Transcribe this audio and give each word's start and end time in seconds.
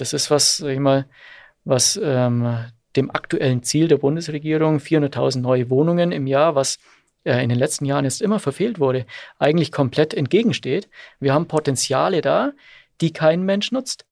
das 0.00 0.14
ist 0.14 0.30
was, 0.30 0.56
sag 0.56 0.70
ich 0.70 0.78
mal, 0.78 1.06
was 1.64 2.00
ähm, 2.02 2.56
dem 2.96 3.10
aktuellen 3.10 3.62
Ziel 3.62 3.86
der 3.86 3.98
Bundesregierung, 3.98 4.78
400.000 4.78 5.40
neue 5.40 5.68
Wohnungen 5.68 6.10
im 6.10 6.26
Jahr, 6.26 6.54
was 6.54 6.78
äh, 7.24 7.42
in 7.42 7.50
den 7.50 7.58
letzten 7.58 7.84
Jahren 7.84 8.04
jetzt 8.04 8.22
immer 8.22 8.38
verfehlt 8.38 8.80
wurde, 8.80 9.04
eigentlich 9.38 9.70
komplett 9.70 10.14
entgegensteht. 10.14 10.88
Wir 11.20 11.34
haben 11.34 11.46
Potenziale 11.46 12.22
da, 12.22 12.52
die 13.02 13.12
kein 13.12 13.42
Mensch 13.42 13.72
nutzt. 13.72 14.06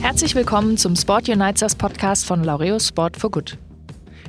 Herzlich 0.00 0.34
willkommen 0.34 0.76
zum 0.76 0.94
Sport 0.94 1.28
Unites 1.28 1.74
Podcast 1.74 2.26
von 2.26 2.44
Laureus 2.44 2.88
Sport 2.88 3.16
for 3.16 3.30
Good. 3.30 3.56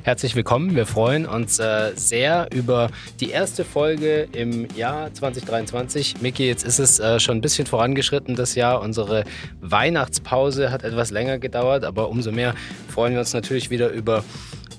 Herzlich 0.04 0.34
willkommen. 0.34 0.74
Wir 0.74 0.84
freuen 0.84 1.26
uns 1.26 1.60
äh, 1.60 1.92
sehr 1.94 2.48
über 2.52 2.90
die 3.20 3.30
erste 3.30 3.64
Folge 3.64 4.26
im 4.32 4.66
Jahr 4.74 5.14
2023. 5.14 6.20
Miki, 6.20 6.44
jetzt 6.44 6.64
ist 6.64 6.80
es 6.80 6.98
äh, 6.98 7.20
schon 7.20 7.38
ein 7.38 7.40
bisschen 7.40 7.68
vorangeschritten, 7.68 8.34
das 8.34 8.56
Jahr. 8.56 8.80
Unsere 8.80 9.22
Weihnachtspause 9.60 10.72
hat 10.72 10.82
etwas 10.82 11.12
länger 11.12 11.38
gedauert, 11.38 11.84
aber 11.84 12.08
umso 12.08 12.32
mehr 12.32 12.56
freuen 12.88 13.12
wir 13.12 13.20
uns 13.20 13.32
natürlich 13.32 13.70
wieder 13.70 13.90
über 13.90 14.24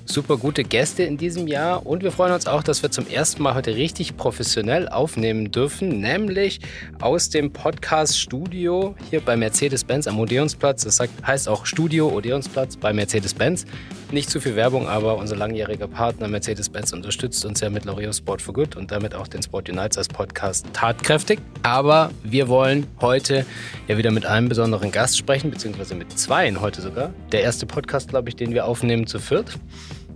super 0.05 0.38
gute 0.38 0.63
Gäste 0.63 1.03
in 1.03 1.17
diesem 1.17 1.48
Jahr 1.48 1.85
und 1.85 2.03
wir 2.03 2.11
freuen 2.11 2.34
uns 2.34 2.45
auch, 2.45 2.63
dass 2.63 2.84
wir 2.84 2.91
zum 2.91 3.07
ersten 3.07 3.41
Mal 3.41 3.55
heute 3.55 3.75
richtig 3.75 4.17
professionell 4.17 4.89
aufnehmen 4.89 5.52
dürfen, 5.52 6.02
nämlich 6.02 6.59
aus 6.99 7.30
dem 7.30 7.52
Podcast-Studio 7.52 8.95
hier 9.09 9.21
bei 9.21 9.38
Mercedes-Benz 9.38 10.08
am 10.08 10.20
Odeonsplatz. 10.20 10.84
Das 10.84 10.99
heißt 11.25 11.47
auch 11.47 11.66
Studio 11.66 12.09
Odeonsplatz 12.09 12.77
bei 12.77 12.94
Mercedes-Benz. 12.94 13.66
Nicht 14.11 14.30
zu 14.30 14.39
viel 14.39 14.55
Werbung, 14.55 14.88
aber 14.88 15.17
unser 15.17 15.35
langjähriger 15.35 15.88
Partner 15.88 16.27
Mercedes-Benz 16.27 16.94
unterstützt 16.94 17.44
uns 17.45 17.61
ja 17.61 17.72
mit 17.72 17.85
L'Oreal 17.85 18.16
Sport 18.16 18.44
for 18.44 18.53
Good 18.53 18.75
und 18.75 18.91
damit 18.91 19.16
auch 19.16 19.27
den 19.27 19.41
Sport 19.41 19.70
Unites 19.70 19.97
als 19.97 20.08
Podcast 20.08 20.67
tatkräftig. 20.73 21.39
Aber 21.63 22.11
wir 22.23 22.47
wollen 22.47 22.85
heute 23.02 23.44
ja 23.88 23.97
wieder 23.97 24.11
mit 24.11 24.27
einem 24.27 24.49
besonderen 24.49 24.91
Gast 24.91 25.17
sprechen, 25.17 25.49
beziehungsweise 25.49 25.95
mit 25.95 26.17
zweien 26.20 26.61
heute 26.61 26.81
sogar. 26.81 27.11
Der 27.31 27.42
erste 27.42 27.66
Podcast, 27.66 28.09
glaube 28.09 28.30
ich, 28.30 28.36
den 28.36 28.53
wir 28.53 28.67
aufnehmen 28.67 29.08
zu 29.08 29.17
viert. 29.17 29.58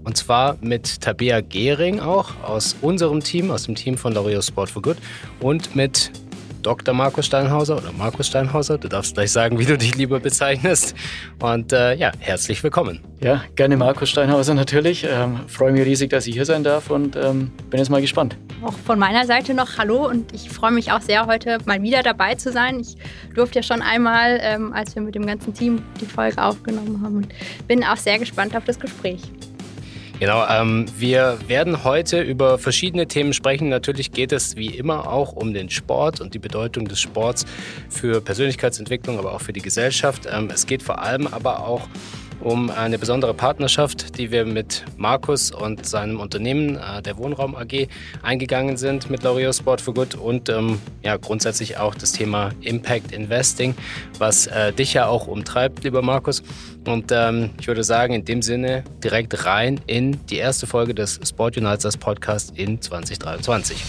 Und 0.07 0.15
zwar 0.15 0.55
mit 0.61 1.01
Tabea 1.01 1.41
Gehring 1.41 1.99
auch 1.99 2.29
aus 2.41 2.77
unserem 2.81 3.19
Team, 3.19 3.51
aus 3.51 3.63
dem 3.63 3.75
Team 3.75 3.97
von 3.97 4.13
L'Oreal 4.13 4.41
Sport 4.41 4.69
for 4.69 4.81
Good 4.81 4.95
und 5.41 5.75
mit 5.75 6.11
Dr. 6.63 6.93
Markus 6.93 7.25
Steinhauser 7.25 7.75
oder 7.75 7.91
Markus 7.91 8.27
Steinhauser. 8.27 8.77
Du 8.77 8.87
darfst 8.87 9.15
gleich 9.15 9.33
sagen, 9.33 9.59
wie 9.59 9.65
du 9.65 9.77
dich 9.77 9.95
lieber 9.95 10.21
bezeichnest. 10.21 10.95
Und 11.39 11.73
äh, 11.73 11.95
ja, 11.95 12.13
herzlich 12.19 12.63
willkommen. 12.63 13.01
Ja, 13.19 13.43
gerne 13.57 13.75
Markus 13.75 14.09
Steinhauser 14.09 14.53
natürlich. 14.53 15.03
Ähm, 15.03 15.41
freue 15.47 15.73
mich 15.73 15.85
riesig, 15.85 16.09
dass 16.09 16.25
ich 16.25 16.35
hier 16.35 16.45
sein 16.45 16.63
darf 16.63 16.89
und 16.89 17.17
ähm, 17.17 17.51
bin 17.69 17.79
jetzt 17.79 17.89
mal 17.89 17.99
gespannt. 17.99 18.37
Auch 18.63 18.75
von 18.85 18.97
meiner 18.97 19.25
Seite 19.25 19.53
noch 19.53 19.77
Hallo 19.77 20.07
und 20.07 20.33
ich 20.33 20.49
freue 20.49 20.71
mich 20.71 20.89
auch 20.89 21.01
sehr, 21.01 21.25
heute 21.25 21.57
mal 21.65 21.81
wieder 21.81 22.01
dabei 22.01 22.35
zu 22.35 22.53
sein. 22.53 22.79
Ich 22.79 22.95
durfte 23.35 23.59
ja 23.59 23.63
schon 23.63 23.81
einmal, 23.81 24.39
ähm, 24.41 24.71
als 24.71 24.95
wir 24.95 25.01
mit 25.01 25.15
dem 25.15 25.25
ganzen 25.25 25.53
Team 25.53 25.81
die 25.99 26.05
Folge 26.05 26.41
aufgenommen 26.41 27.01
haben 27.03 27.17
und 27.17 27.27
bin 27.67 27.83
auch 27.83 27.97
sehr 27.97 28.19
gespannt 28.19 28.55
auf 28.55 28.63
das 28.63 28.79
Gespräch. 28.79 29.19
Genau, 30.19 30.47
ähm, 30.49 30.85
wir 30.97 31.37
werden 31.47 31.83
heute 31.83 32.21
über 32.21 32.57
verschiedene 32.57 33.07
Themen 33.07 33.33
sprechen. 33.33 33.69
Natürlich 33.69 34.11
geht 34.11 34.31
es 34.31 34.55
wie 34.55 34.75
immer 34.75 35.07
auch 35.07 35.33
um 35.33 35.53
den 35.53 35.69
Sport 35.69 36.21
und 36.21 36.33
die 36.33 36.39
Bedeutung 36.39 36.87
des 36.87 36.99
Sports 36.99 37.45
für 37.87 38.19
Persönlichkeitsentwicklung, 38.19 39.19
aber 39.19 39.33
auch 39.33 39.41
für 39.41 39.53
die 39.53 39.61
Gesellschaft. 39.61 40.27
Ähm, 40.31 40.49
es 40.51 40.65
geht 40.65 40.81
vor 40.81 41.03
allem 41.03 41.27
aber 41.27 41.67
auch 41.67 41.81
um 41.83 42.26
eine 42.75 42.97
besondere 42.97 43.33
Partnerschaft, 43.33 44.17
die 44.17 44.31
wir 44.31 44.45
mit 44.45 44.85
Markus 44.95 45.51
und 45.51 45.85
seinem 45.85 46.19
Unternehmen, 46.19 46.77
äh, 46.77 47.01
der 47.01 47.17
Wohnraum 47.17 47.55
AG, 47.55 47.87
eingegangen 48.21 48.77
sind 48.77 49.09
mit 49.09 49.23
L'Oreal 49.23 49.53
Sport 49.53 49.81
for 49.81 49.93
Good 49.93 50.15
und 50.15 50.49
ähm, 50.49 50.79
ja, 51.03 51.17
grundsätzlich 51.17 51.77
auch 51.77 51.95
das 51.95 52.13
Thema 52.13 52.51
Impact 52.61 53.11
Investing, 53.11 53.75
was 54.17 54.47
äh, 54.47 54.71
dich 54.71 54.93
ja 54.93 55.07
auch 55.07 55.27
umtreibt, 55.27 55.83
lieber 55.83 56.01
Markus. 56.01 56.43
Und 56.85 57.11
ähm, 57.11 57.49
ich 57.59 57.67
würde 57.67 57.83
sagen, 57.83 58.13
in 58.13 58.23
dem 58.23 58.41
Sinne 58.41 58.83
direkt 59.03 59.45
rein 59.45 59.81
in 59.87 60.25
die 60.27 60.37
erste 60.37 60.67
Folge 60.67 60.95
des 60.95 61.19
Sport 61.27 61.57
Unites 61.57 61.97
Podcast 61.97 62.53
in 62.55 62.81
2023. 62.81 63.83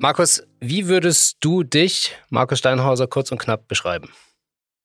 Markus, 0.00 0.44
wie 0.60 0.86
würdest 0.86 1.38
du 1.40 1.64
dich, 1.64 2.16
Markus 2.30 2.60
Steinhauser, 2.60 3.08
kurz 3.08 3.32
und 3.32 3.38
knapp 3.38 3.66
beschreiben? 3.66 4.10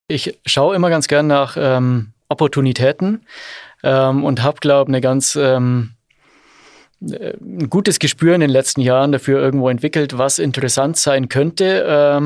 Ich 0.08 0.40
schaue 0.46 0.76
immer 0.76 0.90
ganz 0.90 1.08
gern 1.08 1.28
nach 1.28 1.56
ähm, 1.58 2.14
Opportunitäten 2.30 3.26
ähm, 3.84 4.24
und 4.24 4.42
habe, 4.42 4.58
glaube 4.60 4.90
ich, 4.90 4.96
eine 4.96 5.02
ganz 5.02 5.36
ähm, 5.36 5.92
äh, 7.02 7.34
ein 7.40 7.70
gutes 7.70 8.00
Gespür 8.00 8.34
in 8.34 8.42
den 8.42 8.50
letzten 8.50 8.82
Jahren 8.82 9.12
dafür 9.12 9.40
irgendwo 9.40 9.70
entwickelt, 9.70 10.18
was 10.18 10.40
interessant 10.40 10.98
sein 10.98 11.30
könnte. 11.30 12.20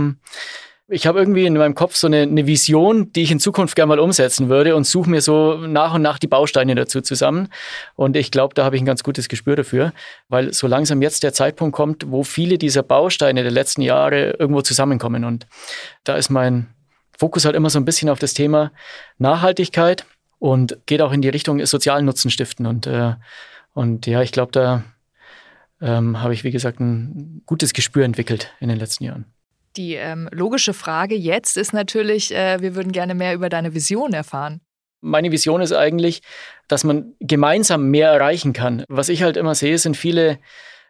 Ich 0.89 1.05
habe 1.05 1.19
irgendwie 1.19 1.45
in 1.45 1.53
meinem 1.53 1.75
Kopf 1.75 1.97
so 1.97 2.07
eine, 2.07 2.21
eine, 2.21 2.47
Vision, 2.47 3.11
die 3.11 3.23
ich 3.23 3.31
in 3.31 3.41
Zukunft 3.41 3.75
gerne 3.75 3.89
mal 3.89 3.99
umsetzen 3.99 4.47
würde 4.47 4.73
und 4.73 4.85
suche 4.85 5.09
mir 5.09 5.19
so 5.19 5.57
nach 5.57 5.95
und 5.95 6.01
nach 6.01 6.17
die 6.17 6.27
Bausteine 6.27 6.75
dazu 6.75 7.01
zusammen. 7.01 7.49
Und 7.95 8.15
ich 8.15 8.31
glaube, 8.31 8.53
da 8.53 8.63
habe 8.63 8.77
ich 8.77 8.81
ein 8.81 8.85
ganz 8.85 9.03
gutes 9.03 9.27
Gespür 9.27 9.57
dafür, 9.57 9.91
weil 10.29 10.53
so 10.53 10.65
langsam 10.65 11.01
jetzt 11.01 11.23
der 11.23 11.33
Zeitpunkt 11.33 11.75
kommt, 11.75 12.09
wo 12.09 12.23
viele 12.23 12.57
dieser 12.57 12.83
Bausteine 12.83 13.43
der 13.43 13.51
letzten 13.51 13.81
Jahre 13.81 14.37
irgendwo 14.39 14.61
zusammenkommen. 14.61 15.25
Und 15.25 15.45
da 16.05 16.15
ist 16.15 16.29
mein 16.29 16.67
Fokus 17.17 17.43
halt 17.43 17.57
immer 17.57 17.69
so 17.69 17.79
ein 17.79 17.85
bisschen 17.85 18.07
auf 18.09 18.19
das 18.19 18.33
Thema 18.33 18.71
Nachhaltigkeit 19.17 20.05
und 20.39 20.77
geht 20.85 21.01
auch 21.01 21.11
in 21.11 21.21
die 21.21 21.29
Richtung 21.29 21.65
sozialen 21.65 22.05
Nutzen 22.05 22.31
stiften. 22.31 22.65
Und, 22.65 22.87
äh, 22.87 23.15
und 23.73 24.07
ja, 24.07 24.21
ich 24.21 24.31
glaube, 24.31 24.53
da 24.53 24.85
ähm, 25.81 26.21
habe 26.21 26.33
ich, 26.33 26.45
wie 26.45 26.51
gesagt, 26.51 26.79
ein 26.79 27.41
gutes 27.45 27.73
Gespür 27.73 28.05
entwickelt 28.05 28.53
in 28.61 28.69
den 28.69 28.79
letzten 28.79 29.03
Jahren. 29.03 29.25
Die 29.77 29.93
ähm, 29.93 30.27
logische 30.31 30.73
Frage 30.73 31.15
jetzt 31.15 31.55
ist 31.55 31.71
natürlich, 31.71 32.33
äh, 32.33 32.61
wir 32.61 32.75
würden 32.75 32.91
gerne 32.91 33.13
mehr 33.13 33.35
über 33.35 33.47
deine 33.47 33.75
Vision 33.75 34.11
erfahren. 34.11 34.59
Meine 35.01 35.31
Vision 35.31 35.61
ist 35.61 35.71
eigentlich, 35.71 36.21
dass 36.67 36.83
man 36.83 37.13
gemeinsam 37.19 37.89
mehr 37.91 38.09
erreichen 38.09 38.53
kann. 38.53 38.83
Was 38.89 39.09
ich 39.09 39.21
halt 39.21 39.37
immer 39.37 39.53
sehe, 39.53 39.77
sind 39.77 39.95
viele 39.95 40.39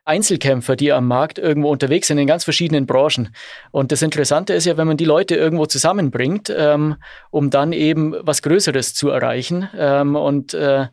Einzelkämpfer, 0.06 0.78
die 0.78 0.94
am 0.94 1.06
Markt 1.06 1.38
irgendwo 1.38 1.70
unterwegs 1.70 2.08
sind 2.08 2.18
in 2.18 2.28
ganz 2.28 2.46
verschiedenen 2.46 2.86
Branchen. 2.86 3.36
Und 3.72 3.92
das 3.92 4.02
Interessante 4.02 4.54
ist 4.54 4.66
ja, 4.66 4.78
wenn 4.78 4.88
man 4.88 4.96
die 4.96 5.04
Leute 5.04 5.36
irgendwo 5.36 5.66
zusammenbringt, 5.66 6.50
ähm, 6.56 6.96
um 7.30 7.50
dann 7.50 7.74
eben 7.74 8.16
was 8.22 8.42
Größeres 8.42 8.94
zu 8.94 9.10
erreichen 9.10 9.70
ähm, 9.78 10.16
und, 10.16 10.54
äh, 10.54 10.88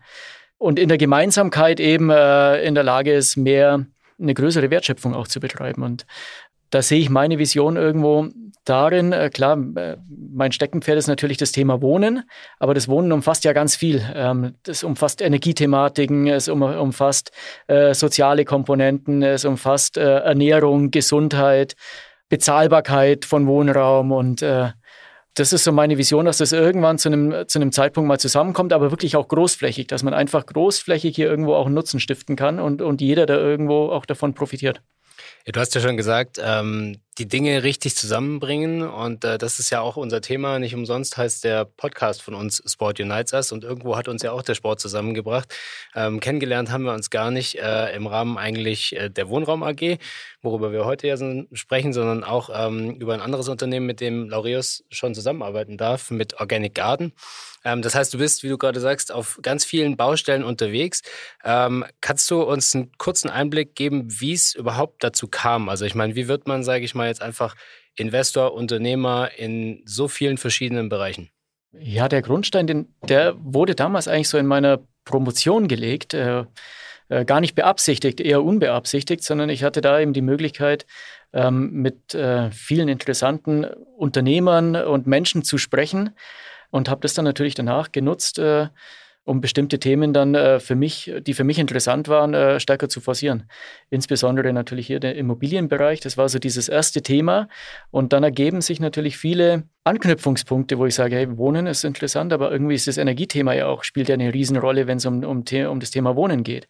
und 0.58 0.80
in 0.80 0.88
der 0.88 0.98
Gemeinsamkeit 0.98 1.78
eben 1.78 2.10
äh, 2.10 2.60
in 2.64 2.74
der 2.74 2.82
Lage 2.82 3.12
ist, 3.12 3.36
mehr 3.36 3.86
eine 4.20 4.34
größere 4.34 4.70
Wertschöpfung 4.70 5.14
auch 5.14 5.28
zu 5.28 5.40
betreiben. 5.40 5.82
Und 5.82 6.06
da 6.74 6.82
sehe 6.82 6.98
ich 6.98 7.08
meine 7.08 7.38
Vision 7.38 7.76
irgendwo 7.76 8.26
darin, 8.64 9.12
äh, 9.12 9.30
klar, 9.30 9.56
äh, 9.76 9.96
mein 10.08 10.50
Steckenpferd 10.50 10.98
ist 10.98 11.06
natürlich 11.06 11.36
das 11.36 11.52
Thema 11.52 11.80
Wohnen, 11.80 12.24
aber 12.58 12.74
das 12.74 12.88
Wohnen 12.88 13.12
umfasst 13.12 13.44
ja 13.44 13.52
ganz 13.52 13.76
viel. 13.76 14.02
Ähm, 14.12 14.54
das 14.64 14.82
umfasst 14.82 15.22
Energiethematiken, 15.22 16.26
es 16.26 16.48
um, 16.48 16.62
umfasst 16.62 17.30
äh, 17.68 17.94
soziale 17.94 18.44
Komponenten, 18.44 19.22
es 19.22 19.44
umfasst 19.44 19.96
äh, 19.96 20.18
Ernährung, 20.18 20.90
Gesundheit, 20.90 21.76
Bezahlbarkeit 22.28 23.24
von 23.24 23.46
Wohnraum 23.46 24.10
und 24.10 24.42
äh, 24.42 24.70
das 25.34 25.52
ist 25.52 25.64
so 25.64 25.72
meine 25.72 25.98
Vision, 25.98 26.24
dass 26.26 26.38
das 26.38 26.52
irgendwann 26.52 26.98
zu 26.98 27.08
einem, 27.08 27.46
zu 27.48 27.58
einem 27.58 27.70
Zeitpunkt 27.72 28.08
mal 28.08 28.20
zusammenkommt, 28.20 28.72
aber 28.72 28.90
wirklich 28.90 29.16
auch 29.16 29.28
großflächig, 29.28 29.88
dass 29.88 30.02
man 30.02 30.14
einfach 30.14 30.46
großflächig 30.46 31.14
hier 31.14 31.28
irgendwo 31.28 31.54
auch 31.54 31.66
einen 31.66 31.74
Nutzen 31.74 32.00
stiften 32.00 32.36
kann 32.36 32.58
und, 32.60 32.82
und 32.82 33.00
jeder 33.00 33.26
da 33.26 33.36
irgendwo 33.36 33.90
auch 33.90 34.06
davon 34.06 34.34
profitiert. 34.34 34.80
Ja, 35.46 35.52
du 35.52 35.60
hast 35.60 35.74
ja 35.74 35.82
schon 35.82 35.98
gesagt, 35.98 36.40
ähm, 36.42 37.02
die 37.18 37.28
Dinge 37.28 37.62
richtig 37.64 37.94
zusammenbringen 37.96 38.80
und 38.80 39.26
äh, 39.26 39.36
das 39.36 39.58
ist 39.58 39.68
ja 39.68 39.82
auch 39.82 39.98
unser 39.98 40.22
Thema. 40.22 40.58
Nicht 40.58 40.74
umsonst 40.74 41.18
heißt 41.18 41.44
der 41.44 41.66
Podcast 41.66 42.22
von 42.22 42.32
uns 42.32 42.62
Sport 42.64 42.98
Unites 42.98 43.34
Us 43.34 43.52
und 43.52 43.62
irgendwo 43.62 43.94
hat 43.94 44.08
uns 44.08 44.22
ja 44.22 44.32
auch 44.32 44.40
der 44.40 44.54
Sport 44.54 44.80
zusammengebracht. 44.80 45.54
Ähm, 45.94 46.20
kennengelernt 46.20 46.70
haben 46.70 46.84
wir 46.84 46.94
uns 46.94 47.10
gar 47.10 47.30
nicht 47.30 47.56
äh, 47.56 47.94
im 47.94 48.06
Rahmen 48.06 48.38
eigentlich 48.38 48.96
äh, 48.96 49.10
der 49.10 49.28
Wohnraum 49.28 49.62
AG, 49.62 49.98
worüber 50.40 50.72
wir 50.72 50.86
heute 50.86 51.08
ja 51.08 51.18
so 51.18 51.44
sprechen, 51.52 51.92
sondern 51.92 52.24
auch 52.24 52.48
ähm, 52.50 52.94
über 52.94 53.12
ein 53.12 53.20
anderes 53.20 53.50
Unternehmen, 53.50 53.84
mit 53.84 54.00
dem 54.00 54.30
Laureus 54.30 54.82
schon 54.88 55.14
zusammenarbeiten 55.14 55.76
darf, 55.76 56.10
mit 56.10 56.40
Organic 56.40 56.74
Garden. 56.74 57.12
Ähm, 57.64 57.82
das 57.82 57.94
heißt, 57.94 58.14
du 58.14 58.18
bist, 58.18 58.42
wie 58.42 58.48
du 58.48 58.58
gerade 58.58 58.80
sagst, 58.80 59.10
auf 59.12 59.38
ganz 59.42 59.64
vielen 59.64 59.96
Baustellen 59.96 60.44
unterwegs. 60.44 61.02
Ähm, 61.44 61.84
kannst 62.00 62.30
du 62.30 62.42
uns 62.42 62.74
einen 62.74 62.92
kurzen 62.98 63.30
Einblick 63.30 63.74
geben, 63.74 64.06
wie 64.20 64.32
es 64.32 64.54
überhaupt 64.54 65.02
dazu 65.02 65.28
kam? 65.28 65.68
Also 65.68 65.84
ich 65.84 65.94
meine, 65.94 66.14
wie 66.14 66.28
wird 66.28 66.46
man, 66.46 66.62
sage 66.62 66.84
ich 66.84 66.94
mal, 66.94 67.08
jetzt 67.08 67.22
einfach 67.22 67.56
Investor, 67.96 68.54
Unternehmer 68.54 69.30
in 69.36 69.82
so 69.86 70.08
vielen 70.08 70.38
verschiedenen 70.38 70.88
Bereichen? 70.88 71.30
Ja, 71.72 72.08
der 72.08 72.22
Grundstein, 72.22 72.66
den, 72.66 72.94
der 73.02 73.34
wurde 73.38 73.74
damals 73.74 74.06
eigentlich 74.06 74.28
so 74.28 74.38
in 74.38 74.46
meiner 74.46 74.80
Promotion 75.04 75.66
gelegt. 75.66 76.14
Äh, 76.14 76.44
äh, 77.08 77.24
gar 77.24 77.40
nicht 77.40 77.54
beabsichtigt, 77.54 78.20
eher 78.20 78.42
unbeabsichtigt, 78.42 79.22
sondern 79.22 79.50
ich 79.50 79.62
hatte 79.62 79.82
da 79.82 80.00
eben 80.00 80.14
die 80.14 80.22
Möglichkeit, 80.22 80.86
ähm, 81.34 81.70
mit 81.72 82.14
äh, 82.14 82.50
vielen 82.50 82.88
interessanten 82.88 83.64
Unternehmern 83.64 84.76
und 84.76 85.06
Menschen 85.06 85.44
zu 85.44 85.58
sprechen 85.58 86.14
und 86.74 86.88
habe 86.88 87.02
das 87.02 87.14
dann 87.14 87.24
natürlich 87.24 87.54
danach 87.54 87.92
genutzt, 87.92 88.40
äh, 88.40 88.66
um 89.22 89.40
bestimmte 89.40 89.78
Themen 89.78 90.12
dann 90.12 90.34
äh, 90.34 90.58
für 90.58 90.74
mich, 90.74 91.10
die 91.24 91.32
für 91.32 91.44
mich 91.44 91.60
interessant 91.60 92.08
waren, 92.08 92.34
äh, 92.34 92.58
stärker 92.58 92.88
zu 92.88 93.00
forcieren. 93.00 93.44
Insbesondere 93.90 94.52
natürlich 94.52 94.88
hier 94.88 94.98
der 94.98 95.14
Immobilienbereich. 95.14 96.00
Das 96.00 96.16
war 96.18 96.28
so 96.28 96.40
dieses 96.40 96.68
erste 96.68 97.00
Thema. 97.00 97.46
Und 97.92 98.12
dann 98.12 98.24
ergeben 98.24 98.60
sich 98.60 98.80
natürlich 98.80 99.16
viele 99.16 99.62
Anknüpfungspunkte, 99.84 100.76
wo 100.76 100.84
ich 100.84 100.96
sage, 100.96 101.14
hey, 101.14 101.38
Wohnen 101.38 101.68
ist 101.68 101.84
interessant, 101.84 102.32
aber 102.32 102.50
irgendwie 102.50 102.74
ist 102.74 102.88
das 102.88 102.98
Energiethema 102.98 103.52
ja 103.52 103.68
auch, 103.68 103.84
spielt 103.84 104.08
ja 104.08 104.14
eine 104.14 104.34
Riesenrolle, 104.34 104.88
wenn 104.88 104.96
es 104.96 105.06
um, 105.06 105.22
um, 105.22 105.44
um 105.70 105.80
das 105.80 105.92
Thema 105.92 106.16
Wohnen 106.16 106.42
geht. 106.42 106.66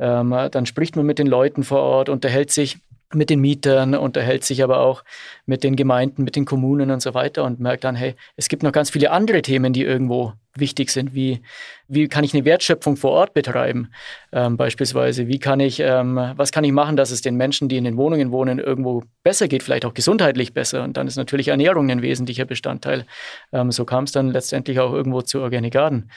Ähm, 0.00 0.34
dann 0.50 0.66
spricht 0.66 0.96
man 0.96 1.06
mit 1.06 1.20
den 1.20 1.28
Leuten 1.28 1.62
vor 1.62 1.82
Ort, 1.82 2.08
unterhält 2.08 2.50
sich 2.50 2.78
mit 3.14 3.30
den 3.30 3.40
Mietern, 3.40 3.94
unterhält 3.94 4.44
sich 4.44 4.62
aber 4.62 4.80
auch 4.80 5.04
mit 5.46 5.62
den 5.62 5.76
Gemeinden, 5.76 6.24
mit 6.24 6.36
den 6.36 6.44
Kommunen 6.44 6.90
und 6.90 7.00
so 7.00 7.14
weiter 7.14 7.44
und 7.44 7.60
merkt 7.60 7.84
dann, 7.84 7.94
hey, 7.94 8.14
es 8.36 8.48
gibt 8.48 8.62
noch 8.62 8.72
ganz 8.72 8.90
viele 8.90 9.10
andere 9.10 9.42
Themen, 9.42 9.72
die 9.72 9.84
irgendwo 9.84 10.32
wichtig 10.58 10.90
sind. 10.90 11.14
Wie, 11.14 11.42
wie 11.88 12.08
kann 12.08 12.24
ich 12.24 12.34
eine 12.34 12.44
Wertschöpfung 12.44 12.96
vor 12.96 13.12
Ort 13.12 13.34
betreiben? 13.34 13.90
Ähm, 14.32 14.56
beispielsweise, 14.56 15.28
wie 15.28 15.38
kann 15.38 15.60
ich, 15.60 15.80
ähm, 15.80 16.16
was 16.36 16.52
kann 16.52 16.64
ich 16.64 16.72
machen, 16.72 16.96
dass 16.96 17.10
es 17.10 17.20
den 17.20 17.36
Menschen, 17.36 17.68
die 17.68 17.76
in 17.76 17.84
den 17.84 17.96
Wohnungen 17.96 18.32
wohnen, 18.32 18.58
irgendwo 18.58 19.02
besser 19.22 19.48
geht, 19.48 19.62
vielleicht 19.62 19.84
auch 19.84 19.94
gesundheitlich 19.94 20.52
besser? 20.54 20.82
Und 20.82 20.96
dann 20.96 21.06
ist 21.06 21.16
natürlich 21.16 21.48
Ernährung 21.48 21.90
ein 21.90 22.02
wesentlicher 22.02 22.44
Bestandteil. 22.44 23.06
Ähm, 23.52 23.70
so 23.70 23.84
kam 23.84 24.04
es 24.04 24.12
dann 24.12 24.30
letztendlich 24.30 24.80
auch 24.80 24.92
irgendwo 24.92 25.22
zu 25.22 25.40
Organigarden. 25.40 26.10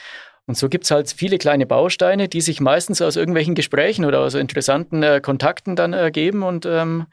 Und 0.49 0.55
so 0.55 0.67
gibt 0.67 0.85
es 0.85 0.89
halt 0.89 1.11
viele 1.11 1.37
kleine 1.37 1.67
Bausteine, 1.67 2.27
die 2.27 2.41
sich 2.41 2.59
meistens 2.59 3.03
aus 3.03 3.17
irgendwelchen 3.17 3.53
Gesprächen 3.53 4.03
oder 4.03 4.21
aus 4.21 4.33
interessanten 4.33 5.03
äh, 5.03 5.21
Kontakten 5.21 5.75
dann 5.75 5.93
ergeben 5.93 6.41
und 6.41 6.65
ähm, 6.65 7.05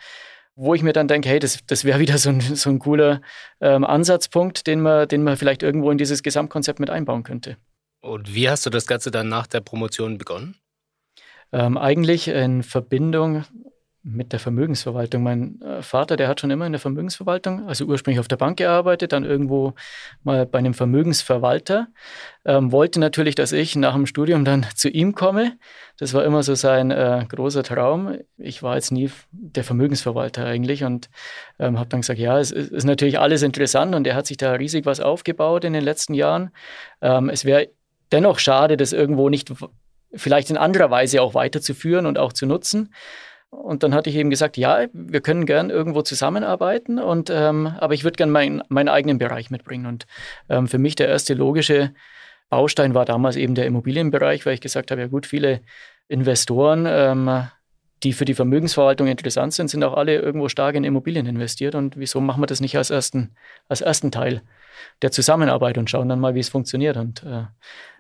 wo 0.54 0.72
ich 0.72 0.82
mir 0.82 0.94
dann 0.94 1.06
denke, 1.06 1.28
hey, 1.28 1.38
das, 1.38 1.58
das 1.66 1.84
wäre 1.84 1.98
wieder 2.00 2.16
so 2.16 2.30
ein, 2.30 2.40
so 2.40 2.70
ein 2.70 2.78
cooler 2.78 3.20
ähm, 3.60 3.84
Ansatzpunkt, 3.84 4.66
den 4.66 4.80
man, 4.80 5.06
den 5.06 5.22
man 5.22 5.36
vielleicht 5.36 5.62
irgendwo 5.62 5.90
in 5.90 5.98
dieses 5.98 6.22
Gesamtkonzept 6.22 6.80
mit 6.80 6.88
einbauen 6.88 7.24
könnte. 7.24 7.58
Und 8.00 8.34
wie 8.34 8.48
hast 8.48 8.64
du 8.64 8.70
das 8.70 8.86
Ganze 8.86 9.10
dann 9.10 9.28
nach 9.28 9.46
der 9.46 9.60
Promotion 9.60 10.16
begonnen? 10.16 10.56
Ähm, 11.52 11.76
eigentlich 11.76 12.28
in 12.28 12.62
Verbindung 12.62 13.44
mit 14.08 14.32
der 14.32 14.38
Vermögensverwaltung. 14.38 15.24
Mein 15.24 15.60
äh, 15.60 15.82
Vater, 15.82 16.16
der 16.16 16.28
hat 16.28 16.40
schon 16.40 16.52
immer 16.52 16.64
in 16.64 16.72
der 16.72 16.80
Vermögensverwaltung, 16.80 17.66
also 17.66 17.86
ursprünglich 17.86 18.20
auf 18.20 18.28
der 18.28 18.36
Bank 18.36 18.58
gearbeitet, 18.58 19.12
dann 19.12 19.24
irgendwo 19.24 19.74
mal 20.22 20.46
bei 20.46 20.60
einem 20.60 20.74
Vermögensverwalter. 20.74 21.88
Ähm, 22.44 22.70
wollte 22.70 23.00
natürlich, 23.00 23.34
dass 23.34 23.50
ich 23.50 23.74
nach 23.74 23.94
dem 23.94 24.06
Studium 24.06 24.44
dann 24.44 24.64
zu 24.76 24.88
ihm 24.88 25.16
komme. 25.16 25.58
Das 25.98 26.14
war 26.14 26.24
immer 26.24 26.44
so 26.44 26.54
sein 26.54 26.92
äh, 26.92 27.24
großer 27.28 27.64
Traum. 27.64 28.18
Ich 28.38 28.62
war 28.62 28.76
jetzt 28.76 28.92
nie 28.92 29.10
der 29.32 29.64
Vermögensverwalter 29.64 30.46
eigentlich 30.46 30.84
und 30.84 31.10
ähm, 31.58 31.76
habe 31.76 31.88
dann 31.88 32.02
gesagt, 32.02 32.20
ja, 32.20 32.38
es 32.38 32.52
ist, 32.52 32.84
natürlich 32.84 33.18
alles 33.18 33.42
interessant 33.42 33.96
und 33.96 34.06
er 34.06 34.14
hat 34.14 34.28
sich 34.28 34.36
da 34.36 34.52
riesig 34.52 34.86
was 34.86 35.00
aufgebaut 35.00 35.64
in 35.64 35.72
den 35.72 35.82
letzten 35.82 36.14
Jahren. 36.14 36.50
Ähm, 37.02 37.28
es 37.28 37.44
wäre 37.44 37.70
dennoch 38.12 38.38
schade, 38.38 38.76
das 38.76 38.92
irgendwo 38.92 39.28
nicht 39.28 39.52
vielleicht 40.14 40.50
in 40.50 40.56
anderer 40.56 40.92
Weise 40.92 41.20
auch 41.22 41.34
weiterzuführen 41.34 42.06
und 42.06 42.18
auch 42.18 42.32
zu 42.32 42.46
nutzen. 42.46 42.92
Und 43.62 43.82
dann 43.82 43.94
hatte 43.94 44.10
ich 44.10 44.16
eben 44.16 44.30
gesagt, 44.30 44.56
ja, 44.56 44.86
wir 44.92 45.20
können 45.20 45.46
gern 45.46 45.70
irgendwo 45.70 46.02
zusammenarbeiten, 46.02 46.98
und, 46.98 47.30
ähm, 47.30 47.66
aber 47.66 47.94
ich 47.94 48.04
würde 48.04 48.16
gern 48.16 48.30
mein, 48.30 48.62
meinen 48.68 48.88
eigenen 48.88 49.18
Bereich 49.18 49.50
mitbringen. 49.50 49.86
Und 49.86 50.06
ähm, 50.48 50.68
für 50.68 50.78
mich 50.78 50.94
der 50.94 51.08
erste 51.08 51.34
logische 51.34 51.92
Baustein 52.48 52.94
war 52.94 53.04
damals 53.04 53.36
eben 53.36 53.54
der 53.54 53.66
Immobilienbereich, 53.66 54.46
weil 54.46 54.54
ich 54.54 54.60
gesagt 54.60 54.90
habe, 54.90 55.00
ja 55.00 55.06
gut, 55.08 55.26
viele 55.26 55.62
Investoren, 56.08 56.86
ähm, 56.88 57.48
die 58.02 58.12
für 58.12 58.24
die 58.24 58.34
Vermögensverwaltung 58.34 59.08
interessant 59.08 59.54
sind, 59.54 59.68
sind 59.68 59.82
auch 59.82 59.94
alle 59.94 60.16
irgendwo 60.16 60.48
stark 60.48 60.74
in 60.74 60.84
Immobilien 60.84 61.26
investiert. 61.26 61.74
Und 61.74 61.96
wieso 61.96 62.20
machen 62.20 62.42
wir 62.42 62.46
das 62.46 62.60
nicht 62.60 62.76
als 62.76 62.90
ersten, 62.90 63.34
als 63.68 63.80
ersten 63.80 64.10
Teil 64.10 64.42
der 65.02 65.10
Zusammenarbeit 65.10 65.78
und 65.78 65.90
schauen 65.90 66.08
dann 66.08 66.20
mal, 66.20 66.34
wie 66.34 66.40
es 66.40 66.50
funktioniert. 66.50 66.96
Und 66.96 67.22
äh, 67.24 67.44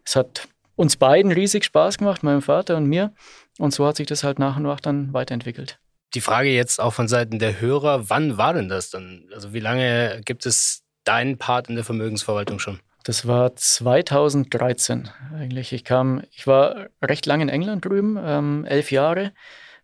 es 0.04 0.14
hat 0.14 0.48
uns 0.76 0.96
beiden 0.96 1.32
riesig 1.32 1.64
Spaß 1.64 1.98
gemacht, 1.98 2.22
meinem 2.22 2.42
Vater 2.42 2.76
und 2.76 2.86
mir. 2.86 3.12
Und 3.58 3.72
so 3.72 3.86
hat 3.86 3.96
sich 3.96 4.06
das 4.06 4.24
halt 4.24 4.38
nach 4.38 4.56
und 4.56 4.64
nach 4.64 4.80
dann 4.80 5.12
weiterentwickelt. 5.12 5.78
Die 6.14 6.20
Frage 6.20 6.50
jetzt 6.50 6.80
auch 6.80 6.92
von 6.92 7.08
Seiten 7.08 7.38
der 7.38 7.60
Hörer, 7.60 8.08
wann 8.08 8.38
war 8.38 8.54
denn 8.54 8.68
das 8.68 8.90
dann? 8.90 9.28
Also 9.34 9.52
wie 9.52 9.60
lange 9.60 10.20
gibt 10.24 10.46
es 10.46 10.82
deinen 11.04 11.38
Part 11.38 11.68
in 11.68 11.74
der 11.74 11.84
Vermögensverwaltung 11.84 12.58
schon? 12.58 12.80
Das 13.04 13.26
war 13.26 13.54
2013 13.54 15.08
eigentlich. 15.34 15.72
Ich 15.72 15.84
kam, 15.84 16.22
ich 16.32 16.46
war 16.46 16.88
recht 17.02 17.26
lange 17.26 17.44
in 17.44 17.48
England 17.48 17.84
drüben, 17.84 18.18
ähm, 18.20 18.64
elf 18.64 18.90
Jahre. 18.90 19.32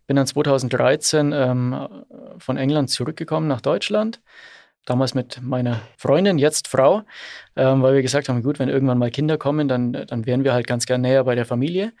Bin 0.07 0.17
dann 0.17 0.27
2013 0.27 1.31
ähm, 1.31 1.87
von 2.37 2.57
England 2.57 2.89
zurückgekommen 2.89 3.47
nach 3.47 3.61
Deutschland 3.61 4.21
damals 4.85 5.13
mit 5.13 5.41
meiner 5.41 5.81
Freundin, 5.97 6.37
jetzt 6.37 6.67
Frau, 6.67 7.03
ähm, 7.55 7.81
weil 7.81 7.95
wir 7.95 8.01
gesagt 8.01 8.29
haben, 8.29 8.43
gut, 8.43 8.59
wenn 8.59 8.69
irgendwann 8.69 8.97
mal 8.97 9.11
Kinder 9.11 9.37
kommen, 9.37 9.67
dann, 9.67 9.93
dann 9.93 10.25
wären 10.25 10.43
wir 10.43 10.53
halt 10.53 10.67
ganz 10.67 10.85
gern 10.85 11.01
näher 11.01 11.23
bei 11.23 11.35
der 11.35 11.45
Familie. 11.45 11.93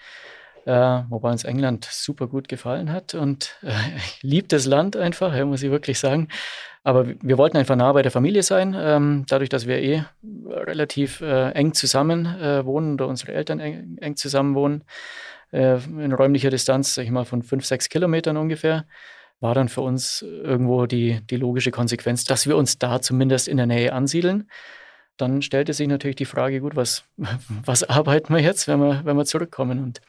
Äh, 0.65 1.03
wobei 1.09 1.31
uns 1.31 1.43
England 1.43 1.85
super 1.91 2.27
gut 2.27 2.47
gefallen 2.47 2.91
hat 2.91 3.15
und 3.15 3.57
äh, 3.63 3.73
ich 3.97 4.23
liebe 4.23 4.47
das 4.47 4.65
Land 4.65 4.95
einfach, 4.95 5.35
ja, 5.35 5.45
muss 5.45 5.63
ich 5.63 5.71
wirklich 5.71 5.99
sagen. 5.99 6.29
Aber 6.85 7.05
wir 7.21 7.37
wollten 7.37 7.57
einfach 7.57 7.75
nah 7.75 7.91
bei 7.93 8.01
der 8.01 8.11
Familie 8.11 8.43
sein, 8.43 8.75
ähm, 8.77 9.25
dadurch, 9.27 9.49
dass 9.49 9.67
wir 9.67 9.81
eh 9.81 10.03
relativ 10.23 11.21
äh, 11.21 11.51
eng 11.51 11.73
zusammen 11.73 12.25
äh, 12.25 12.65
wohnen 12.65 12.93
oder 12.93 13.07
unsere 13.07 13.33
Eltern 13.33 13.59
eng, 13.59 13.97
eng 13.99 14.15
zusammen 14.15 14.55
wohnen, 14.55 14.83
äh, 15.51 15.77
in 15.83 16.13
räumlicher 16.13 16.49
Distanz, 16.49 16.95
sag 16.95 17.03
ich 17.03 17.11
mal, 17.11 17.25
von 17.25 17.43
fünf, 17.43 17.65
sechs 17.65 17.89
Kilometern 17.89 18.37
ungefähr 18.37 18.85
war 19.39 19.53
dann 19.53 19.67
für 19.67 19.81
uns 19.81 20.21
irgendwo 20.21 20.85
die, 20.85 21.19
die 21.29 21.35
logische 21.35 21.71
Konsequenz, 21.71 22.23
dass 22.23 22.47
wir 22.47 22.55
uns 22.55 22.79
da 22.79 23.01
zumindest 23.01 23.49
in 23.49 23.57
der 23.57 23.65
Nähe 23.65 23.91
ansiedeln. 23.91 24.49
Dann 25.17 25.41
stellte 25.41 25.73
sich 25.73 25.87
natürlich 25.87 26.15
die 26.15 26.25
Frage, 26.25 26.61
gut, 26.61 26.77
was, 26.77 27.03
was 27.65 27.83
arbeiten 27.83 28.33
wir 28.33 28.41
jetzt, 28.41 28.69
wenn 28.69 28.79
wir, 28.79 29.01
wenn 29.03 29.17
wir 29.17 29.25
zurückkommen? 29.25 29.83
Und 29.83 30.01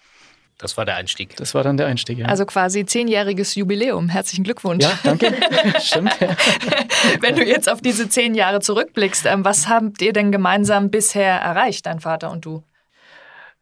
das 0.58 0.76
war 0.76 0.84
der 0.84 0.96
Einstieg. 0.96 1.36
Das 1.36 1.54
war 1.54 1.62
dann 1.62 1.76
der 1.76 1.86
Einstieg, 1.86 2.18
ja. 2.18 2.26
Also 2.26 2.46
quasi 2.46 2.86
zehnjähriges 2.86 3.54
Jubiläum. 3.54 4.08
Herzlichen 4.08 4.44
Glückwunsch. 4.44 4.84
Ja, 4.84 4.98
danke. 5.02 5.34
Stimmt. 5.80 6.14
Wenn 7.20 7.34
du 7.34 7.44
jetzt 7.44 7.68
auf 7.68 7.80
diese 7.80 8.08
zehn 8.08 8.34
Jahre 8.34 8.60
zurückblickst, 8.60 9.26
ähm, 9.26 9.44
was 9.44 9.68
habt 9.68 10.00
ihr 10.00 10.12
denn 10.12 10.30
gemeinsam 10.30 10.90
bisher 10.90 11.34
erreicht, 11.34 11.86
dein 11.86 12.00
Vater 12.00 12.30
und 12.30 12.44
du? 12.44 12.62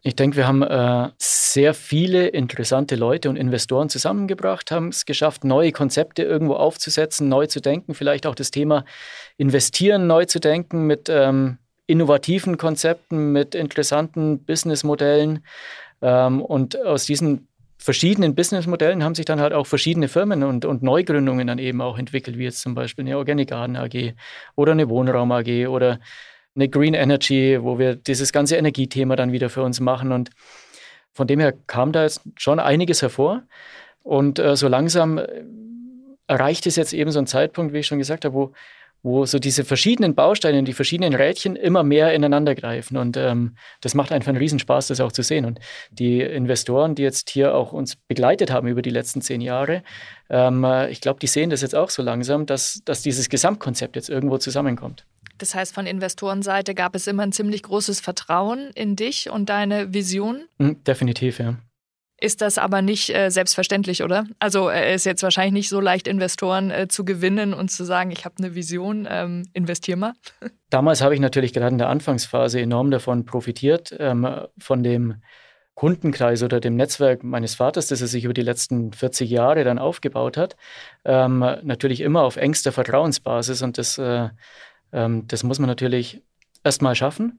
Ich 0.04 0.16
denke, 0.16 0.36
wir 0.36 0.48
haben 0.48 0.62
äh, 0.62 1.10
sehr 1.18 1.74
viele 1.74 2.26
interessante 2.26 2.96
Leute 2.96 3.30
und 3.30 3.36
Investoren 3.36 3.88
zusammengebracht, 3.88 4.72
haben 4.72 4.88
es 4.88 5.06
geschafft, 5.06 5.44
neue 5.44 5.70
Konzepte 5.70 6.24
irgendwo 6.24 6.54
aufzusetzen, 6.54 7.28
neu 7.28 7.46
zu 7.46 7.60
denken, 7.60 7.94
vielleicht 7.94 8.26
auch 8.26 8.34
das 8.34 8.50
Thema 8.50 8.84
Investieren 9.36 10.08
neu 10.08 10.24
zu 10.24 10.40
denken 10.40 10.88
mit 10.88 11.08
ähm, 11.08 11.58
innovativen 11.86 12.58
Konzepten, 12.58 13.32
mit 13.32 13.54
interessanten 13.54 14.44
Businessmodellen. 14.44 15.44
Ähm, 16.02 16.42
und 16.42 16.80
aus 16.84 17.06
diesen 17.06 17.48
verschiedenen 17.78 18.34
Businessmodellen 18.34 19.02
haben 19.02 19.14
sich 19.14 19.24
dann 19.24 19.40
halt 19.40 19.52
auch 19.52 19.66
verschiedene 19.66 20.08
Firmen 20.08 20.44
und, 20.44 20.64
und 20.64 20.82
Neugründungen 20.82 21.46
dann 21.46 21.58
eben 21.58 21.80
auch 21.80 21.98
entwickelt, 21.98 22.38
wie 22.38 22.44
jetzt 22.44 22.60
zum 22.60 22.74
Beispiel 22.74 23.04
eine 23.04 23.18
Organic 23.18 23.50
Garden 23.50 23.76
AG 23.76 24.14
oder 24.54 24.72
eine 24.72 24.88
Wohnraum 24.88 25.32
AG 25.32 25.66
oder 25.66 25.98
eine 26.54 26.68
Green 26.68 26.94
Energy, 26.94 27.58
wo 27.60 27.78
wir 27.78 27.96
dieses 27.96 28.32
ganze 28.32 28.56
Energiethema 28.56 29.16
dann 29.16 29.32
wieder 29.32 29.50
für 29.50 29.62
uns 29.62 29.80
machen. 29.80 30.12
Und 30.12 30.30
von 31.12 31.26
dem 31.26 31.40
her 31.40 31.54
kam 31.66 31.92
da 31.92 32.02
jetzt 32.04 32.22
schon 32.36 32.60
einiges 32.60 33.02
hervor. 33.02 33.42
Und 34.02 34.38
äh, 34.38 34.56
so 34.56 34.68
langsam 34.68 35.18
äh, 35.18 35.44
erreicht 36.26 36.66
es 36.66 36.76
jetzt 36.76 36.92
eben 36.92 37.10
so 37.10 37.18
ein 37.18 37.26
Zeitpunkt, 37.26 37.72
wie 37.72 37.78
ich 37.78 37.86
schon 37.86 37.98
gesagt 37.98 38.24
habe, 38.24 38.34
wo, 38.34 38.52
wo 39.02 39.26
so 39.26 39.38
diese 39.38 39.64
verschiedenen 39.64 40.14
Bausteine, 40.14 40.62
die 40.62 40.72
verschiedenen 40.72 41.14
Rädchen 41.14 41.56
immer 41.56 41.82
mehr 41.82 42.14
ineinander 42.14 42.54
greifen. 42.54 42.96
Und 42.96 43.16
ähm, 43.16 43.56
das 43.80 43.94
macht 43.94 44.12
einfach 44.12 44.28
einen 44.28 44.38
Riesenspaß, 44.38 44.88
das 44.88 45.00
auch 45.00 45.12
zu 45.12 45.22
sehen. 45.22 45.44
Und 45.44 45.58
die 45.90 46.20
Investoren, 46.20 46.94
die 46.94 47.02
jetzt 47.02 47.30
hier 47.30 47.54
auch 47.54 47.72
uns 47.72 47.96
begleitet 47.96 48.50
haben 48.50 48.68
über 48.68 48.82
die 48.82 48.90
letzten 48.90 49.20
zehn 49.20 49.40
Jahre, 49.40 49.82
ähm, 50.30 50.64
äh, 50.64 50.90
ich 50.90 51.00
glaube, 51.00 51.20
die 51.20 51.26
sehen 51.26 51.50
das 51.50 51.62
jetzt 51.62 51.74
auch 51.74 51.90
so 51.90 52.02
langsam, 52.02 52.46
dass, 52.46 52.82
dass 52.84 53.02
dieses 53.02 53.28
Gesamtkonzept 53.28 53.96
jetzt 53.96 54.08
irgendwo 54.08 54.38
zusammenkommt. 54.38 55.04
Das 55.38 55.54
heißt, 55.54 55.74
von 55.74 55.86
Investorenseite 55.86 56.74
gab 56.74 56.94
es 56.94 57.08
immer 57.08 57.24
ein 57.24 57.32
ziemlich 57.32 57.64
großes 57.64 58.00
Vertrauen 58.00 58.70
in 58.74 58.94
dich 58.94 59.30
und 59.30 59.48
deine 59.48 59.92
Vision? 59.92 60.44
Mhm, 60.58 60.84
definitiv, 60.84 61.40
ja. 61.40 61.56
Ist 62.22 62.40
das 62.40 62.56
aber 62.56 62.82
nicht 62.82 63.14
äh, 63.14 63.30
selbstverständlich, 63.30 64.02
oder? 64.02 64.24
Also 64.38 64.70
es 64.70 64.76
äh, 64.76 64.94
ist 64.94 65.04
jetzt 65.06 65.22
wahrscheinlich 65.22 65.52
nicht 65.52 65.68
so 65.68 65.80
leicht, 65.80 66.06
Investoren 66.06 66.70
äh, 66.70 66.86
zu 66.88 67.04
gewinnen 67.04 67.52
und 67.52 67.70
zu 67.70 67.84
sagen, 67.84 68.10
ich 68.12 68.24
habe 68.24 68.36
eine 68.38 68.54
Vision, 68.54 69.08
ähm, 69.10 69.48
investier 69.54 69.96
mal. 69.96 70.12
Damals 70.70 71.02
habe 71.02 71.14
ich 71.14 71.20
natürlich 71.20 71.52
gerade 71.52 71.72
in 71.72 71.78
der 71.78 71.88
Anfangsphase 71.88 72.60
enorm 72.60 72.90
davon 72.90 73.24
profitiert, 73.24 73.94
ähm, 73.98 74.28
von 74.56 74.82
dem 74.84 75.16
Kundenkreis 75.74 76.42
oder 76.42 76.60
dem 76.60 76.76
Netzwerk 76.76 77.24
meines 77.24 77.56
Vaters, 77.56 77.88
das 77.88 78.00
er 78.00 78.06
sich 78.06 78.24
über 78.24 78.34
die 78.34 78.42
letzten 78.42 78.92
40 78.92 79.28
Jahre 79.28 79.64
dann 79.64 79.78
aufgebaut 79.78 80.36
hat. 80.36 80.56
Ähm, 81.04 81.40
natürlich 81.62 82.02
immer 82.02 82.22
auf 82.22 82.36
engster 82.36 82.70
Vertrauensbasis 82.70 83.62
und 83.62 83.78
das 83.78 83.98
äh, 83.98 84.28
ähm, 84.92 85.26
das 85.26 85.42
muss 85.42 85.58
man 85.58 85.68
natürlich 85.68 86.22
erstmal 86.62 86.94
schaffen. 86.94 87.38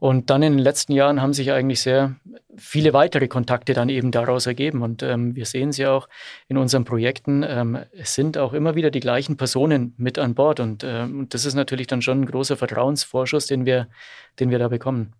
Und 0.00 0.30
dann 0.30 0.42
in 0.42 0.54
den 0.54 0.58
letzten 0.58 0.92
Jahren 0.92 1.20
haben 1.20 1.34
sich 1.34 1.52
eigentlich 1.52 1.82
sehr 1.82 2.16
viele 2.56 2.94
weitere 2.94 3.28
Kontakte 3.28 3.74
dann 3.74 3.90
eben 3.90 4.10
daraus 4.10 4.46
ergeben. 4.46 4.80
Und 4.80 5.02
ähm, 5.02 5.36
wir 5.36 5.44
sehen 5.44 5.72
sie 5.72 5.86
auch 5.86 6.08
in 6.48 6.56
unseren 6.56 6.86
Projekten. 6.86 7.44
Ähm, 7.46 7.78
es 7.92 8.14
sind 8.14 8.38
auch 8.38 8.54
immer 8.54 8.74
wieder 8.74 8.90
die 8.90 9.00
gleichen 9.00 9.36
Personen 9.36 9.94
mit 9.98 10.18
an 10.18 10.34
Bord. 10.34 10.58
Und, 10.58 10.84
ähm, 10.84 11.28
das 11.28 11.44
ist 11.44 11.54
natürlich 11.54 11.86
dann 11.86 12.00
schon 12.00 12.22
ein 12.22 12.26
großer 12.26 12.56
Vertrauensvorschuss, 12.56 13.46
den 13.46 13.66
wir, 13.66 13.88
den 14.40 14.50
wir 14.50 14.58
da 14.58 14.68
bekommen. 14.68 15.12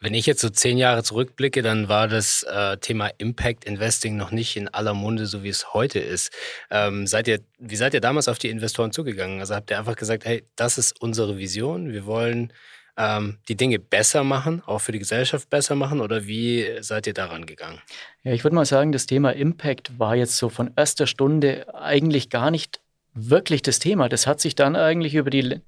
Wenn 0.00 0.14
ich 0.14 0.26
jetzt 0.26 0.40
so 0.40 0.48
zehn 0.48 0.78
Jahre 0.78 1.04
zurückblicke, 1.04 1.62
dann 1.62 1.88
war 1.88 2.08
das 2.08 2.44
äh, 2.44 2.76
Thema 2.78 3.10
Impact 3.18 3.64
Investing 3.64 4.16
noch 4.16 4.32
nicht 4.32 4.56
in 4.56 4.68
aller 4.68 4.94
Munde, 4.94 5.26
so 5.26 5.44
wie 5.44 5.48
es 5.48 5.74
heute 5.74 6.00
ist. 6.00 6.32
Ähm, 6.72 7.06
seid 7.06 7.28
ihr, 7.28 7.40
wie 7.58 7.76
seid 7.76 7.94
ihr 7.94 8.00
damals 8.00 8.26
auf 8.26 8.38
die 8.38 8.48
Investoren 8.48 8.90
zugegangen? 8.90 9.38
Also 9.38 9.54
habt 9.54 9.70
ihr 9.70 9.78
einfach 9.78 9.96
gesagt, 9.96 10.24
hey, 10.24 10.44
das 10.56 10.76
ist 10.76 11.00
unsere 11.00 11.38
Vision, 11.38 11.92
wir 11.92 12.04
wollen 12.04 12.52
ähm, 12.98 13.38
die 13.48 13.56
Dinge 13.56 13.78
besser 13.78 14.24
machen, 14.24 14.62
auch 14.66 14.80
für 14.80 14.92
die 14.92 14.98
Gesellschaft 14.98 15.48
besser 15.48 15.74
machen? 15.74 16.00
Oder 16.00 16.26
wie 16.26 16.66
seid 16.80 17.06
ihr 17.06 17.14
daran 17.14 17.46
gegangen? 17.46 17.80
Ja, 18.24 18.32
ich 18.32 18.44
würde 18.44 18.56
mal 18.56 18.66
sagen, 18.66 18.92
das 18.92 19.06
Thema 19.06 19.30
Impact 19.30 19.98
war 19.98 20.16
jetzt 20.16 20.36
so 20.36 20.50
von 20.50 20.72
erster 20.76 21.06
Stunde 21.06 21.72
eigentlich 21.74 22.28
gar 22.28 22.50
nicht 22.50 22.80
wirklich 23.14 23.62
das 23.62 23.78
Thema. 23.78 24.08
Das 24.08 24.26
hat 24.26 24.40
sich 24.40 24.54
dann 24.54 24.76
eigentlich 24.76 25.14
über 25.14 25.30
die, 25.30 25.60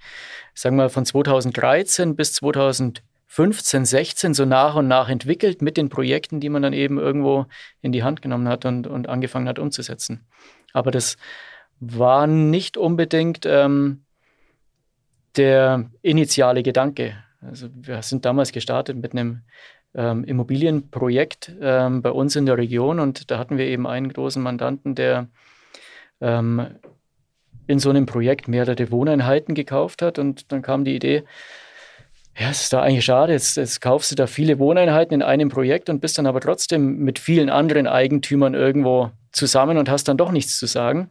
sagen 0.55 0.77
wir, 0.77 0.91
von 0.91 1.07
2013 1.07 2.17
bis 2.17 2.35
2014 2.35 3.03
15, 3.33 3.85
16 3.85 4.35
so 4.35 4.45
nach 4.45 4.75
und 4.75 4.89
nach 4.89 5.09
entwickelt 5.09 5.63
mit 5.63 5.77
den 5.77 5.89
Projekten, 5.89 6.41
die 6.41 6.49
man 6.49 6.63
dann 6.63 6.73
eben 6.73 6.99
irgendwo 6.99 7.47
in 7.81 7.93
die 7.93 8.03
Hand 8.03 8.23
genommen 8.23 8.49
hat 8.49 8.65
und, 8.65 8.89
und 8.89 9.09
angefangen 9.09 9.47
hat 9.47 9.61
umzusetzen. 9.61 10.27
Aber 10.73 10.91
das 10.91 11.17
war 11.79 12.27
nicht 12.27 12.77
unbedingt 12.77 13.47
ähm, 13.47 14.05
der 15.37 15.91
initiale 16.03 16.63
Gedanke. 16.63 17.15
Also 17.41 17.69
wir 17.75 18.03
sind 18.03 18.25
damals 18.25 18.53
gestartet 18.53 18.97
mit 18.97 19.13
einem 19.13 19.43
ähm, 19.95 20.25
Immobilienprojekt 20.25 21.53
ähm, 21.61 22.03
bei 22.03 22.11
uns 22.11 22.37
in 22.37 22.47
der 22.47 22.59
Region 22.59 23.01
und 23.01 23.31
da 23.31 23.39
hatten 23.39 23.59
wir 23.59 23.67
eben 23.67 23.87
einen 23.87 24.13
großen 24.13 24.43
Mandanten, 24.43 24.95
der 24.95 25.29
ähm, 26.21 26.67
in 27.67 27.79
so 27.79 27.91
einem 27.91 28.07
Projekt 28.07 28.49
mehrere 28.49 28.91
Wohneinheiten 28.91 29.55
gekauft 29.55 30.03
hat 30.03 30.19
und 30.19 30.53
dann 30.53 30.63
kam 30.63 30.85
die 30.85 30.95
Idee, 30.95 31.25
ja, 32.39 32.51
es 32.51 32.63
ist 32.63 32.73
da 32.73 32.83
eigentlich 32.83 33.05
schade. 33.05 33.33
Jetzt, 33.33 33.57
jetzt, 33.57 33.81
kaufst 33.81 34.11
du 34.11 34.15
da 34.15 34.27
viele 34.27 34.59
Wohneinheiten 34.59 35.15
in 35.15 35.23
einem 35.23 35.49
Projekt 35.49 35.91
und 35.91 36.01
bist 36.01 36.17
dann 36.17 36.27
aber 36.27 36.41
trotzdem 36.41 36.99
mit 36.99 37.19
vielen 37.19 37.51
anderen 37.51 37.87
Eigentümern 37.87 38.55
irgendwo 38.55 39.11
zusammen 39.33 39.77
und 39.79 39.91
hast 39.91 40.09
dann 40.09 40.17
doch 40.17 40.33
nichts 40.33 40.59
zu 40.59 40.67
sagen. 40.67 41.11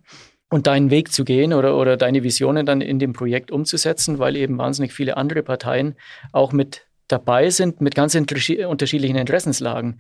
Und 0.50 0.66
deinen 0.66 0.90
Weg 0.90 1.12
zu 1.12 1.26
gehen 1.26 1.54
oder, 1.54 1.78
oder 1.78 1.96
deine 1.96 2.24
Visionen 2.24 2.66
dann 2.66 2.82
in 2.82 2.98
dem 2.98 3.14
Projekt 3.14 3.52
umzusetzen, 3.52 4.18
weil 4.18 4.36
eben 4.36 4.58
wahnsinnig 4.58 4.94
viele 4.94 5.16
andere 5.16 5.44
Parteien 5.44 5.96
auch 6.32 6.54
mit 6.54 6.88
dabei 7.08 7.50
sind, 7.50 7.82
mit 7.82 7.96
ganz 7.96 8.16
unterschiedlichen 8.16 9.16
Interessenslagen. 9.16 10.00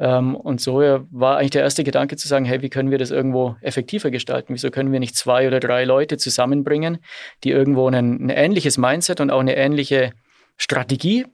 Ähm, 0.00 0.36
und 0.36 0.60
so 0.60 0.76
war 1.10 1.38
eigentlich 1.38 1.50
der 1.50 1.62
erste 1.62 1.84
Gedanke 1.84 2.16
zu 2.16 2.28
sagen, 2.28 2.44
hey, 2.44 2.62
wie 2.62 2.68
können 2.68 2.90
wir 2.90 2.98
das 2.98 3.10
irgendwo 3.10 3.56
effektiver 3.60 4.10
gestalten? 4.10 4.54
Wieso 4.54 4.70
können 4.70 4.92
wir 4.92 5.00
nicht 5.00 5.16
zwei 5.16 5.46
oder 5.46 5.60
drei 5.60 5.84
Leute 5.84 6.18
zusammenbringen, 6.18 6.98
die 7.44 7.50
irgendwo 7.50 7.88
ein, 7.88 7.94
ein 7.94 8.28
ähnliches 8.28 8.78
Mindset 8.78 9.20
und 9.20 9.30
auch 9.30 9.40
eine 9.40 9.56
ähnliche 9.56 10.12
Strategie 10.56 11.26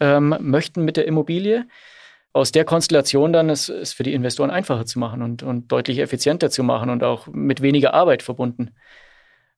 ähm, 0.00 0.36
möchten 0.40 0.84
mit 0.84 0.96
der 0.96 1.06
Immobilie. 1.06 1.66
Aus 2.32 2.52
der 2.52 2.64
Konstellation 2.64 3.32
dann 3.32 3.50
es, 3.50 3.68
es 3.68 3.92
für 3.92 4.04
die 4.04 4.14
Investoren 4.14 4.50
einfacher 4.50 4.86
zu 4.86 4.98
machen 4.98 5.22
und, 5.22 5.42
und 5.42 5.72
deutlich 5.72 5.98
effizienter 5.98 6.50
zu 6.50 6.62
machen 6.62 6.90
und 6.90 7.02
auch 7.02 7.26
mit 7.26 7.60
weniger 7.60 7.94
Arbeit 7.94 8.22
verbunden. 8.22 8.70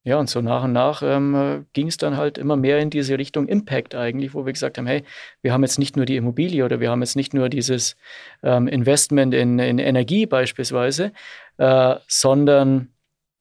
Ja, 0.05 0.19
und 0.19 0.29
so 0.29 0.41
nach 0.41 0.65
und 0.65 0.73
nach 0.73 1.03
ähm, 1.05 1.67
ging 1.75 1.87
es 1.87 1.97
dann 1.97 2.17
halt 2.17 2.37
immer 2.37 2.57
mehr 2.57 2.81
in 2.81 2.91
diese 2.91 3.19
Richtung 3.19 3.47
Impact 3.47 3.95
eigentlich, 3.95 4.35
wo 4.35 4.45
wir 4.45 4.53
gesagt 4.53 4.77
haben, 4.79 4.87
hey, 4.87 5.05
wir 5.43 5.53
haben 5.53 5.63
jetzt 5.63 5.79
nicht 5.79 5.97
nur 5.97 6.07
die 6.07 6.17
Immobilie 6.17 6.65
oder 6.65 6.81
wir 6.81 6.91
haben 6.91 7.03
jetzt 7.03 7.15
nicht 7.15 7.35
nur 7.35 7.49
dieses 7.49 7.97
ähm, 8.43 8.67
Investment 8.67 9.33
in, 9.33 9.61
in 9.61 9.79
Energie 9.79 10.27
beispielsweise, 10.27 11.13
äh, 11.59 11.95
sondern 12.09 12.93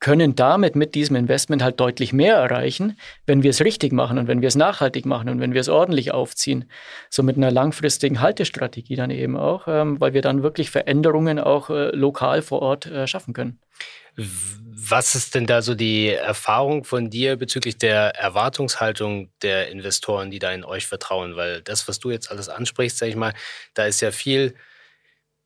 können 0.02 0.36
damit 0.36 0.76
mit 0.76 0.96
diesem 0.96 1.16
Investment 1.16 1.64
halt 1.64 1.80
deutlich 1.80 2.12
mehr 2.12 2.36
erreichen, 2.36 2.98
wenn 3.28 3.44
wir 3.44 3.52
es 3.52 3.62
richtig 3.62 3.94
machen 3.94 4.18
und 4.18 4.28
wenn 4.28 4.42
wir 4.42 4.48
es 4.48 4.56
nachhaltig 4.56 5.06
machen 5.06 5.30
und 5.30 5.40
wenn 5.40 5.54
wir 5.54 5.62
es 5.62 5.70
ordentlich 5.70 6.12
aufziehen. 6.12 6.70
So 7.10 7.24
mit 7.24 7.38
einer 7.38 7.52
langfristigen 7.52 8.20
Haltestrategie 8.20 8.96
dann 8.96 9.12
eben 9.12 9.38
auch, 9.38 9.68
ähm, 9.68 10.02
weil 10.02 10.14
wir 10.14 10.24
dann 10.24 10.44
wirklich 10.44 10.72
Veränderungen 10.72 11.40
auch 11.40 11.70
äh, 11.70 11.96
lokal 11.96 12.42
vor 12.42 12.64
Ort 12.64 12.88
äh, 12.88 13.08
schaffen 13.08 13.34
können. 13.34 13.60
Was 14.18 15.14
ist 15.14 15.36
denn 15.36 15.46
da 15.46 15.62
so 15.62 15.76
die 15.76 16.10
Erfahrung 16.10 16.84
von 16.84 17.12
dir 17.12 17.38
bezüglich 17.38 17.78
der 17.78 18.16
Erwartungshaltung 18.16 19.30
der 19.44 19.70
Investoren, 19.70 20.32
die 20.32 20.40
da 20.40 20.52
in 20.52 20.66
euch 20.66 20.88
vertrauen? 20.88 21.36
Weil 21.36 21.62
das, 21.62 21.88
was 21.88 22.00
du 22.00 22.10
jetzt 22.10 22.32
alles 22.32 22.50
ansprichst, 22.50 22.98
sag 22.98 23.08
ich 23.08 23.16
mal, 23.16 23.34
da 23.76 23.86
ist 23.86 24.02
ja 24.02 24.10
viel 24.12 24.56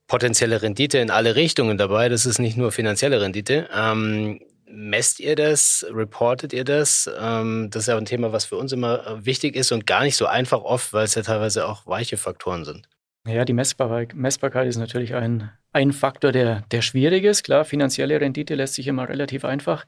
potenzielle 0.08 0.62
Rendite 0.62 1.00
in 1.00 1.10
alle 1.10 1.36
Richtungen 1.36 1.78
dabei. 1.78 2.10
Das 2.10 2.26
ist 2.26 2.40
nicht 2.40 2.58
nur 2.58 2.72
finanzielle 2.72 3.22
Rendite. 3.22 3.70
Ähm, 3.76 4.40
messt 4.68 5.20
ihr 5.20 5.36
das? 5.36 5.86
Reportet 5.90 6.54
ihr 6.54 6.64
das? 6.64 7.10
Ähm, 7.20 7.70
das 7.72 7.84
ist 7.84 7.88
ja 7.88 7.98
ein 7.98 8.06
Thema, 8.06 8.32
was 8.32 8.46
für 8.46 8.58
uns 8.58 8.72
immer 8.72 9.06
äh, 9.06 9.26
wichtig 9.26 9.56
ist 9.56 9.72
und 9.72 9.88
gar 9.88 10.04
nicht 10.04 10.16
so 10.16 10.26
einfach 10.26 10.62
oft, 10.62 10.94
weil 10.94 11.06
es 11.06 11.16
ja 11.16 11.22
teilweise 11.22 11.68
auch 11.68 11.88
weiche 11.88 12.18
Faktoren 12.18 12.66
sind. 12.66 12.88
Ja, 13.28 13.44
die 13.44 13.54
Messbarkeit, 13.54 14.14
Messbarkeit 14.14 14.68
ist 14.68 14.78
natürlich 14.78 15.16
ein, 15.16 15.50
ein 15.74 15.94
Faktor, 15.94 16.32
der, 16.32 16.62
der 16.70 16.82
schwierig 16.82 17.24
ist. 17.24 17.44
Klar, 17.44 17.66
finanzielle 17.66 18.22
Rendite 18.22 18.54
lässt 18.54 18.76
sich 18.76 18.86
immer 18.86 19.10
relativ 19.10 19.44
einfach 19.46 19.86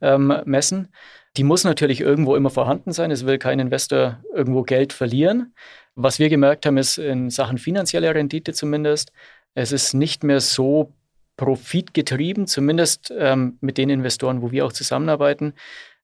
ähm, 0.00 0.32
messen. 0.44 0.88
Die 1.36 1.42
muss 1.42 1.64
natürlich 1.64 2.00
irgendwo 2.00 2.36
immer 2.36 2.48
vorhanden 2.48 2.92
sein. 2.92 3.10
Es 3.10 3.26
will 3.26 3.38
kein 3.38 3.58
Investor 3.58 4.22
irgendwo 4.32 4.62
Geld 4.62 4.92
verlieren. 4.92 5.52
Was 5.96 6.18
wir 6.18 6.28
gemerkt 6.28 6.64
haben, 6.64 6.76
ist 6.76 6.98
in 6.98 7.28
Sachen 7.30 7.58
finanzielle 7.58 8.14
Rendite 8.14 8.52
zumindest, 8.52 9.12
es 9.56 9.72
ist 9.72 9.94
nicht 9.94 10.22
mehr 10.22 10.40
so 10.40 10.92
profitgetrieben, 11.38 12.46
zumindest 12.46 13.12
ähm, 13.16 13.56
mit 13.60 13.78
den 13.78 13.90
Investoren, 13.90 14.42
wo 14.42 14.52
wir 14.52 14.66
auch 14.66 14.72
zusammenarbeiten, 14.72 15.54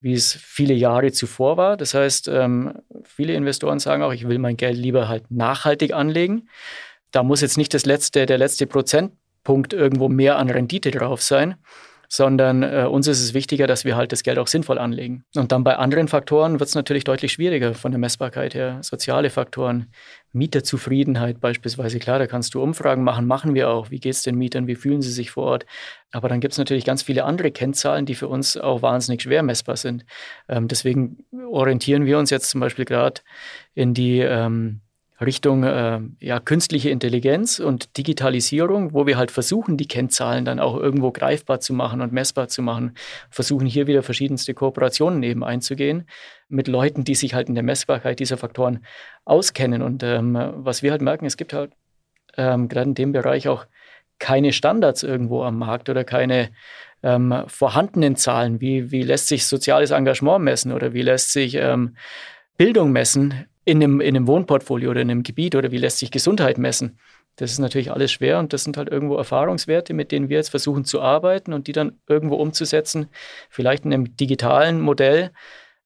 wie 0.00 0.14
es 0.14 0.32
viele 0.32 0.74
Jahre 0.74 1.12
zuvor 1.12 1.58
war. 1.58 1.76
Das 1.76 1.92
heißt, 1.92 2.28
ähm, 2.28 2.80
viele 3.04 3.34
Investoren 3.34 3.78
sagen 3.78 4.02
auch, 4.02 4.12
ich 4.12 4.26
will 4.26 4.38
mein 4.38 4.56
Geld 4.56 4.76
lieber 4.76 5.06
halt 5.08 5.30
nachhaltig 5.30 5.92
anlegen. 5.92 6.48
Da 7.10 7.22
muss 7.22 7.42
jetzt 7.42 7.58
nicht 7.58 7.74
das 7.74 7.84
letzte, 7.84 8.24
der 8.24 8.38
letzte 8.38 8.66
Prozentpunkt 8.66 9.74
irgendwo 9.74 10.08
mehr 10.08 10.38
an 10.38 10.48
Rendite 10.48 10.90
drauf 10.90 11.20
sein, 11.20 11.56
sondern 12.14 12.62
äh, 12.62 12.84
uns 12.86 13.06
ist 13.06 13.22
es 13.22 13.32
wichtiger, 13.32 13.66
dass 13.66 13.86
wir 13.86 13.96
halt 13.96 14.12
das 14.12 14.22
Geld 14.22 14.36
auch 14.38 14.46
sinnvoll 14.46 14.76
anlegen. 14.76 15.24
Und 15.34 15.50
dann 15.50 15.64
bei 15.64 15.78
anderen 15.78 16.08
Faktoren 16.08 16.60
wird 16.60 16.68
es 16.68 16.74
natürlich 16.74 17.04
deutlich 17.04 17.32
schwieriger 17.32 17.72
von 17.72 17.90
der 17.90 17.98
Messbarkeit 17.98 18.52
her. 18.54 18.80
Soziale 18.82 19.30
Faktoren, 19.30 19.86
Mieterzufriedenheit 20.34 21.40
beispielsweise, 21.40 21.98
klar, 22.00 22.18
da 22.18 22.26
kannst 22.26 22.52
du 22.52 22.62
Umfragen 22.62 23.02
machen, 23.02 23.26
machen 23.26 23.54
wir 23.54 23.70
auch. 23.70 23.90
Wie 23.90 23.98
geht 23.98 24.12
es 24.12 24.20
den 24.20 24.34
Mietern, 24.34 24.66
wie 24.66 24.74
fühlen 24.74 25.00
sie 25.00 25.10
sich 25.10 25.30
vor 25.30 25.44
Ort? 25.44 25.66
Aber 26.10 26.28
dann 26.28 26.40
gibt 26.40 26.52
es 26.52 26.58
natürlich 26.58 26.84
ganz 26.84 27.02
viele 27.02 27.24
andere 27.24 27.50
Kennzahlen, 27.50 28.04
die 28.04 28.14
für 28.14 28.28
uns 28.28 28.58
auch 28.58 28.82
wahnsinnig 28.82 29.22
schwer 29.22 29.42
messbar 29.42 29.78
sind. 29.78 30.04
Ähm, 30.50 30.68
deswegen 30.68 31.24
orientieren 31.50 32.04
wir 32.04 32.18
uns 32.18 32.28
jetzt 32.28 32.50
zum 32.50 32.60
Beispiel 32.60 32.84
gerade 32.84 33.22
in 33.74 33.94
die 33.94 34.18
ähm, 34.18 34.82
Richtung 35.22 35.64
äh, 35.64 36.00
ja, 36.20 36.40
künstliche 36.40 36.90
Intelligenz 36.90 37.58
und 37.58 37.96
Digitalisierung, 37.96 38.92
wo 38.92 39.06
wir 39.06 39.16
halt 39.16 39.30
versuchen, 39.30 39.76
die 39.76 39.88
Kennzahlen 39.88 40.44
dann 40.44 40.60
auch 40.60 40.76
irgendwo 40.76 41.10
greifbar 41.10 41.60
zu 41.60 41.72
machen 41.72 42.00
und 42.00 42.12
messbar 42.12 42.48
zu 42.48 42.62
machen. 42.62 42.94
Versuchen 43.30 43.66
hier 43.66 43.86
wieder 43.86 44.02
verschiedenste 44.02 44.54
Kooperationen 44.54 45.22
eben 45.22 45.44
einzugehen 45.44 46.08
mit 46.48 46.68
Leuten, 46.68 47.04
die 47.04 47.14
sich 47.14 47.34
halt 47.34 47.48
in 47.48 47.54
der 47.54 47.64
Messbarkeit 47.64 48.20
dieser 48.20 48.36
Faktoren 48.36 48.84
auskennen. 49.24 49.82
Und 49.82 50.02
ähm, 50.02 50.36
was 50.56 50.82
wir 50.82 50.90
halt 50.90 51.02
merken, 51.02 51.26
es 51.26 51.36
gibt 51.36 51.52
halt 51.52 51.72
ähm, 52.36 52.68
gerade 52.68 52.88
in 52.90 52.94
dem 52.94 53.12
Bereich 53.12 53.48
auch 53.48 53.66
keine 54.18 54.52
Standards 54.52 55.02
irgendwo 55.02 55.42
am 55.42 55.58
Markt 55.58 55.88
oder 55.88 56.04
keine 56.04 56.50
ähm, 57.02 57.44
vorhandenen 57.46 58.16
Zahlen. 58.16 58.60
Wie, 58.60 58.90
wie 58.90 59.02
lässt 59.02 59.28
sich 59.28 59.46
soziales 59.46 59.90
Engagement 59.90 60.44
messen 60.44 60.72
oder 60.72 60.92
wie 60.92 61.02
lässt 61.02 61.32
sich 61.32 61.56
ähm, 61.56 61.96
Bildung 62.56 62.92
messen? 62.92 63.46
In 63.64 63.82
einem, 63.82 64.00
in 64.00 64.16
einem 64.16 64.26
Wohnportfolio 64.26 64.90
oder 64.90 65.00
in 65.00 65.10
einem 65.10 65.22
Gebiet 65.22 65.54
oder 65.54 65.70
wie 65.70 65.78
lässt 65.78 65.98
sich 65.98 66.10
Gesundheit 66.10 66.58
messen? 66.58 66.98
Das 67.36 67.50
ist 67.50 67.58
natürlich 67.58 67.90
alles 67.90 68.12
schwer 68.12 68.38
und 68.38 68.52
das 68.52 68.64
sind 68.64 68.76
halt 68.76 68.90
irgendwo 68.90 69.16
Erfahrungswerte, 69.16 69.94
mit 69.94 70.12
denen 70.12 70.28
wir 70.28 70.36
jetzt 70.36 70.50
versuchen 70.50 70.84
zu 70.84 71.00
arbeiten 71.00 71.52
und 71.52 71.66
die 71.66 71.72
dann 71.72 71.98
irgendwo 72.06 72.36
umzusetzen, 72.36 73.06
vielleicht 73.48 73.84
in 73.84 73.94
einem 73.94 74.16
digitalen 74.16 74.80
Modell, 74.80 75.30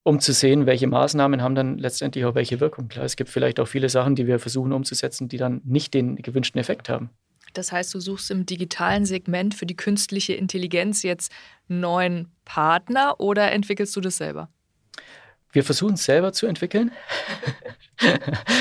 um 0.02 0.20
zu 0.20 0.32
sehen, 0.32 0.66
welche 0.66 0.86
Maßnahmen 0.86 1.42
haben 1.42 1.54
dann 1.54 1.78
letztendlich 1.78 2.24
auch 2.24 2.34
welche 2.34 2.60
Wirkung. 2.60 2.88
Klar, 2.88 3.04
es 3.04 3.16
gibt 3.16 3.30
vielleicht 3.30 3.60
auch 3.60 3.68
viele 3.68 3.88
Sachen, 3.88 4.14
die 4.16 4.26
wir 4.26 4.38
versuchen 4.38 4.72
umzusetzen, 4.72 5.28
die 5.28 5.36
dann 5.36 5.60
nicht 5.64 5.94
den 5.94 6.16
gewünschten 6.16 6.60
Effekt 6.60 6.88
haben. 6.88 7.10
Das 7.52 7.72
heißt, 7.72 7.94
du 7.94 8.00
suchst 8.00 8.30
im 8.30 8.44
digitalen 8.44 9.06
Segment 9.06 9.54
für 9.54 9.66
die 9.66 9.76
künstliche 9.76 10.34
Intelligenz 10.34 11.02
jetzt 11.02 11.32
neuen 11.68 12.28
Partner 12.44 13.18
oder 13.18 13.50
entwickelst 13.52 13.96
du 13.96 14.00
das 14.00 14.16
selber? 14.16 14.48
Wir 15.56 15.64
versuchen 15.64 15.94
es 15.94 16.04
selber 16.04 16.34
zu 16.34 16.46
entwickeln. 16.46 16.92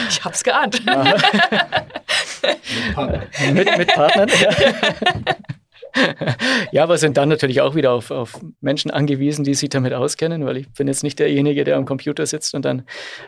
Ich 0.09 0.23
habe 0.23 0.33
es 0.33 0.45
geahnt. 0.45 0.81
mit, 3.53 3.77
mit 3.77 3.87
Partnern. 3.89 4.29
Ja. 4.39 4.49
ja, 6.71 6.83
aber 6.83 6.97
sind 6.97 7.17
dann 7.17 7.27
natürlich 7.27 7.59
auch 7.59 7.75
wieder 7.75 7.91
auf, 7.91 8.11
auf, 8.11 8.39
Menschen 8.61 8.91
angewiesen, 8.91 9.43
die 9.43 9.53
sich 9.53 9.67
damit 9.67 9.91
auskennen, 9.91 10.45
weil 10.45 10.55
ich 10.55 10.71
bin 10.71 10.87
jetzt 10.87 11.03
nicht 11.03 11.19
derjenige, 11.19 11.65
der 11.65 11.75
am 11.75 11.83
Computer 11.83 12.25
sitzt 12.25 12.55
und 12.55 12.63
dann 12.63 12.83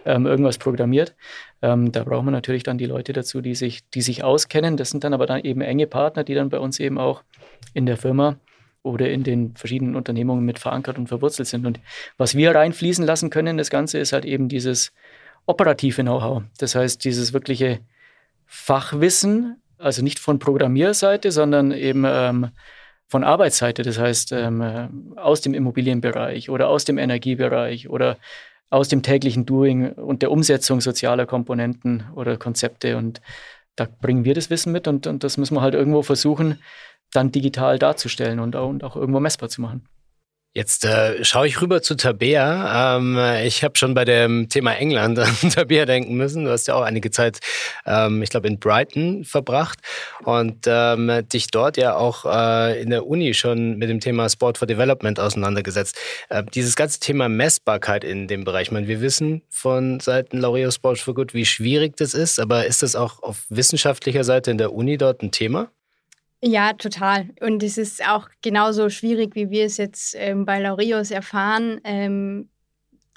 ähm, 0.05 0.25
irgendwas 0.25 0.59
programmiert. 0.59 1.13
Ähm, 1.61 1.91
da 1.91 2.05
braucht 2.05 2.23
man 2.23 2.33
natürlich 2.33 2.63
dann 2.63 2.77
die 2.77 2.85
Leute 2.85 3.11
dazu, 3.11 3.41
die 3.41 3.53
sich, 3.53 3.89
die 3.89 4.01
sich 4.01 4.23
auskennen. 4.23 4.77
Das 4.77 4.91
sind 4.91 5.03
dann 5.03 5.13
aber 5.13 5.25
dann 5.25 5.41
eben 5.41 5.59
enge 5.59 5.87
Partner, 5.87 6.23
die 6.23 6.35
dann 6.35 6.47
bei 6.47 6.59
uns 6.59 6.79
eben 6.79 6.97
auch 6.97 7.21
in 7.73 7.85
der 7.85 7.97
Firma 7.97 8.37
oder 8.87 9.09
in 9.09 9.23
den 9.23 9.55
verschiedenen 9.55 9.95
Unternehmungen 9.95 10.45
mit 10.45 10.59
verankert 10.59 10.97
und 10.97 11.07
verwurzelt 11.07 11.47
sind. 11.47 11.65
Und 11.65 11.79
was 12.17 12.35
wir 12.35 12.55
reinfließen 12.55 13.05
lassen 13.05 13.29
können, 13.29 13.57
das 13.57 13.69
Ganze 13.69 13.99
ist 13.99 14.13
halt 14.13 14.25
eben 14.25 14.49
dieses 14.49 14.91
operative 15.45 16.01
Know-how. 16.01 16.43
Das 16.57 16.75
heißt, 16.75 17.03
dieses 17.03 17.33
wirkliche 17.33 17.79
Fachwissen, 18.45 19.61
also 19.77 20.01
nicht 20.01 20.19
von 20.19 20.39
Programmierseite, 20.39 21.31
sondern 21.31 21.71
eben 21.71 22.03
ähm, 22.05 22.49
von 23.07 23.23
Arbeitsseite, 23.23 23.83
das 23.83 23.99
heißt 23.99 24.31
ähm, 24.33 24.61
äh, 24.61 24.87
aus 25.19 25.41
dem 25.41 25.53
Immobilienbereich 25.53 26.49
oder 26.49 26.67
aus 26.69 26.85
dem 26.85 26.97
Energiebereich 26.97 27.89
oder 27.89 28.17
aus 28.69 28.89
dem 28.89 29.01
täglichen 29.01 29.45
Doing 29.45 29.93
und 29.93 30.21
der 30.21 30.31
Umsetzung 30.31 30.81
sozialer 30.81 31.25
Komponenten 31.25 32.03
oder 32.15 32.37
Konzepte. 32.37 32.97
Und 32.97 33.21
da 33.77 33.87
bringen 34.01 34.25
wir 34.25 34.33
das 34.33 34.49
Wissen 34.49 34.73
mit 34.73 34.87
und, 34.87 35.07
und 35.07 35.23
das 35.23 35.37
müssen 35.37 35.55
wir 35.55 35.61
halt 35.61 35.73
irgendwo 35.73 36.01
versuchen, 36.01 36.59
dann 37.13 37.31
digital 37.31 37.79
darzustellen 37.79 38.39
und, 38.39 38.55
und 38.55 38.83
auch 38.83 38.95
irgendwo 38.95 39.19
messbar 39.19 39.49
zu 39.49 39.61
machen. 39.61 39.87
Jetzt 40.57 40.85
äh, 40.85 41.23
schaue 41.23 41.45
ich 41.45 41.61
rüber 41.61 41.83
zu 41.83 41.95
Tabea. 41.95 42.97
Ähm, 42.97 43.15
ich 43.45 43.63
habe 43.63 43.77
schon 43.77 43.93
bei 43.93 44.05
dem 44.05 44.49
Thema 44.49 44.73
England 44.73 45.19
an 45.19 45.35
Tabea 45.51 45.85
denken 45.85 46.15
müssen. 46.15 46.45
Du 46.45 46.49
hast 46.49 46.67
ja 46.67 46.73
auch 46.73 46.81
einige 46.81 47.11
Zeit, 47.11 47.41
ähm, 47.85 48.23
ich 48.23 48.31
glaube, 48.31 48.47
in 48.47 48.57
Brighton 48.57 49.23
verbracht 49.23 49.77
und 50.23 50.65
ähm, 50.65 51.11
dich 51.31 51.51
dort 51.51 51.77
ja 51.77 51.95
auch 51.95 52.25
äh, 52.25 52.81
in 52.81 52.89
der 52.89 53.05
Uni 53.05 53.35
schon 53.35 53.77
mit 53.77 53.89
dem 53.89 53.99
Thema 53.99 54.29
Sport 54.29 54.57
for 54.57 54.67
Development 54.67 55.19
auseinandergesetzt. 55.19 55.95
Äh, 56.29 56.43
dieses 56.55 56.75
ganze 56.75 57.01
Thema 57.01 57.29
Messbarkeit 57.29 58.03
in 58.03 58.27
dem 58.27 58.43
Bereich. 58.43 58.69
Ich 58.69 58.71
meine, 58.71 58.87
wir 58.87 58.99
wissen 58.99 59.43
von 59.49 59.99
Seiten 59.99 60.39
Laureus 60.39 60.73
Sport 60.73 60.97
for 60.97 61.13
Good, 61.13 61.35
wie 61.35 61.45
schwierig 61.45 61.97
das 61.97 62.15
ist, 62.15 62.39
aber 62.39 62.65
ist 62.65 62.81
das 62.81 62.95
auch 62.95 63.21
auf 63.21 63.43
wissenschaftlicher 63.49 64.23
Seite 64.23 64.49
in 64.49 64.57
der 64.57 64.73
Uni 64.73 64.97
dort 64.97 65.21
ein 65.21 65.29
Thema? 65.29 65.69
Ja, 66.43 66.73
total. 66.73 67.29
Und 67.41 67.63
es 67.63 67.77
ist 67.77 68.07
auch 68.07 68.29
genauso 68.43 68.89
schwierig, 68.89 69.35
wie 69.35 69.49
wir 69.49 69.65
es 69.65 69.77
jetzt 69.77 70.15
ähm, 70.17 70.45
bei 70.45 70.59
Laureus 70.59 71.09
erfahren. 71.09 71.81
Ähm, 71.83 72.49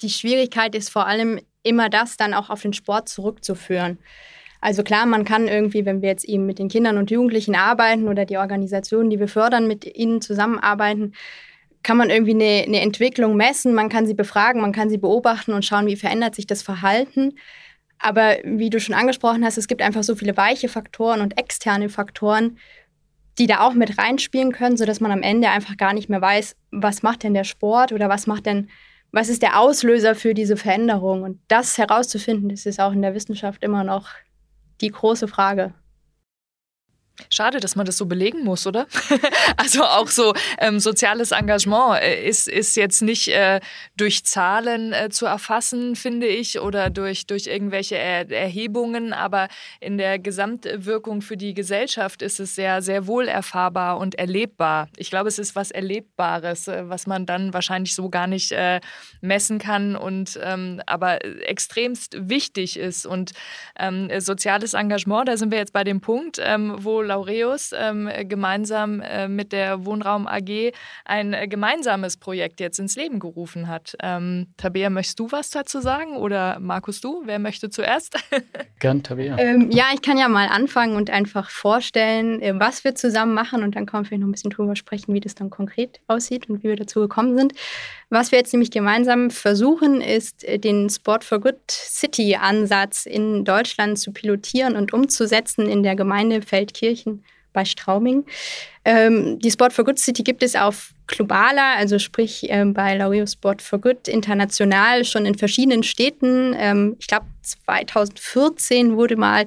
die 0.01 0.09
Schwierigkeit 0.09 0.73
ist 0.73 0.89
vor 0.89 1.05
allem 1.05 1.39
immer 1.61 1.89
das 1.89 2.17
dann 2.17 2.33
auch 2.33 2.49
auf 2.49 2.63
den 2.63 2.73
Sport 2.73 3.09
zurückzuführen. 3.09 3.99
Also 4.59 4.83
klar, 4.83 5.05
man 5.05 5.25
kann 5.25 5.47
irgendwie, 5.47 5.85
wenn 5.85 6.01
wir 6.01 6.09
jetzt 6.09 6.25
eben 6.25 6.45
mit 6.45 6.59
den 6.59 6.69
Kindern 6.69 6.97
und 6.97 7.11
Jugendlichen 7.11 7.55
arbeiten 7.55 8.07
oder 8.07 8.25
die 8.25 8.37
Organisationen, 8.37 9.09
die 9.09 9.19
wir 9.19 9.27
fördern, 9.27 9.67
mit 9.67 9.85
ihnen 9.97 10.21
zusammenarbeiten, 10.21 11.13
kann 11.83 11.97
man 11.97 12.11
irgendwie 12.11 12.33
eine, 12.33 12.63
eine 12.65 12.81
Entwicklung 12.81 13.35
messen, 13.35 13.73
man 13.73 13.89
kann 13.89 14.05
sie 14.05 14.13
befragen, 14.13 14.61
man 14.61 14.71
kann 14.71 14.89
sie 14.89 14.99
beobachten 14.99 15.53
und 15.53 15.65
schauen, 15.65 15.87
wie 15.87 15.95
verändert 15.95 16.35
sich 16.35 16.45
das 16.45 16.61
Verhalten. 16.61 17.33
Aber 17.97 18.37
wie 18.43 18.69
du 18.69 18.79
schon 18.79 18.95
angesprochen 18.95 19.43
hast, 19.45 19.57
es 19.57 19.67
gibt 19.67 19.81
einfach 19.81 20.03
so 20.03 20.15
viele 20.15 20.37
weiche 20.37 20.69
Faktoren 20.69 21.21
und 21.21 21.39
externe 21.39 21.89
Faktoren, 21.89 22.57
die 23.41 23.47
da 23.47 23.61
auch 23.61 23.73
mit 23.73 23.97
reinspielen 23.97 24.51
können, 24.51 24.77
sodass 24.77 24.99
man 24.99 25.09
am 25.11 25.23
Ende 25.23 25.49
einfach 25.49 25.75
gar 25.75 25.93
nicht 25.93 26.09
mehr 26.09 26.21
weiß, 26.21 26.55
was 26.69 27.01
macht 27.01 27.23
denn 27.23 27.33
der 27.33 27.43
Sport 27.43 27.91
oder 27.91 28.07
was 28.07 28.27
macht 28.27 28.45
denn, 28.45 28.69
was 29.11 29.29
ist 29.29 29.41
der 29.41 29.59
Auslöser 29.59 30.13
für 30.13 30.35
diese 30.35 30.57
Veränderung. 30.57 31.23
Und 31.23 31.39
das 31.47 31.79
herauszufinden, 31.79 32.49
das 32.49 32.67
ist 32.67 32.79
auch 32.79 32.91
in 32.91 33.01
der 33.01 33.15
Wissenschaft 33.15 33.63
immer 33.63 33.83
noch 33.83 34.09
die 34.79 34.91
große 34.91 35.27
Frage. 35.27 35.73
Schade, 37.29 37.59
dass 37.59 37.75
man 37.75 37.85
das 37.85 37.97
so 37.97 38.05
belegen 38.05 38.43
muss, 38.43 38.65
oder? 38.67 38.87
also 39.57 39.83
auch 39.83 40.07
so 40.07 40.33
ähm, 40.59 40.79
soziales 40.79 41.31
Engagement 41.31 42.01
äh, 42.01 42.27
ist, 42.27 42.47
ist 42.47 42.75
jetzt 42.75 43.01
nicht 43.01 43.27
äh, 43.29 43.59
durch 43.97 44.25
Zahlen 44.25 44.93
äh, 44.93 45.09
zu 45.09 45.25
erfassen, 45.25 45.95
finde 45.95 46.27
ich, 46.27 46.59
oder 46.59 46.89
durch, 46.89 47.27
durch 47.27 47.47
irgendwelche 47.47 47.97
er 47.97 48.29
Erhebungen, 48.31 49.13
aber 49.13 49.47
in 49.79 49.97
der 49.97 50.19
Gesamtwirkung 50.19 51.21
für 51.21 51.37
die 51.37 51.53
Gesellschaft 51.53 52.21
ist 52.21 52.39
es 52.39 52.55
sehr, 52.55 52.81
sehr 52.81 53.07
wohl 53.07 53.27
erfahrbar 53.27 53.97
und 53.97 54.15
erlebbar. 54.15 54.89
Ich 54.97 55.09
glaube, 55.09 55.29
es 55.29 55.39
ist 55.39 55.55
was 55.55 55.71
Erlebbares, 55.71 56.67
äh, 56.67 56.89
was 56.89 57.07
man 57.07 57.25
dann 57.25 57.53
wahrscheinlich 57.53 57.95
so 57.95 58.09
gar 58.09 58.27
nicht 58.27 58.51
äh, 58.51 58.79
messen 59.21 59.59
kann 59.59 59.95
und 59.95 60.39
ähm, 60.43 60.81
aber 60.85 61.23
extremst 61.47 62.29
wichtig 62.29 62.77
ist. 62.77 63.05
Und 63.05 63.31
ähm, 63.79 64.09
soziales 64.19 64.73
Engagement, 64.73 65.27
da 65.27 65.37
sind 65.37 65.51
wir 65.51 65.57
jetzt 65.57 65.73
bei 65.73 65.83
dem 65.83 66.01
Punkt, 66.01 66.39
ähm, 66.41 66.75
wo 66.79 67.01
Laureus 67.11 67.71
ähm, 67.77 68.09
gemeinsam 68.23 69.01
äh, 69.01 69.27
mit 69.27 69.51
der 69.51 69.85
Wohnraum 69.85 70.27
AG 70.27 70.71
ein 71.03 71.33
äh, 71.33 71.47
gemeinsames 71.47 72.15
Projekt 72.15 72.61
jetzt 72.61 72.79
ins 72.79 72.95
Leben 72.95 73.19
gerufen 73.19 73.67
hat. 73.67 73.97
Ähm, 74.01 74.47
Tabea, 74.55 74.89
möchtest 74.89 75.19
du 75.19 75.31
was 75.31 75.49
dazu 75.49 75.81
sagen 75.81 76.15
oder 76.15 76.59
Markus 76.59 77.01
du? 77.01 77.23
Wer 77.25 77.39
möchte 77.39 77.69
zuerst? 77.69 78.15
Gern, 78.79 79.03
Tabea. 79.03 79.37
Ähm, 79.37 79.69
ja, 79.71 79.85
ich 79.93 80.01
kann 80.01 80.17
ja 80.17 80.29
mal 80.29 80.47
anfangen 80.47 80.95
und 80.95 81.09
einfach 81.09 81.49
vorstellen, 81.49 82.41
äh, 82.41 82.57
was 82.57 82.85
wir 82.85 82.95
zusammen 82.95 83.33
machen 83.33 83.63
und 83.63 83.75
dann 83.75 83.85
können 83.85 84.09
wir 84.09 84.17
noch 84.17 84.27
ein 84.27 84.31
bisschen 84.31 84.51
drüber 84.51 84.77
sprechen, 84.77 85.13
wie 85.13 85.19
das 85.19 85.35
dann 85.35 85.49
konkret 85.49 85.99
aussieht 86.07 86.49
und 86.49 86.63
wie 86.63 86.69
wir 86.69 86.77
dazu 86.77 87.01
gekommen 87.01 87.37
sind. 87.37 87.53
Was 88.13 88.33
wir 88.33 88.39
jetzt 88.39 88.51
nämlich 88.51 88.71
gemeinsam 88.71 89.31
versuchen, 89.31 90.01
ist 90.01 90.43
äh, 90.43 90.59
den 90.59 90.89
Sport 90.89 91.23
for 91.23 91.39
Good 91.39 91.59
City 91.69 92.35
Ansatz 92.35 93.05
in 93.05 93.45
Deutschland 93.45 93.99
zu 93.99 94.11
pilotieren 94.11 94.75
und 94.75 94.93
umzusetzen 94.93 95.67
in 95.69 95.81
der 95.81 95.95
Gemeinde 95.95 96.41
Feldkirchen 96.91 97.23
bei 97.53 97.65
Strauming. 97.65 98.25
Ähm, 98.85 99.37
die 99.39 99.51
Sport 99.51 99.73
for 99.73 99.83
Good 99.83 99.99
City 99.99 100.23
gibt 100.23 100.41
es 100.41 100.55
auf 100.55 100.93
globaler, 101.07 101.75
also 101.75 101.99
sprich 101.99 102.45
ähm, 102.47 102.73
bei 102.73 102.95
Laureo 102.95 103.27
Sport 103.27 103.61
for 103.61 103.77
Good 103.77 104.07
international 104.07 105.03
schon 105.03 105.25
in 105.25 105.37
verschiedenen 105.37 105.83
Städten. 105.83 106.55
Ähm, 106.57 106.95
ich 106.97 107.07
glaube, 107.07 107.25
2014 107.41 108.95
wurde 108.95 109.17
mal 109.17 109.45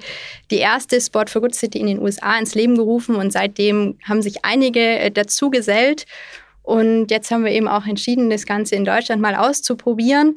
die 0.50 0.59
erste 0.59 1.00
Sport 1.00 1.30
for 1.30 1.40
Good 1.40 1.54
City 1.54 1.78
in 1.78 1.87
den 1.87 1.98
USA 1.98 2.38
ins 2.38 2.54
Leben 2.54 2.76
gerufen 2.76 3.16
und 3.16 3.33
seitdem 3.33 3.96
haben 4.04 4.20
sich 4.20 4.44
einige 4.44 4.80
äh, 4.80 5.11
dazu 5.11 5.48
gesellt. 5.48 6.04
Und 6.62 7.11
jetzt 7.11 7.30
haben 7.30 7.44
wir 7.44 7.52
eben 7.52 7.68
auch 7.68 7.87
entschieden, 7.87 8.28
das 8.28 8.44
Ganze 8.44 8.74
in 8.74 8.85
Deutschland 8.85 9.20
mal 9.20 9.35
auszuprobieren. 9.35 10.37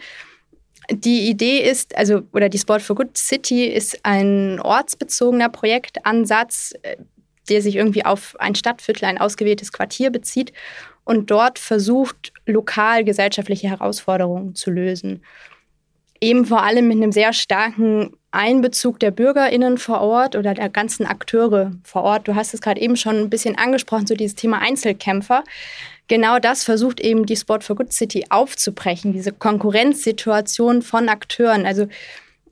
Die 0.89 1.29
Idee 1.29 1.59
ist, 1.59 1.97
also, 1.97 2.21
oder 2.31 2.49
die 2.49 2.57
Sport 2.57 2.81
for 2.81 2.95
Good 2.95 3.17
City 3.17 3.65
ist 3.65 3.99
ein 4.03 4.59
ortsbezogener 4.61 5.49
Projektansatz, 5.49 6.73
äh, 6.81 6.97
der 7.49 7.61
sich 7.61 7.75
irgendwie 7.75 8.05
auf 8.05 8.35
ein 8.39 8.55
Stadtviertel, 8.55 9.05
ein 9.05 9.17
ausgewähltes 9.17 9.71
Quartier 9.71 10.09
bezieht 10.11 10.53
und 11.03 11.31
dort 11.31 11.59
versucht, 11.59 12.33
lokal 12.45 13.03
gesellschaftliche 13.03 13.69
Herausforderungen 13.69 14.55
zu 14.55 14.71
lösen. 14.71 15.23
Eben 16.19 16.45
vor 16.45 16.63
allem 16.63 16.87
mit 16.87 16.97
einem 16.97 17.11
sehr 17.11 17.31
starken 17.31 18.11
Einbezug 18.31 18.99
der 18.99 19.11
BürgerInnen 19.11 19.77
vor 19.77 20.01
Ort 20.01 20.35
oder 20.35 20.53
der 20.53 20.69
ganzen 20.69 21.05
Akteure 21.05 21.71
vor 21.83 22.03
Ort. 22.03 22.27
Du 22.27 22.35
hast 22.35 22.53
es 22.53 22.61
gerade 22.61 22.81
eben 22.81 22.97
schon 22.97 23.17
ein 23.17 23.29
bisschen 23.29 23.57
angesprochen, 23.57 24.07
so 24.07 24.15
dieses 24.15 24.35
Thema 24.35 24.59
Einzelkämpfer 24.59 25.43
genau 26.07 26.39
das 26.39 26.63
versucht 26.63 26.99
eben 26.99 27.25
die 27.25 27.35
Sport 27.35 27.63
for 27.63 27.75
Good 27.75 27.93
City 27.93 28.25
aufzubrechen, 28.29 29.13
diese 29.13 29.31
Konkurrenzsituation 29.31 30.81
von 30.81 31.09
Akteuren. 31.09 31.65
Also 31.65 31.87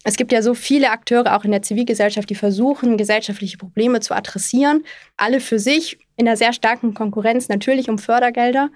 es 0.04 0.18
gibt 0.18 0.32
ja 0.32 0.42
so 0.42 0.54
viele 0.54 0.92
Akteure 0.92 1.36
auch 1.36 1.46
in 1.46 1.52
der 1.52 1.64
Zivilgesellschaft, 1.64 2.30
die 2.30 2.36
versuchen, 2.36 2.98
gesellschaftliche 2.98 3.58
Probleme 3.58 4.02
zu 4.02 4.14
adressieren. 4.14 4.84
Alle 5.18 5.40
für 5.40 5.58
sich 5.58 5.98
in 6.16 6.28
einer 6.28 6.38
sehr 6.38 6.54
starken 6.54 6.94
Konkurrenz, 6.94 7.50
natürlich 7.50 7.90
um 7.90 7.98
Fördergelder. 7.98 8.70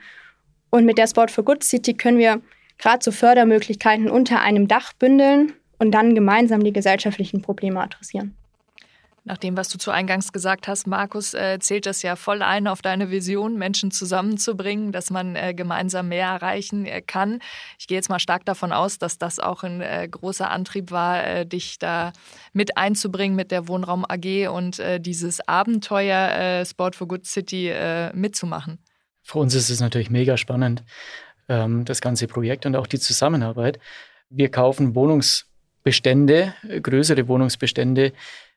Und 0.71 0.85
mit 0.85 0.97
der 0.97 1.07
Sport 1.07 1.31
for 1.31 1.45
Good 1.45 1.63
City 1.63 1.93
können 1.93 2.17
wir 2.17 2.41
gerade 2.79 3.03
so 3.03 3.11
Fördermöglichkeiten 3.11 4.09
unter 4.09 4.41
einem 4.41 4.67
Dach 4.67 4.93
bündeln 4.93 5.53
und 5.77 5.91
dann 5.91 6.15
gemeinsam 6.15 6.63
die 6.63 6.73
gesellschaftlichen 6.73 7.41
Probleme 7.41 7.79
adressieren. 7.81 8.35
Nach 9.29 9.37
dem, 9.37 9.55
was 9.55 9.69
du 9.69 9.77
zu 9.77 9.91
Eingangs 9.91 10.33
gesagt 10.33 10.67
hast, 10.67 10.87
Markus, 10.87 11.35
äh, 11.35 11.59
zählt 11.59 11.85
das 11.85 12.01
ja 12.01 12.15
voll 12.15 12.41
ein 12.41 12.65
auf 12.65 12.81
deine 12.81 13.11
Vision, 13.11 13.59
Menschen 13.59 13.91
zusammenzubringen, 13.91 14.91
dass 14.91 15.11
man 15.11 15.35
äh, 15.35 15.53
gemeinsam 15.53 16.07
mehr 16.07 16.25
erreichen 16.25 16.87
äh, 16.87 17.03
kann. 17.03 17.39
Ich 17.77 17.85
gehe 17.85 17.95
jetzt 17.95 18.09
mal 18.09 18.17
stark 18.17 18.43
davon 18.45 18.71
aus, 18.71 18.97
dass 18.97 19.19
das 19.19 19.39
auch 19.39 19.61
ein 19.61 19.81
äh, 19.81 20.07
großer 20.09 20.49
Antrieb 20.49 20.89
war, 20.89 21.23
äh, 21.23 21.45
dich 21.45 21.77
da 21.77 22.11
mit 22.53 22.75
einzubringen 22.75 23.35
mit 23.35 23.51
der 23.51 23.67
Wohnraum 23.67 24.03
AG 24.03 24.47
und 24.47 24.79
äh, 24.79 24.99
dieses 24.99 25.47
Abenteuer 25.47 26.65
Sport 26.65 26.95
for 26.95 27.07
Good 27.07 27.27
City 27.27 27.71
mitzumachen. 28.13 28.79
Für 29.21 29.37
uns 29.37 29.53
ist 29.53 29.69
es 29.69 29.79
natürlich 29.79 30.09
mega 30.09 30.37
spannend, 30.37 30.83
ähm, 31.49 31.85
das 31.85 32.01
ganze 32.01 32.25
Projekt 32.25 32.65
und 32.65 32.75
auch 32.75 32.87
die 32.87 32.99
Zusammenarbeit. 32.99 33.79
Wir 34.31 34.49
kaufen 34.49 34.95
Wohnungsbestände, 34.95 36.55
größere 36.81 37.27
Wohnungsbestände 37.27 38.13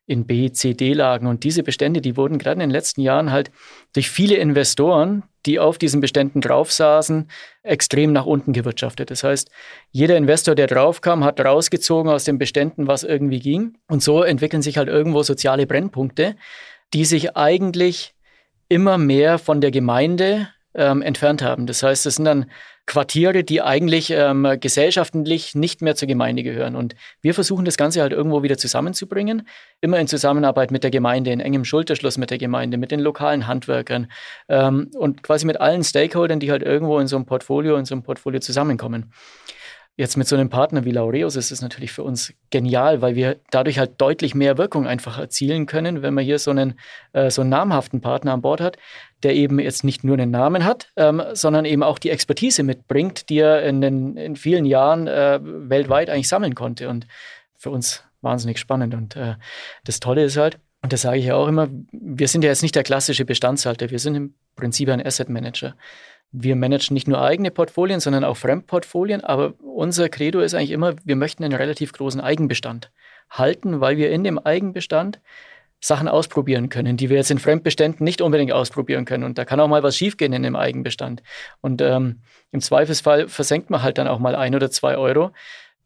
in 0.06 0.26
B, 0.26 0.50
C, 0.52 0.74
D-Lagen. 0.74 1.26
Und 1.26 1.44
diese 1.44 1.62
Bestände, 1.62 2.00
die 2.00 2.16
wurden 2.16 2.38
gerade 2.38 2.54
in 2.54 2.60
den 2.60 2.70
letzten 2.70 3.00
Jahren 3.00 3.30
halt 3.30 3.50
durch 3.92 4.10
viele 4.10 4.36
Investoren, 4.36 5.22
die 5.46 5.58
auf 5.58 5.78
diesen 5.78 6.00
Beständen 6.00 6.40
drauf 6.40 6.72
saßen, 6.72 7.28
extrem 7.62 8.12
nach 8.12 8.26
unten 8.26 8.52
gewirtschaftet. 8.52 9.10
Das 9.10 9.24
heißt, 9.24 9.50
jeder 9.90 10.16
Investor, 10.16 10.54
der 10.54 10.66
draufkam, 10.66 11.24
hat 11.24 11.40
rausgezogen 11.40 12.10
aus 12.10 12.24
den 12.24 12.38
Beständen, 12.38 12.86
was 12.86 13.04
irgendwie 13.04 13.40
ging. 13.40 13.78
Und 13.88 14.02
so 14.02 14.22
entwickeln 14.22 14.62
sich 14.62 14.76
halt 14.76 14.88
irgendwo 14.88 15.22
soziale 15.22 15.66
Brennpunkte, 15.66 16.36
die 16.92 17.04
sich 17.04 17.36
eigentlich 17.36 18.14
immer 18.68 18.98
mehr 18.98 19.38
von 19.38 19.60
der 19.60 19.70
Gemeinde 19.70 20.48
ähm, 20.74 21.02
entfernt 21.02 21.42
haben. 21.42 21.66
Das 21.66 21.82
heißt, 21.82 22.06
es 22.06 22.16
sind 22.16 22.24
dann 22.24 22.46
Quartiere, 22.84 23.44
die 23.44 23.62
eigentlich 23.62 24.10
ähm, 24.10 24.56
gesellschaftlich 24.60 25.54
nicht 25.54 25.82
mehr 25.82 25.94
zur 25.94 26.08
Gemeinde 26.08 26.42
gehören. 26.42 26.74
Und 26.74 26.96
wir 27.20 27.32
versuchen 27.32 27.64
das 27.64 27.76
Ganze 27.76 28.02
halt 28.02 28.12
irgendwo 28.12 28.42
wieder 28.42 28.58
zusammenzubringen, 28.58 29.46
immer 29.80 30.00
in 30.00 30.08
Zusammenarbeit 30.08 30.72
mit 30.72 30.82
der 30.82 30.90
Gemeinde, 30.90 31.30
in 31.30 31.40
engem 31.40 31.64
Schulterschluss 31.64 32.18
mit 32.18 32.30
der 32.30 32.38
Gemeinde, 32.38 32.78
mit 32.78 32.90
den 32.90 33.00
lokalen 33.00 33.46
Handwerkern 33.46 34.10
ähm, 34.48 34.90
und 34.94 35.22
quasi 35.22 35.46
mit 35.46 35.60
allen 35.60 35.84
Stakeholdern, 35.84 36.40
die 36.40 36.50
halt 36.50 36.62
irgendwo 36.62 36.98
in 36.98 37.06
so 37.06 37.16
einem 37.16 37.24
Portfolio, 37.24 37.76
in 37.76 37.84
so 37.84 37.94
einem 37.94 38.02
Portfolio 38.02 38.40
zusammenkommen. 38.40 39.12
Jetzt 40.02 40.16
mit 40.16 40.26
so 40.26 40.34
einem 40.34 40.48
Partner 40.48 40.84
wie 40.84 40.90
Laureus 40.90 41.36
ist 41.36 41.52
es 41.52 41.62
natürlich 41.62 41.92
für 41.92 42.02
uns 42.02 42.34
genial, 42.50 43.02
weil 43.02 43.14
wir 43.14 43.36
dadurch 43.52 43.78
halt 43.78 44.00
deutlich 44.00 44.34
mehr 44.34 44.58
Wirkung 44.58 44.84
einfach 44.84 45.16
erzielen 45.16 45.66
können, 45.66 46.02
wenn 46.02 46.12
man 46.12 46.24
hier 46.24 46.40
so 46.40 46.50
einen, 46.50 46.74
äh, 47.12 47.30
so 47.30 47.42
einen 47.42 47.50
namhaften 47.50 48.00
Partner 48.00 48.32
an 48.32 48.42
Bord 48.42 48.60
hat, 48.60 48.78
der 49.22 49.36
eben 49.36 49.60
jetzt 49.60 49.84
nicht 49.84 50.02
nur 50.02 50.18
einen 50.18 50.32
Namen 50.32 50.64
hat, 50.64 50.88
ähm, 50.96 51.22
sondern 51.34 51.64
eben 51.66 51.84
auch 51.84 52.00
die 52.00 52.10
Expertise 52.10 52.64
mitbringt, 52.64 53.28
die 53.28 53.38
er 53.38 53.62
in, 53.62 53.80
den, 53.80 54.16
in 54.16 54.34
vielen 54.34 54.64
Jahren 54.64 55.06
äh, 55.06 55.38
weltweit 55.40 56.10
eigentlich 56.10 56.26
sammeln 56.26 56.56
konnte. 56.56 56.88
Und 56.88 57.06
für 57.56 57.70
uns 57.70 58.02
wahnsinnig 58.22 58.58
spannend. 58.58 58.94
Und 58.94 59.14
äh, 59.14 59.36
das 59.84 60.00
Tolle 60.00 60.24
ist 60.24 60.36
halt, 60.36 60.58
und 60.82 60.92
das 60.92 61.02
sage 61.02 61.18
ich 61.18 61.26
ja 61.26 61.36
auch 61.36 61.46
immer, 61.46 61.68
wir 61.92 62.26
sind 62.26 62.42
ja 62.42 62.50
jetzt 62.50 62.62
nicht 62.62 62.74
der 62.74 62.82
klassische 62.82 63.24
Bestandshalter, 63.24 63.90
wir 63.90 64.00
sind 64.00 64.16
im 64.16 64.34
Prinzip 64.56 64.88
ein 64.88 65.06
Asset 65.06 65.28
Manager. 65.28 65.76
Wir 66.32 66.56
managen 66.56 66.94
nicht 66.94 67.08
nur 67.08 67.20
eigene 67.20 67.50
Portfolien, 67.50 68.00
sondern 68.00 68.24
auch 68.24 68.36
Fremdportfolien, 68.36 69.22
aber 69.22 69.54
unser 69.60 70.08
Credo 70.08 70.40
ist 70.40 70.54
eigentlich 70.54 70.70
immer, 70.70 70.94
wir 71.04 71.16
möchten 71.16 71.44
einen 71.44 71.54
relativ 71.54 71.92
großen 71.92 72.20
Eigenbestand 72.20 72.90
halten, 73.30 73.80
weil 73.80 73.96
wir 73.96 74.10
in 74.10 74.24
dem 74.24 74.38
Eigenbestand 74.38 75.20
Sachen 75.84 76.08
ausprobieren 76.08 76.68
können, 76.68 76.96
die 76.96 77.10
wir 77.10 77.16
jetzt 77.16 77.30
in 77.30 77.40
Fremdbeständen 77.40 78.04
nicht 78.04 78.22
unbedingt 78.22 78.52
ausprobieren 78.52 79.04
können. 79.04 79.24
Und 79.24 79.36
da 79.36 79.44
kann 79.44 79.58
auch 79.58 79.68
mal 79.68 79.82
was 79.82 79.96
schiefgehen 79.96 80.32
in 80.32 80.44
dem 80.44 80.54
Eigenbestand. 80.54 81.22
Und 81.60 81.82
ähm, 81.82 82.20
im 82.52 82.60
Zweifelsfall 82.60 83.28
versenkt 83.28 83.68
man 83.68 83.82
halt 83.82 83.98
dann 83.98 84.06
auch 84.06 84.20
mal 84.20 84.36
ein 84.36 84.54
oder 84.54 84.70
zwei 84.70 84.96
Euro. 84.96 85.32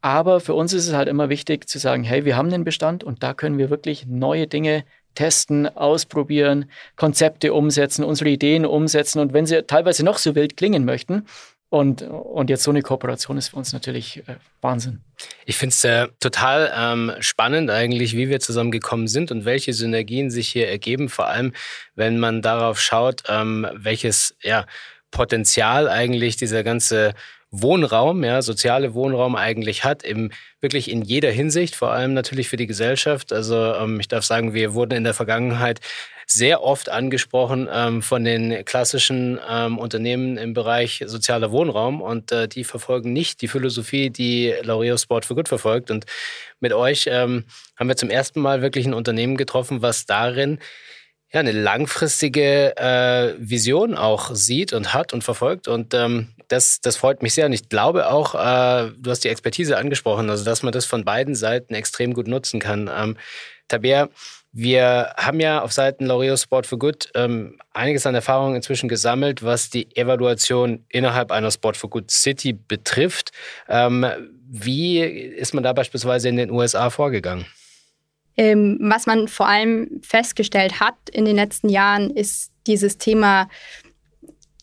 Aber 0.01 0.39
für 0.39 0.53
uns 0.53 0.71
ist 0.73 0.87
es 0.87 0.93
halt 0.93 1.07
immer 1.07 1.29
wichtig 1.29 1.67
zu 1.67 1.79
sagen, 1.79 2.03
hey, 2.03 2.25
wir 2.25 2.37
haben 2.37 2.51
den 2.51 2.63
Bestand 2.63 3.03
und 3.03 3.23
da 3.23 3.33
können 3.33 3.57
wir 3.57 3.71
wirklich 3.71 4.05
neue 4.05 4.45
Dinge 4.45 4.83
testen, 5.17 5.67
ausprobieren, 5.67 6.69
Konzepte 6.95 7.53
umsetzen, 7.53 8.03
unsere 8.03 8.29
Ideen 8.29 8.65
umsetzen. 8.65 9.19
Und 9.19 9.33
wenn 9.33 9.47
sie 9.47 9.63
teilweise 9.63 10.05
noch 10.05 10.19
so 10.19 10.35
wild 10.35 10.55
klingen 10.55 10.85
möchten, 10.85 11.25
und, 11.69 12.01
und 12.01 12.49
jetzt 12.49 12.63
so 12.63 12.71
eine 12.71 12.81
Kooperation 12.81 13.37
ist 13.37 13.49
für 13.49 13.57
uns 13.57 13.73
natürlich 13.73 14.19
äh, 14.29 14.35
Wahnsinn. 14.61 15.01
Ich 15.45 15.57
finde 15.57 15.73
es 15.73 15.83
äh, 15.83 16.07
total 16.21 16.71
ähm, 16.73 17.11
spannend 17.19 17.69
eigentlich, 17.69 18.15
wie 18.15 18.29
wir 18.29 18.39
zusammengekommen 18.39 19.09
sind 19.09 19.31
und 19.31 19.43
welche 19.43 19.73
Synergien 19.73 20.29
sich 20.29 20.47
hier 20.47 20.69
ergeben, 20.69 21.09
vor 21.09 21.27
allem 21.27 21.51
wenn 21.95 22.19
man 22.19 22.41
darauf 22.41 22.79
schaut, 22.79 23.23
ähm, 23.27 23.67
welches 23.73 24.37
ja, 24.41 24.65
Potenzial 25.11 25.89
eigentlich 25.89 26.37
dieser 26.37 26.63
ganze 26.63 27.13
Wohnraum, 27.51 28.23
ja, 28.23 28.41
soziale 28.41 28.93
Wohnraum 28.93 29.35
eigentlich 29.35 29.83
hat, 29.83 30.03
im, 30.03 30.31
wirklich 30.59 30.91
in 30.91 31.01
jeder 31.01 31.31
Hinsicht, 31.31 31.75
vor 31.75 31.91
allem 31.91 32.13
natürlich 32.13 32.49
für 32.49 32.57
die 32.57 32.67
Gesellschaft. 32.67 33.31
Also 33.31 33.73
ähm, 33.73 33.99
ich 33.99 34.07
darf 34.07 34.25
sagen, 34.25 34.53
wir 34.53 34.73
wurden 34.73 34.93
in 34.93 35.03
der 35.03 35.13
Vergangenheit 35.13 35.79
sehr 36.29 36.61
oft 36.61 36.89
angesprochen 36.89 37.69
ähm, 37.71 38.01
von 38.01 38.25
den 38.25 38.65
klassischen 38.65 39.39
ähm, 39.49 39.77
Unternehmen 39.77 40.35
im 40.37 40.53
Bereich 40.53 41.01
sozialer 41.05 41.51
Wohnraum 41.51 42.01
und 42.01 42.33
äh, 42.33 42.49
die 42.49 42.65
verfolgen 42.65 43.13
nicht 43.13 43.41
die 43.41 43.47
Philosophie, 43.47 44.09
die 44.09 44.53
Laureo 44.61 44.97
Sport 44.97 45.23
for 45.23 45.37
Good 45.37 45.47
verfolgt. 45.47 45.89
Und 45.89 46.05
mit 46.59 46.73
euch 46.73 47.07
ähm, 47.09 47.45
haben 47.77 47.87
wir 47.87 47.95
zum 47.95 48.09
ersten 48.09 48.41
Mal 48.41 48.61
wirklich 48.61 48.85
ein 48.85 48.93
Unternehmen 48.93 49.37
getroffen, 49.37 49.81
was 49.81 50.05
darin 50.05 50.59
ja, 51.31 51.41
eine 51.41 51.51
langfristige 51.51 52.77
äh, 52.77 53.33
Vision 53.37 53.95
auch 53.95 54.33
sieht 54.33 54.71
und 54.71 54.93
hat 54.93 55.13
und 55.13 55.23
verfolgt. 55.23 55.67
Und 55.67 55.93
ähm, 55.93 56.29
das, 56.47 56.79
das 56.79 56.95
freut 56.95 57.21
mich 57.21 57.33
sehr. 57.33 57.45
Und 57.45 57.53
ich 57.53 57.67
glaube 57.67 58.09
auch, 58.09 58.33
äh, 58.33 58.91
du 58.97 59.11
hast 59.11 59.23
die 59.25 59.29
Expertise 59.29 59.77
angesprochen, 59.77 60.29
also 60.29 60.45
dass 60.45 60.63
man 60.63 60.71
das 60.71 60.85
von 60.85 61.03
beiden 61.03 61.35
Seiten 61.35 61.73
extrem 61.73 62.13
gut 62.13 62.27
nutzen 62.27 62.59
kann. 62.61 62.89
Ähm, 62.93 63.17
Tabea, 63.67 64.07
wir 64.53 65.13
haben 65.17 65.41
ja 65.41 65.61
auf 65.61 65.73
Seiten 65.73 66.09
L'Oreal 66.09 66.41
Sport 66.41 66.65
for 66.65 66.79
Good 66.79 67.09
ähm, 67.13 67.59
einiges 67.73 68.07
an 68.07 68.15
Erfahrung 68.15 68.55
inzwischen 68.55 68.87
gesammelt, 68.87 69.43
was 69.43 69.69
die 69.69 69.95
Evaluation 69.97 70.85
innerhalb 70.87 71.31
einer 71.31 71.51
Sport 71.51 71.75
for 71.75 71.89
Good 71.89 72.09
City 72.09 72.53
betrifft. 72.53 73.31
Ähm, 73.67 74.05
wie 74.49 75.01
ist 75.01 75.53
man 75.53 75.63
da 75.63 75.73
beispielsweise 75.73 76.29
in 76.29 76.37
den 76.37 76.51
USA 76.51 76.89
vorgegangen? 76.89 77.45
Ähm, 78.37 78.77
was 78.79 79.07
man 79.07 79.27
vor 79.27 79.47
allem 79.47 79.99
festgestellt 80.01 80.79
hat 80.79 80.95
in 81.11 81.25
den 81.25 81.35
letzten 81.35 81.69
Jahren, 81.69 82.11
ist 82.11 82.51
dieses 82.67 82.97
Thema 82.97 83.47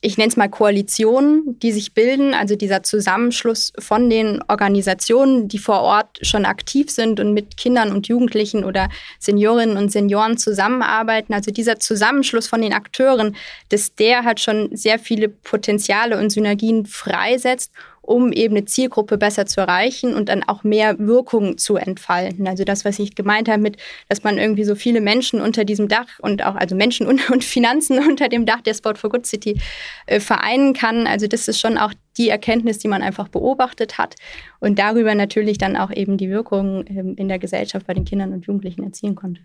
ich 0.04 0.18
nenne 0.18 0.28
es 0.28 0.36
mal 0.36 0.50
Koalitionen, 0.50 1.58
die 1.60 1.72
sich 1.72 1.94
bilden, 1.94 2.34
also 2.34 2.56
dieser 2.56 2.82
Zusammenschluss 2.82 3.72
von 3.78 4.10
den 4.10 4.42
Organisationen, 4.48 5.48
die 5.48 5.56
vor 5.56 5.80
Ort 5.80 6.18
schon 6.20 6.44
aktiv 6.44 6.90
sind 6.90 7.20
und 7.20 7.32
mit 7.32 7.56
Kindern 7.56 7.90
und 7.90 8.06
Jugendlichen 8.06 8.64
oder 8.64 8.90
Seniorinnen 9.18 9.78
und 9.78 9.90
Senioren 9.90 10.36
zusammenarbeiten. 10.36 11.32
Also 11.32 11.52
dieser 11.52 11.80
Zusammenschluss 11.80 12.46
von 12.46 12.60
den 12.60 12.74
Akteuren, 12.74 13.34
dass 13.70 13.94
der 13.94 14.24
hat 14.24 14.40
schon 14.40 14.76
sehr 14.76 14.98
viele 14.98 15.30
Potenziale 15.30 16.18
und 16.18 16.28
Synergien 16.28 16.84
freisetzt 16.84 17.72
um 18.06 18.32
eben 18.32 18.56
eine 18.56 18.64
Zielgruppe 18.66 19.18
besser 19.18 19.46
zu 19.46 19.60
erreichen 19.60 20.14
und 20.14 20.28
dann 20.28 20.42
auch 20.42 20.62
mehr 20.62 20.98
Wirkung 20.98 21.58
zu 21.58 21.76
entfalten. 21.76 22.46
Also 22.46 22.64
das, 22.64 22.84
was 22.84 22.98
ich 22.98 23.14
gemeint 23.14 23.48
habe 23.48 23.62
mit, 23.62 23.76
dass 24.08 24.22
man 24.22 24.38
irgendwie 24.38 24.64
so 24.64 24.74
viele 24.74 25.00
Menschen 25.00 25.40
unter 25.40 25.64
diesem 25.64 25.88
Dach 25.88 26.18
und 26.20 26.44
auch 26.44 26.54
also 26.54 26.74
Menschen 26.74 27.06
und, 27.06 27.30
und 27.30 27.44
Finanzen 27.44 27.98
unter 27.98 28.28
dem 28.28 28.46
Dach 28.46 28.60
der 28.60 28.74
Sport 28.74 28.98
for 28.98 29.10
Good 29.10 29.26
City 29.26 29.60
äh, 30.06 30.20
vereinen 30.20 30.74
kann. 30.74 31.06
Also 31.06 31.26
das 31.26 31.48
ist 31.48 31.60
schon 31.60 31.78
auch 31.78 31.92
die 32.16 32.28
Erkenntnis, 32.28 32.78
die 32.78 32.88
man 32.88 33.02
einfach 33.02 33.28
beobachtet 33.28 33.98
hat 33.98 34.14
und 34.60 34.78
darüber 34.78 35.14
natürlich 35.14 35.58
dann 35.58 35.76
auch 35.76 35.90
eben 35.90 36.16
die 36.16 36.30
Wirkung 36.30 36.84
ähm, 36.86 37.14
in 37.16 37.28
der 37.28 37.38
Gesellschaft 37.38 37.86
bei 37.86 37.94
den 37.94 38.04
Kindern 38.04 38.32
und 38.32 38.46
Jugendlichen 38.46 38.84
erzielen 38.84 39.14
konnte. 39.14 39.40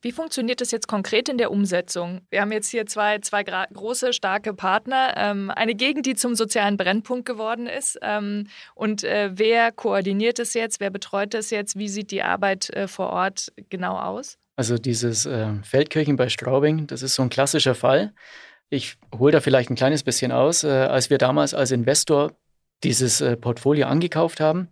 Wie 0.00 0.12
funktioniert 0.12 0.60
das 0.60 0.70
jetzt 0.70 0.86
konkret 0.86 1.28
in 1.28 1.38
der 1.38 1.50
Umsetzung? 1.50 2.20
Wir 2.30 2.40
haben 2.40 2.52
jetzt 2.52 2.68
hier 2.68 2.86
zwei, 2.86 3.18
zwei 3.18 3.42
große, 3.42 4.12
starke 4.12 4.54
Partner. 4.54 5.14
Ähm, 5.16 5.50
eine 5.50 5.74
Gegend, 5.74 6.06
die 6.06 6.14
zum 6.14 6.36
sozialen 6.36 6.76
Brennpunkt 6.76 7.26
geworden 7.26 7.66
ist. 7.66 7.98
Ähm, 8.02 8.46
und 8.76 9.02
äh, 9.02 9.30
wer 9.34 9.72
koordiniert 9.72 10.38
es 10.38 10.54
jetzt? 10.54 10.78
Wer 10.78 10.90
betreut 10.90 11.34
das 11.34 11.50
jetzt? 11.50 11.76
Wie 11.76 11.88
sieht 11.88 12.12
die 12.12 12.22
Arbeit 12.22 12.70
äh, 12.70 12.86
vor 12.86 13.10
Ort 13.10 13.52
genau 13.70 13.98
aus? 13.98 14.38
Also 14.54 14.78
dieses 14.78 15.26
äh, 15.26 15.52
Feldkirchen 15.62 16.16
bei 16.16 16.28
Straubing, 16.28 16.86
das 16.86 17.02
ist 17.02 17.14
so 17.14 17.22
ein 17.22 17.30
klassischer 17.30 17.74
Fall. 17.74 18.12
Ich 18.70 18.96
hole 19.18 19.32
da 19.32 19.40
vielleicht 19.40 19.70
ein 19.70 19.76
kleines 19.76 20.04
bisschen 20.04 20.30
aus. 20.30 20.62
Äh, 20.62 20.68
als 20.68 21.10
wir 21.10 21.18
damals 21.18 21.54
als 21.54 21.72
Investor 21.72 22.32
dieses 22.84 23.20
äh, 23.20 23.36
Portfolio 23.36 23.88
angekauft 23.88 24.38
haben, 24.38 24.68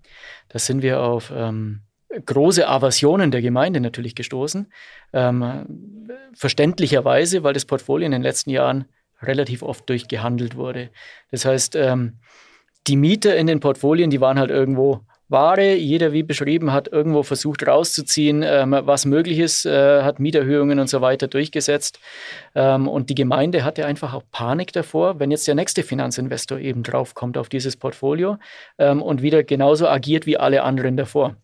da 0.49 0.61
sind 0.61 0.83
wir 0.83 1.01
auf... 1.01 1.33
Ähm, 1.35 1.86
große 2.25 2.67
Aversionen 2.67 3.31
der 3.31 3.43
Gemeinde 3.43 3.81
natürlich 3.81 4.15
gestoßen. 4.15 4.73
Ähm, 5.13 6.09
verständlicherweise, 6.35 7.43
weil 7.43 7.55
das 7.55 7.65
Portfolio 7.65 8.07
in 8.07 8.13
den 8.13 8.23
letzten 8.23 8.51
Jahren 8.51 8.87
relativ 9.23 9.63
oft 9.63 9.89
durchgehandelt 9.89 10.57
wurde. 10.57 10.91
Das 11.31 11.45
heißt, 11.45 11.77
ähm, 11.77 12.19
die 12.87 12.97
Mieter 12.97 13.37
in 13.37 13.47
den 13.47 13.61
Portfolien, 13.61 14.11
die 14.11 14.21
waren 14.21 14.39
halt 14.39 14.51
irgendwo 14.51 15.01
Ware. 15.29 15.75
Jeder, 15.75 16.13
wie 16.13 16.23
beschrieben, 16.23 16.73
hat 16.73 16.87
irgendwo 16.89 17.25
versucht 17.25 17.67
rauszuziehen, 17.67 18.45
ähm, 18.45 18.77
was 18.83 19.07
möglich 19.07 19.41
ist, 19.41 19.67
äh, 19.67 20.03
hat 20.03 20.21
Mieterhöhungen 20.21 20.79
und 20.79 20.89
so 20.89 21.01
weiter 21.01 21.27
durchgesetzt. 21.27 21.99
Ähm, 22.55 22.87
und 22.87 23.11
die 23.11 23.17
Gemeinde 23.17 23.65
hatte 23.65 23.87
einfach 23.87 24.15
auch 24.15 24.23
Panik 24.31 24.73
davor, 24.73 25.19
wenn 25.19 25.33
jetzt 25.33 25.49
der 25.49 25.57
nächste 25.57 25.83
Finanzinvestor 25.83 26.59
eben 26.59 26.85
draufkommt 26.85 27.39
auf 27.39 27.49
dieses 27.49 27.77
Portfolio 27.77 28.37
ähm, 28.79 29.03
und 29.03 29.23
wieder 29.23 29.43
genauso 29.43 29.89
agiert 29.89 30.27
wie 30.27 30.37
alle 30.37 30.63
anderen 30.63 30.97
davor. 30.97 31.37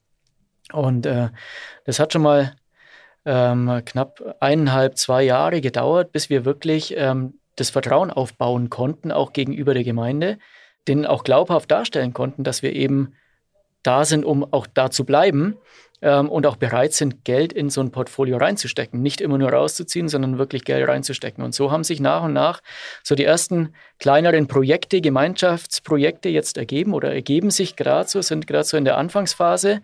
Und 0.73 1.07
äh, 1.07 1.29
das 1.85 1.99
hat 1.99 2.13
schon 2.13 2.23
mal 2.23 2.55
ähm, 3.25 3.83
knapp 3.85 4.37
eineinhalb, 4.41 4.97
zwei 4.97 5.23
Jahre 5.23 5.61
gedauert, 5.61 6.13
bis 6.13 6.31
wir 6.31 6.45
wirklich 6.45 6.95
ähm, 6.97 7.35
das 7.57 7.71
Vertrauen 7.71 8.11
aufbauen 8.11 8.71
konnten, 8.71 9.13
auch 9.13 9.33
gegenüber 9.33 9.75
der 9.75 9.85
Gemeinde, 9.85 10.39
denen 10.89 11.07
auch 11.07 11.25
glaubhaft 11.25 11.71
darstellen 11.71 12.13
konnten, 12.13 12.45
dass 12.45 12.63
wir 12.63 12.73
eben 12.73 13.15
da 13.83 14.05
sind, 14.05 14.25
um 14.25 14.45
auch 14.53 14.67
da 14.67 14.91
zu 14.91 15.05
bleiben 15.05 15.57
ähm, 16.01 16.29
und 16.29 16.47
auch 16.47 16.57
bereit 16.57 16.93
sind, 16.93 17.25
Geld 17.25 17.53
in 17.53 17.71
so 17.71 17.81
ein 17.81 17.91
Portfolio 17.91 18.37
reinzustecken. 18.37 19.03
Nicht 19.03 19.21
immer 19.21 19.39
nur 19.39 19.51
rauszuziehen, 19.51 20.09
sondern 20.09 20.39
wirklich 20.39 20.65
Geld 20.65 20.89
reinzustecken. 20.89 21.43
Und 21.45 21.55
so 21.55 21.71
haben 21.71 21.85
sich 21.85 22.01
nach 22.01 22.23
und 22.25 22.33
nach 22.33 22.61
so 23.03 23.15
die 23.15 23.25
ersten 23.25 23.75
kleineren 23.99 24.47
Projekte, 24.47 25.01
Gemeinschaftsprojekte 25.01 26.29
jetzt 26.29 26.57
ergeben 26.57 26.95
oder 26.95 27.13
ergeben 27.13 27.51
sich 27.51 27.77
gerade 27.77 28.09
so, 28.09 28.21
sind 28.23 28.47
gerade 28.47 28.65
so 28.65 28.77
in 28.77 28.85
der 28.85 28.99
Anfangsphase 28.99 29.83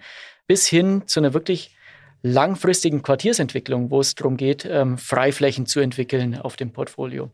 bis 0.49 0.67
hin 0.67 1.05
zu 1.07 1.21
einer 1.21 1.35
wirklich 1.35 1.77
langfristigen 2.23 3.03
Quartiersentwicklung, 3.03 3.93
wo 3.93 4.01
es 4.01 4.17
darum 4.17 4.37
geht, 4.37 4.65
ähm, 4.65 4.99
Freiflächen 4.99 5.67
zu 5.67 5.79
entwickeln 5.79 6.37
auf 6.37 6.57
dem 6.57 6.73
Portfolio. 6.73 7.31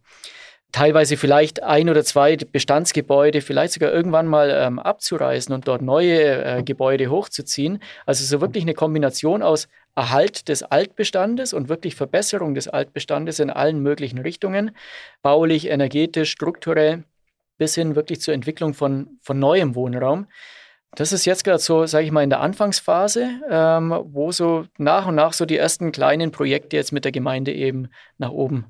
Teilweise 0.72 1.16
vielleicht 1.16 1.62
ein 1.62 1.88
oder 1.88 2.04
zwei 2.04 2.36
Bestandsgebäude, 2.36 3.40
vielleicht 3.40 3.74
sogar 3.74 3.92
irgendwann 3.92 4.26
mal 4.26 4.50
ähm, 4.50 4.80
abzureißen 4.80 5.54
und 5.54 5.68
dort 5.68 5.82
neue 5.82 6.44
äh, 6.44 6.62
Gebäude 6.64 7.10
hochzuziehen. 7.10 7.78
Also 8.06 8.24
so 8.24 8.40
wirklich 8.40 8.64
eine 8.64 8.74
Kombination 8.74 9.42
aus 9.42 9.68
Erhalt 9.94 10.48
des 10.48 10.64
Altbestandes 10.64 11.52
und 11.52 11.68
wirklich 11.68 11.94
Verbesserung 11.94 12.54
des 12.54 12.66
Altbestandes 12.66 13.38
in 13.38 13.50
allen 13.50 13.78
möglichen 13.80 14.18
Richtungen, 14.18 14.72
baulich, 15.22 15.68
energetisch, 15.68 16.32
strukturell, 16.32 17.04
bis 17.56 17.76
hin 17.76 17.94
wirklich 17.94 18.20
zur 18.20 18.34
Entwicklung 18.34 18.74
von, 18.74 19.20
von 19.22 19.38
neuem 19.38 19.76
Wohnraum. 19.76 20.26
Das 20.96 21.12
ist 21.12 21.24
jetzt 21.24 21.44
gerade 21.44 21.58
so, 21.58 21.86
sage 21.86 22.04
ich 22.04 22.12
mal, 22.12 22.22
in 22.22 22.30
der 22.30 22.40
Anfangsphase, 22.40 23.40
ähm, 23.50 23.94
wo 24.06 24.30
so 24.32 24.66
nach 24.78 25.06
und 25.06 25.16
nach 25.16 25.32
so 25.32 25.44
die 25.44 25.56
ersten 25.56 25.92
kleinen 25.92 26.30
Projekte 26.30 26.76
jetzt 26.76 26.92
mit 26.92 27.04
der 27.04 27.12
Gemeinde 27.12 27.52
eben 27.52 27.88
nach 28.18 28.30
oben 28.30 28.66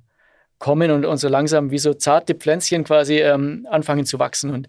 kommen 0.58 0.90
und, 0.90 1.04
und 1.04 1.18
so 1.18 1.28
langsam 1.28 1.70
wie 1.70 1.78
so 1.78 1.92
zarte 1.94 2.34
Pflänzchen 2.34 2.84
quasi 2.84 3.18
ähm, 3.18 3.66
anfangen 3.70 4.06
zu 4.06 4.18
wachsen. 4.18 4.50
Und 4.50 4.68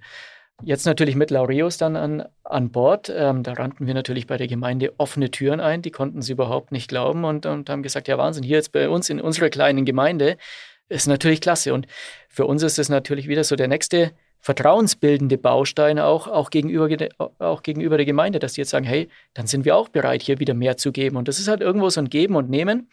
Jetzt 0.64 0.86
natürlich 0.86 1.16
mit 1.16 1.32
Laureus 1.32 1.78
dann 1.78 1.96
an, 1.98 2.24
an 2.44 2.72
Bord. 2.72 3.12
Ähm, 3.14 3.44
da 3.44 3.54
rannten 3.54 3.88
wir 3.88 3.94
natürlich 3.94 4.26
bei 4.26 4.38
der 4.38 4.48
Gemeinde 4.48 4.94
offene 4.98 5.30
Türen 5.30 5.60
ein. 5.60 5.82
Die 5.82 5.92
konnten 5.92 6.22
sie 6.22 6.32
überhaupt 6.32 6.72
nicht 6.72 6.88
glauben 6.88 7.26
und, 7.26 7.46
und 7.46 7.70
haben 7.70 7.84
gesagt, 7.84 8.08
ja 8.08 8.18
Wahnsinn, 8.18 8.44
hier 8.44 8.58
jetzt 8.58 8.72
bei 8.72 8.88
uns 8.88 9.10
in 9.10 9.20
unserer 9.20 9.50
kleinen 9.50 9.84
Gemeinde 9.84 10.38
ist 10.88 11.08
natürlich 11.08 11.42
klasse. 11.42 11.74
Und 11.74 11.88
für 12.30 12.46
uns 12.46 12.64
ist 12.64 12.80
es 12.80 12.88
natürlich 12.88 13.28
wieder 13.28 13.44
so 13.44 13.58
der 13.58 13.68
nächste 13.68 14.12
vertrauensbildende 14.46 15.40
Baustein 15.40 15.98
auch, 15.98 16.28
auch, 16.28 16.52
gegenüber, 16.52 16.88
auch 17.40 17.64
gegenüber 17.64 17.98
der 17.98 18.06
Gemeinde, 18.06 18.38
dass 18.38 18.54
die 18.54 18.62
jetzt 18.62 18.70
sagen, 18.70 18.86
hey, 18.86 19.10
dann 19.34 19.48
sind 19.48 19.66
wir 19.66 19.76
auch 19.76 19.90
bereit, 19.90 20.22
hier 20.22 20.38
wieder 20.38 20.54
mehr 20.54 20.78
zu 20.78 20.92
geben. 20.92 21.18
Und 21.18 21.28
das 21.28 21.40
ist 21.40 21.48
halt 21.48 21.62
irgendwo 21.62 21.90
so 21.90 22.00
ein 22.00 22.10
Geben 22.10 22.36
und 22.36 22.48
Nehmen, 22.48 22.88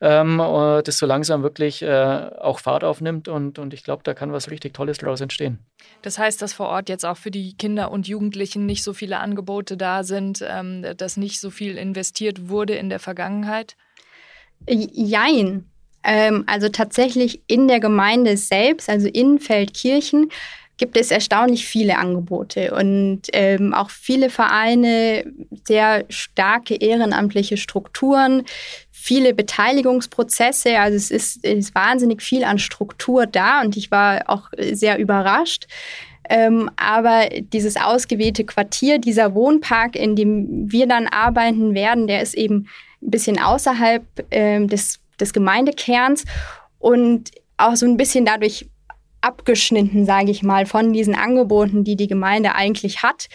ähm, 0.00 0.38
äh, 0.38 0.84
das 0.84 0.98
so 0.98 1.06
langsam 1.06 1.42
wirklich 1.42 1.82
äh, 1.82 2.30
auch 2.38 2.60
Fahrt 2.60 2.84
aufnimmt. 2.84 3.26
Und, 3.26 3.58
und 3.58 3.74
ich 3.74 3.82
glaube, 3.82 4.04
da 4.04 4.14
kann 4.14 4.30
was 4.30 4.48
richtig 4.48 4.74
Tolles 4.74 4.98
daraus 4.98 5.20
entstehen. 5.20 5.58
Das 6.02 6.20
heißt, 6.20 6.40
dass 6.40 6.52
vor 6.52 6.68
Ort 6.68 6.88
jetzt 6.88 7.04
auch 7.04 7.16
für 7.16 7.32
die 7.32 7.56
Kinder 7.56 7.90
und 7.90 8.06
Jugendlichen 8.06 8.64
nicht 8.64 8.84
so 8.84 8.92
viele 8.92 9.18
Angebote 9.18 9.76
da 9.76 10.04
sind, 10.04 10.44
ähm, 10.48 10.86
dass 10.96 11.16
nicht 11.16 11.40
so 11.40 11.50
viel 11.50 11.78
investiert 11.78 12.48
wurde 12.48 12.76
in 12.76 12.90
der 12.90 13.00
Vergangenheit? 13.00 13.74
Jein. 14.68 15.68
Ähm, 16.04 16.44
also 16.46 16.68
tatsächlich 16.68 17.42
in 17.48 17.66
der 17.66 17.80
Gemeinde 17.80 18.36
selbst, 18.36 18.88
also 18.88 19.08
in 19.08 19.40
Feldkirchen, 19.40 20.30
gibt 20.78 20.96
es 20.96 21.10
erstaunlich 21.10 21.66
viele 21.66 21.98
Angebote 21.98 22.74
und 22.74 23.22
ähm, 23.32 23.72
auch 23.72 23.90
viele 23.90 24.28
Vereine, 24.28 25.24
sehr 25.64 26.04
starke 26.08 26.74
ehrenamtliche 26.74 27.56
Strukturen, 27.56 28.42
viele 28.90 29.34
Beteiligungsprozesse. 29.34 30.78
Also 30.78 30.96
es 30.96 31.10
ist, 31.10 31.44
ist 31.44 31.74
wahnsinnig 31.74 32.22
viel 32.22 32.44
an 32.44 32.58
Struktur 32.58 33.26
da 33.26 33.62
und 33.62 33.76
ich 33.76 33.90
war 33.90 34.24
auch 34.26 34.50
sehr 34.58 34.98
überrascht. 34.98 35.66
Ähm, 36.28 36.70
aber 36.76 37.28
dieses 37.30 37.76
ausgewählte 37.76 38.44
Quartier, 38.44 38.98
dieser 38.98 39.34
Wohnpark, 39.34 39.96
in 39.96 40.16
dem 40.16 40.70
wir 40.70 40.86
dann 40.86 41.06
arbeiten 41.06 41.74
werden, 41.74 42.06
der 42.06 42.20
ist 42.20 42.34
eben 42.34 42.68
ein 43.02 43.10
bisschen 43.10 43.38
außerhalb 43.38 44.04
ähm, 44.30 44.68
des, 44.68 44.98
des 45.20 45.32
Gemeindekerns 45.32 46.24
und 46.78 47.30
auch 47.56 47.76
so 47.76 47.86
ein 47.86 47.96
bisschen 47.96 48.24
dadurch 48.24 48.66
abgeschnitten, 49.26 50.04
sage 50.04 50.30
ich 50.30 50.42
mal, 50.42 50.66
von 50.66 50.92
diesen 50.92 51.14
Angeboten, 51.14 51.82
die 51.82 51.96
die 51.96 52.06
Gemeinde 52.06 52.54
eigentlich 52.54 53.02
hat, 53.02 53.28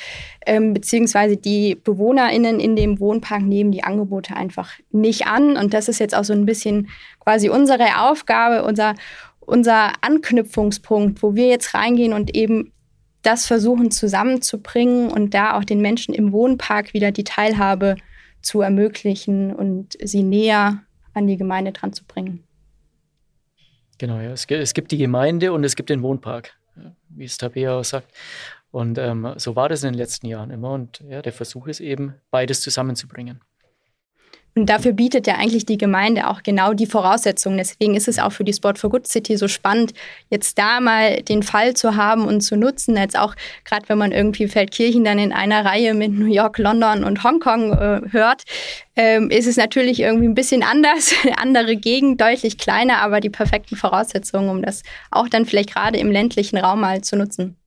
ähm, 0.45 0.73
beziehungsweise 0.73 1.38
die 1.38 1.75
BewohnerInnen 1.75 2.60
in 2.60 2.75
dem 2.75 2.99
Wohnpark 2.99 3.41
nehmen 3.41 3.71
die 3.71 3.84
Angebote 3.84 4.36
einfach 4.36 4.71
nicht 4.91 5.27
an. 5.27 5.58
Und 5.58 5.73
das 5.73 5.89
ist 5.89 5.99
jetzt 5.99 6.15
auch 6.15 6.23
so 6.23 6.34
ein 6.34 6.45
bisschen 6.45 6.89
quasi 7.19 7.49
unsere 7.49 8.01
Aufgabe, 8.01 8.63
unser, 8.63 8.95
unser 9.41 9.91
Anknüpfungspunkt, 10.01 11.21
wo 11.21 11.36
wir 11.36 11.47
jetzt 11.47 11.73
reingehen 11.73 12.13
und 12.13 12.36
eben 12.36 12.71
das 13.21 13.45
versuchen 13.45 13.91
zusammenzubringen 13.91 15.10
und 15.10 15.34
da 15.34 15.58
auch 15.58 15.63
den 15.63 15.82
Menschen 15.82 16.13
im 16.13 16.32
Wohnpark 16.32 16.93
wieder 16.93 17.12
die 17.12 17.23
Teilhabe 17.23 17.97
zu 18.41 18.62
ermöglichen 18.62 19.54
und 19.54 19.97
sie 20.04 20.23
näher 20.23 20.84
an 21.13 21.27
die 21.27 21.38
Gemeinde 21.38 21.71
dran 21.71 21.93
zu 21.93 22.04
bringen. 22.06 22.43
Genau, 24.02 24.20
ja. 24.20 24.32
Es, 24.32 24.48
es 24.50 24.74
gibt 24.74 24.92
die 24.92 24.98
Gemeinde 24.98 25.54
und 25.54 25.64
es 25.64 25.76
gibt 25.76 25.92
den 25.92 26.02
Wohnpark, 26.02 26.58
wie 27.10 27.26
es 27.26 27.38
Tabea 27.38 27.78
auch 27.78 27.84
sagt. 27.84 28.12
Und 28.72 28.98
ähm, 28.98 29.34
so 29.38 29.56
war 29.56 29.70
das 29.70 29.84
in 29.84 29.92
den 29.92 30.00
letzten 30.00 30.26
Jahren 30.26 30.50
immer. 30.50 30.72
Und 30.72 31.04
ja, 31.08 31.22
der 31.22 31.32
Versuch 31.32 31.68
ist 31.68 31.82
eben, 31.82 32.16
beides 32.32 32.62
zusammenzubringen. 32.62 33.42
Und 34.54 34.70
dafür 34.70 34.92
bietet 34.92 35.28
ja 35.28 35.36
eigentlich 35.36 35.66
die 35.66 35.78
Gemeinde 35.78 36.30
auch 36.30 36.44
genau 36.44 36.74
die 36.74 36.86
Voraussetzungen. 36.86 37.58
Deswegen 37.58 37.96
ist 37.96 38.10
es 38.10 38.20
auch 38.20 38.34
für 38.34 38.44
die 38.44 38.54
Sport 38.54 38.80
for 38.80 38.90
Good 38.90 39.08
City 39.08 39.38
so 39.38 39.48
spannend, 39.48 39.94
jetzt 40.30 40.58
da 40.58 40.82
mal 40.82 41.22
den 41.22 41.42
Fall 41.42 41.74
zu 41.74 41.96
haben 41.96 42.26
und 42.26 42.42
zu 42.42 42.58
nutzen. 42.58 42.98
Jetzt 42.98 43.18
auch 43.18 43.34
gerade, 43.64 43.88
wenn 43.88 43.98
man 43.98 44.12
irgendwie 44.12 44.50
Feldkirchen 44.50 45.06
dann 45.06 45.20
in 45.20 45.32
einer 45.32 45.64
Reihe 45.64 45.94
mit 45.94 46.12
New 46.12 46.26
York, 46.26 46.58
London 46.58 47.06
und 47.06 47.24
Hongkong 47.24 47.72
äh, 47.72 48.02
hört, 48.12 48.44
ähm, 48.98 49.30
ist 49.30 49.48
es 49.48 49.56
natürlich 49.56 50.02
irgendwie 50.02 50.28
ein 50.28 50.36
bisschen 50.36 50.64
anders. 50.64 51.14
Andere 51.38 51.78
Gegend, 51.78 52.20
deutlich 52.20 52.58
kleiner, 52.58 53.00
aber 53.02 53.22
die 53.22 53.30
perfekten 53.30 53.78
Voraussetzungen, 53.78 54.50
um 54.50 54.62
das 54.62 54.84
auch 55.12 55.30
dann 55.30 55.46
vielleicht 55.46 55.74
gerade 55.74 55.98
im 55.98 56.12
ländlichen 56.12 56.58
Raum 56.58 56.82
mal 56.82 57.02
zu 57.02 57.16
nutzen. 57.16 57.61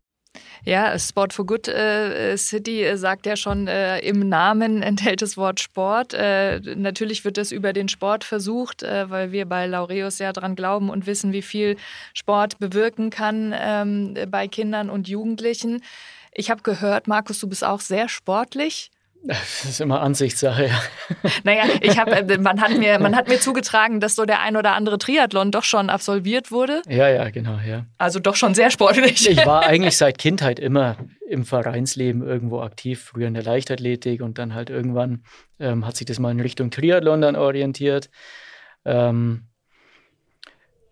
Ja, 0.66 0.98
Sport 0.98 1.34
for 1.34 1.44
Good 1.44 1.68
äh, 1.68 2.38
City 2.38 2.84
äh, 2.84 2.96
sagt 2.96 3.26
ja 3.26 3.36
schon, 3.36 3.68
äh, 3.68 3.98
im 3.98 4.26
Namen 4.30 4.82
enthält 4.82 5.20
das 5.20 5.36
Wort 5.36 5.60
Sport. 5.60 6.14
Äh, 6.14 6.60
natürlich 6.74 7.24
wird 7.26 7.36
das 7.36 7.52
über 7.52 7.74
den 7.74 7.88
Sport 7.88 8.24
versucht, 8.24 8.82
äh, 8.82 9.10
weil 9.10 9.30
wir 9.30 9.44
bei 9.44 9.66
Laureus 9.66 10.18
ja 10.20 10.32
dran 10.32 10.56
glauben 10.56 10.88
und 10.88 11.06
wissen, 11.06 11.32
wie 11.32 11.42
viel 11.42 11.76
Sport 12.14 12.58
bewirken 12.58 13.10
kann 13.10 13.54
ähm, 13.54 14.16
bei 14.30 14.48
Kindern 14.48 14.88
und 14.88 15.06
Jugendlichen. 15.06 15.82
Ich 16.32 16.50
habe 16.50 16.62
gehört, 16.62 17.08
Markus, 17.08 17.40
du 17.40 17.48
bist 17.48 17.62
auch 17.62 17.80
sehr 17.80 18.08
sportlich. 18.08 18.90
Das 19.26 19.64
ist 19.64 19.80
immer 19.80 20.02
Ansichtssache, 20.02 20.66
ja. 20.66 20.82
Naja, 21.44 21.64
ich 21.80 21.98
hab, 21.98 22.08
äh, 22.08 22.38
man, 22.38 22.60
hat 22.60 22.76
mir, 22.76 22.98
man 22.98 23.16
hat 23.16 23.28
mir 23.28 23.40
zugetragen, 23.40 23.98
dass 23.98 24.16
so 24.16 24.26
der 24.26 24.40
ein 24.40 24.54
oder 24.56 24.74
andere 24.74 24.98
Triathlon 24.98 25.50
doch 25.50 25.64
schon 25.64 25.88
absolviert 25.88 26.50
wurde. 26.50 26.82
Ja, 26.88 27.08
ja, 27.08 27.30
genau, 27.30 27.58
ja. 27.66 27.86
Also 27.96 28.20
doch 28.20 28.36
schon 28.36 28.54
sehr 28.54 28.70
sportlich. 28.70 29.26
Ich 29.28 29.46
war 29.46 29.62
eigentlich 29.62 29.96
seit 29.96 30.18
Kindheit 30.18 30.58
immer 30.58 30.96
im 31.26 31.46
Vereinsleben 31.46 32.22
irgendwo 32.22 32.60
aktiv, 32.60 33.02
früher 33.02 33.28
in 33.28 33.34
der 33.34 33.42
Leichtathletik 33.42 34.20
und 34.20 34.38
dann 34.38 34.54
halt 34.54 34.68
irgendwann 34.68 35.24
ähm, 35.58 35.86
hat 35.86 35.96
sich 35.96 36.06
das 36.06 36.18
mal 36.18 36.30
in 36.30 36.40
Richtung 36.40 36.70
Triathlon 36.70 37.22
dann 37.22 37.36
orientiert. 37.36 38.10
Ähm, 38.84 39.44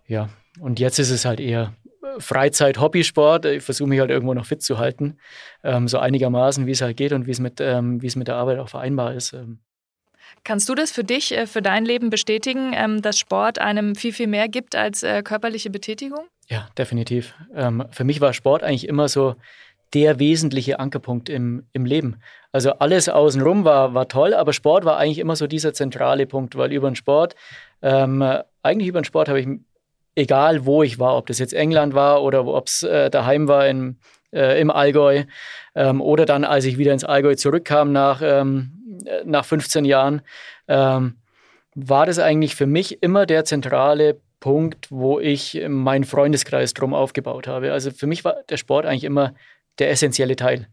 ja, 0.07 0.31
und 0.59 0.81
jetzt 0.81 0.99
ist 0.99 1.11
es 1.11 1.27
halt 1.27 1.41
eher 1.41 1.75
Freizeit, 2.19 2.81
Hobbysport. 2.81 3.45
Ich 3.47 3.63
versuche 3.63 3.89
mich 3.89 4.01
halt 4.01 4.11
irgendwo 4.11 4.35
noch 4.35 4.47
fit 4.47 4.63
zu 4.63 4.79
halten, 4.79 5.19
ähm, 5.63 5.89
so 5.89 5.99
einigermaßen, 5.99 6.67
wie 6.67 6.73
es 6.73 6.81
halt 6.81 6.97
geht 6.97 7.13
und 7.13 7.27
wie 7.27 7.31
es 7.31 7.41
mit, 7.41 7.61
ähm, 7.61 8.03
wie 8.03 8.07
es 8.07 8.17
mit 8.17 8.29
der 8.29 8.37
Arbeit 8.37 8.59
auch 8.59 8.69
vereinbar 8.69 9.15
ist. 9.15 9.33
Ähm. 9.33 9.61
Kannst 10.45 10.69
du 10.69 10.75
das 10.75 10.91
für 10.91 11.05
dich, 11.05 11.37
äh, 11.37 11.47
für 11.47 11.63
dein 11.63 11.85
Leben 11.85 12.11
bestätigen, 12.11 12.73
ähm, 12.75 13.03
dass 13.03 13.19
Sport 13.19 13.59
einem 13.59 13.95
viel, 13.95 14.13
viel 14.13 14.27
mehr 14.27 14.49
gibt 14.49 14.75
als 14.75 15.03
äh, 15.03 15.23
körperliche 15.23 15.71
Betätigung? 15.71 16.27
Ja, 16.49 16.69
definitiv. 16.77 17.35
Ähm, 17.55 17.85
für 17.91 18.05
mich 18.05 18.21
war 18.21 18.33
Sport 18.33 18.63
eigentlich 18.63 18.89
immer 18.89 19.09
so 19.09 19.37
der 19.95 20.19
wesentliche 20.19 20.81
Ankerpunkt 20.81 21.29
im, 21.29 21.67
im 21.73 21.85
Leben. 21.85 22.17
Also 22.51 22.73
alles 22.73 23.09
außenrum 23.09 23.65
war, 23.65 23.95
war 23.95 24.09
toll, 24.09 24.35
aber 24.35 24.53
Sport 24.53 24.85
war 24.85 24.97
eigentlich 24.97 25.19
immer 25.19 25.37
so 25.37 25.47
dieser 25.47 25.75
zentrale 25.75 26.27
Punkt, 26.27 26.57
weil 26.57 26.73
über 26.73 26.91
den 26.91 26.97
Sport, 26.97 27.35
ähm, 27.83 28.25
eigentlich 28.63 28.89
über 28.89 29.01
den 29.01 29.05
Sport 29.05 29.29
habe 29.29 29.41
ich 29.41 29.49
egal 30.15 30.67
wo 30.67 30.83
ich 30.83 30.99
war, 30.99 31.17
ob 31.17 31.27
das 31.27 31.39
jetzt 31.39 31.55
England 31.55 31.95
war 31.95 32.23
oder 32.23 32.47
ob 32.47 32.67
es 32.67 32.83
äh, 32.83 33.11
daheim 33.11 33.49
war 33.49 33.67
in, 33.67 33.99
äh, 34.33 34.61
im 34.61 34.71
Allgäu 34.71 35.25
ähm, 35.75 36.01
oder 36.01 36.27
dann, 36.27 36.45
als 36.45 36.65
ich 36.65 36.79
wieder 36.79 36.93
ins 36.93 37.05
Allgäu 37.05 37.35
zurückkam 37.35 37.93
nach, 37.93 38.21
ähm, 38.23 38.73
nach 39.25 39.45
15 39.45 39.85
Jahren, 39.85 40.23
ähm, 40.69 41.17
war 41.75 42.07
das 42.07 42.19
eigentlich 42.19 42.55
für 42.55 42.67
mich 42.67 43.03
immer 43.03 43.27
der 43.27 43.45
zentrale 43.45 44.21
Punkt, 44.41 44.91
wo 44.91 45.21
ich 45.21 45.63
meinen 45.69 46.05
Freundeskreis 46.05 46.75
drum 46.75 46.95
aufgebaut 46.95 47.47
habe. 47.47 47.73
Also 47.73 47.91
für 47.91 48.07
mich 48.07 48.25
war 48.25 48.43
der 48.49 48.57
Sport 48.57 48.85
eigentlich 48.85 49.05
immer 49.05 49.35
der 49.79 49.91
essentielle 49.91 50.37
Teil. 50.37 50.69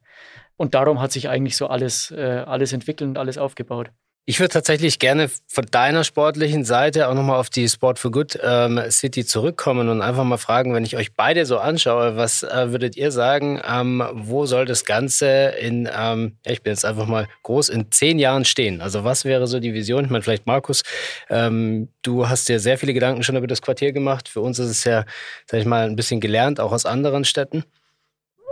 Und 0.58 0.74
darum 0.74 1.00
hat 1.00 1.14
sich 1.14 1.30
eigentlich 1.30 1.56
so 1.56 1.68
alles, 1.68 2.12
äh, 2.12 2.44
alles 2.46 2.74
entwickelt 2.74 3.10
und 3.10 3.18
alles 3.18 3.38
aufgebaut. 3.38 3.92
Ich 4.30 4.40
würde 4.40 4.54
tatsächlich 4.54 5.00
gerne 5.00 5.28
von 5.48 5.66
deiner 5.72 6.04
sportlichen 6.04 6.64
Seite 6.64 7.08
auch 7.08 7.16
nochmal 7.16 7.40
auf 7.40 7.50
die 7.50 7.68
Sport 7.68 7.98
for 7.98 8.12
Good 8.12 8.38
ähm, 8.44 8.80
City 8.92 9.26
zurückkommen 9.26 9.90
und 9.90 10.04
einfach 10.04 10.24
mal 10.24 10.38
fragen, 10.38 10.72
wenn 10.76 10.86
ich 10.86 10.96
euch 10.96 11.16
beide 11.16 11.48
so 11.48 11.58
anschaue, 11.58 12.16
was 12.16 12.44
äh, 12.44 12.72
würdet 12.72 12.96
ihr 12.96 13.12
sagen, 13.12 13.60
ähm, 13.68 14.04
wo 14.14 14.46
soll 14.46 14.66
das 14.66 14.86
Ganze 14.86 15.56
in, 15.60 15.90
ähm, 15.92 16.38
ich 16.46 16.62
bin 16.62 16.74
jetzt 16.74 16.86
einfach 16.86 17.08
mal 17.08 17.28
groß, 17.42 17.70
in 17.70 17.92
zehn 17.92 18.20
Jahren 18.20 18.46
stehen? 18.46 18.82
Also 18.82 19.04
was 19.04 19.26
wäre 19.26 19.48
so 19.48 19.60
die 19.60 19.74
Vision? 19.74 20.06
Ich 20.06 20.12
meine, 20.12 20.22
vielleicht 20.22 20.46
Markus, 20.46 20.84
ähm, 21.32 21.90
du 22.04 22.30
hast 22.30 22.50
dir 22.50 22.60
sehr 22.60 22.78
viele 22.78 22.94
Gedanken 22.94 23.24
schon 23.24 23.36
über 23.36 23.48
das 23.48 23.64
Quartier 23.64 23.94
gemacht. 23.94 24.30
Für 24.30 24.42
uns 24.42 24.60
ist 24.60 24.70
es 24.70 24.84
ja, 24.84 25.06
sag 25.48 25.60
ich 25.60 25.66
mal, 25.66 25.88
ein 25.88 25.96
bisschen 25.96 26.20
gelernt, 26.20 26.60
auch 26.60 26.72
aus 26.72 26.86
anderen 26.86 27.26
Städten. 27.26 27.64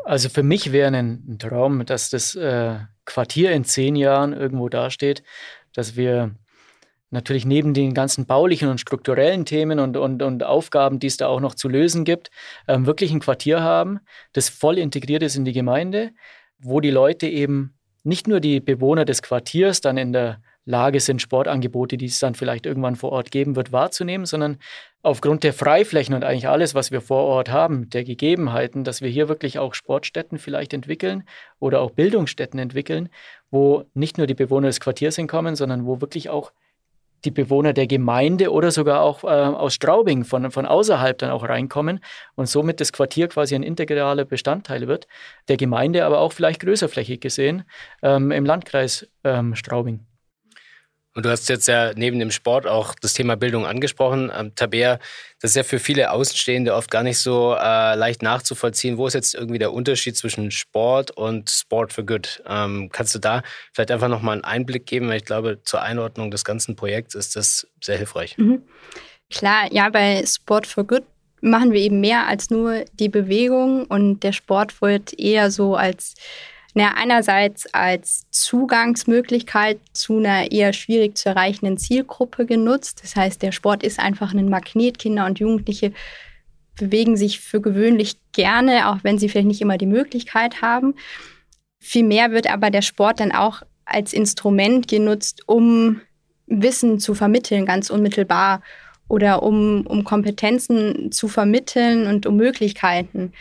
Also 0.06 0.30
für 0.30 0.42
mich 0.42 0.72
wäre 0.72 0.92
ein 0.98 1.38
Traum, 1.38 1.86
dass 1.86 2.10
das 2.10 2.34
äh, 2.34 2.78
Quartier 3.08 3.52
in 3.52 3.64
zehn 3.64 3.96
Jahren 3.96 4.34
irgendwo 4.34 4.70
dasteht, 4.70 5.24
dass 5.78 5.96
wir 5.96 6.32
natürlich 7.12 7.46
neben 7.46 7.76
den 7.76 7.94
ganzen 7.94 8.26
baulichen 8.26 8.68
und 8.68 8.82
strukturellen 8.82 9.46
Themen 9.46 9.80
und, 9.80 9.96
und, 9.96 10.24
und 10.24 10.44
Aufgaben, 10.44 10.98
die 10.98 11.08
es 11.08 11.18
da 11.18 11.28
auch 11.28 11.40
noch 11.40 11.54
zu 11.54 11.70
lösen 11.70 12.04
gibt, 12.04 12.32
ähm, 12.68 12.88
wirklich 12.88 13.12
ein 13.12 13.20
Quartier 13.20 13.62
haben, 13.62 14.00
das 14.34 14.50
voll 14.50 14.80
integriert 14.80 15.22
ist 15.22 15.36
in 15.36 15.46
die 15.46 15.54
Gemeinde, 15.54 16.12
wo 16.58 16.82
die 16.82 16.90
Leute 16.90 17.28
eben 17.28 17.76
nicht 18.04 18.28
nur 18.28 18.40
die 18.40 18.60
Bewohner 18.60 19.06
des 19.06 19.22
Quartiers 19.22 19.80
dann 19.80 19.98
in 19.98 20.14
der 20.14 20.42
Lage 20.68 21.00
sind, 21.00 21.22
Sportangebote, 21.22 21.98
die 21.98 22.06
es 22.06 22.20
dann 22.20 22.36
vielleicht 22.36 22.66
irgendwann 22.66 22.98
vor 22.98 23.12
Ort 23.14 23.32
geben 23.32 23.56
wird, 23.56 23.72
wahrzunehmen, 23.72 24.26
sondern 24.26 24.58
aufgrund 25.02 25.44
der 25.44 25.54
Freiflächen 25.54 26.14
und 26.14 26.26
eigentlich 26.26 26.50
alles, 26.50 26.76
was 26.76 26.92
wir 26.92 27.00
vor 27.00 27.24
Ort 27.24 27.50
haben, 27.50 27.90
der 27.90 28.04
Gegebenheiten, 28.04 28.84
dass 28.84 29.02
wir 29.02 29.10
hier 29.10 29.30
wirklich 29.30 29.60
auch 29.60 29.74
Sportstätten 29.74 30.38
vielleicht 30.38 30.74
entwickeln 30.74 31.24
oder 31.60 31.80
auch 31.80 31.92
Bildungsstätten 31.92 32.60
entwickeln, 32.60 33.10
wo 33.50 33.86
nicht 33.94 34.18
nur 34.18 34.28
die 34.28 34.34
Bewohner 34.34 34.68
des 34.68 34.82
Quartiers 34.82 35.16
hinkommen, 35.16 35.56
sondern 35.56 35.86
wo 35.86 36.02
wirklich 36.02 36.30
auch 36.30 36.52
die 37.24 37.32
Bewohner 37.32 37.74
der 37.74 37.88
Gemeinde 37.88 38.52
oder 38.52 38.72
sogar 38.72 39.02
auch 39.02 39.24
äh, 39.24 39.28
aus 39.28 39.74
Straubing 39.74 40.24
von, 40.24 40.52
von 40.52 40.66
außerhalb 40.66 41.18
dann 41.18 41.32
auch 41.32 41.44
reinkommen 41.48 42.00
und 42.36 42.48
somit 42.48 42.80
das 42.82 42.92
Quartier 42.92 43.28
quasi 43.28 43.56
ein 43.56 43.64
integraler 43.64 44.26
Bestandteil 44.26 44.88
wird, 44.88 45.08
der 45.48 45.58
Gemeinde 45.58 46.06
aber 46.06 46.20
auch 46.20 46.34
vielleicht 46.34 46.60
größerflächig 46.60 47.22
gesehen 47.22 47.64
ähm, 48.04 48.32
im 48.32 48.46
Landkreis 48.46 49.08
ähm, 49.24 49.56
Straubing. 49.56 50.07
Und 51.18 51.26
du 51.26 51.32
hast 51.32 51.50
jetzt 51.50 51.68
ja 51.68 51.94
neben 51.96 52.20
dem 52.20 52.30
Sport 52.30 52.68
auch 52.68 52.94
das 53.02 53.16
Thema 53.16 53.36
Bildung 53.36 53.66
angesprochen. 53.66 54.32
Ähm, 54.38 54.54
Tabea, 54.54 55.00
das 55.42 55.50
ist 55.50 55.56
ja 55.56 55.64
für 55.64 55.80
viele 55.80 56.12
Außenstehende 56.12 56.76
oft 56.76 56.92
gar 56.92 57.02
nicht 57.02 57.18
so 57.18 57.56
äh, 57.56 57.96
leicht 57.96 58.22
nachzuvollziehen. 58.22 59.00
Wo 59.00 59.08
ist 59.08 59.16
jetzt 59.16 59.34
irgendwie 59.34 59.58
der 59.58 59.74
Unterschied 59.74 60.16
zwischen 60.16 60.52
Sport 60.52 61.10
und 61.10 61.50
Sport 61.50 61.92
for 61.92 62.06
Good? 62.06 62.44
Ähm, 62.48 62.90
kannst 62.92 63.16
du 63.16 63.20
da 63.20 63.42
vielleicht 63.74 63.90
einfach 63.90 64.10
nochmal 64.10 64.34
einen 64.34 64.44
Einblick 64.44 64.86
geben? 64.86 65.10
Weil 65.10 65.18
ich 65.18 65.26
glaube, 65.26 65.60
zur 65.64 65.82
Einordnung 65.82 66.30
des 66.30 66.46
ganzen 66.46 66.76
Projekts 66.76 67.16
ist 67.16 67.36
das 67.36 67.68
sehr 67.84 67.98
hilfreich. 67.98 68.38
Mhm. 68.38 68.62
Klar, 69.32 69.74
ja, 69.74 69.90
bei 69.90 70.24
Sport 70.24 70.68
for 70.68 70.84
Good 70.84 71.04
machen 71.42 71.72
wir 71.72 71.82
eben 71.82 72.00
mehr 72.00 72.28
als 72.28 72.52
nur 72.52 72.86
die 72.94 73.10
Bewegung 73.10 73.86
und 73.86 74.20
der 74.20 74.34
Sport 74.34 74.84
wird 74.84 75.18
eher 75.20 75.50
so 75.50 75.76
als 75.76 76.14
naja, 76.78 76.94
einerseits 76.96 77.74
als 77.74 78.30
Zugangsmöglichkeit 78.30 79.80
zu 79.94 80.20
einer 80.20 80.52
eher 80.52 80.74
schwierig 80.74 81.18
zu 81.18 81.30
erreichenden 81.30 81.80
Zielgruppe 81.80 82.46
genutzt. 82.46 83.00
Das 83.02 83.16
heißt, 83.16 83.42
der 83.42 83.52
Sport 83.52 83.82
ist 83.82 84.00
einfach 84.00 84.32
ein 84.32 84.48
Magnet. 84.48 85.00
Kinder 85.00 85.26
und 85.26 85.40
Jugendliche 85.40 85.92
bewegen 86.78 87.18
sich 87.18 87.40
für 87.40 87.62
gewöhnlich 87.62 88.18
gerne, 88.32 88.90
auch 88.90 89.00
wenn 89.02 89.18
sie 89.18 89.28
vielleicht 89.28 89.48
nicht 89.48 89.62
immer 89.62 89.80
die 89.80 89.88
Möglichkeit 89.88 90.62
haben. 90.62 90.94
Vielmehr 91.80 92.30
wird 92.30 92.48
aber 92.48 92.70
der 92.70 92.84
Sport 92.84 93.22
dann 93.22 93.32
auch 93.32 93.64
als 93.86 94.14
Instrument 94.14 94.88
genutzt, 94.88 95.42
um 95.48 96.02
Wissen 96.46 97.00
zu 97.00 97.16
vermitteln, 97.16 97.66
ganz 97.66 97.90
unmittelbar 97.90 98.62
oder 99.08 99.42
um, 99.42 99.88
um 99.88 100.04
Kompetenzen 100.04 101.12
zu 101.12 101.28
vermitteln 101.28 102.06
und 102.06 102.28
um 102.28 102.36
Möglichkeiten 102.36 103.34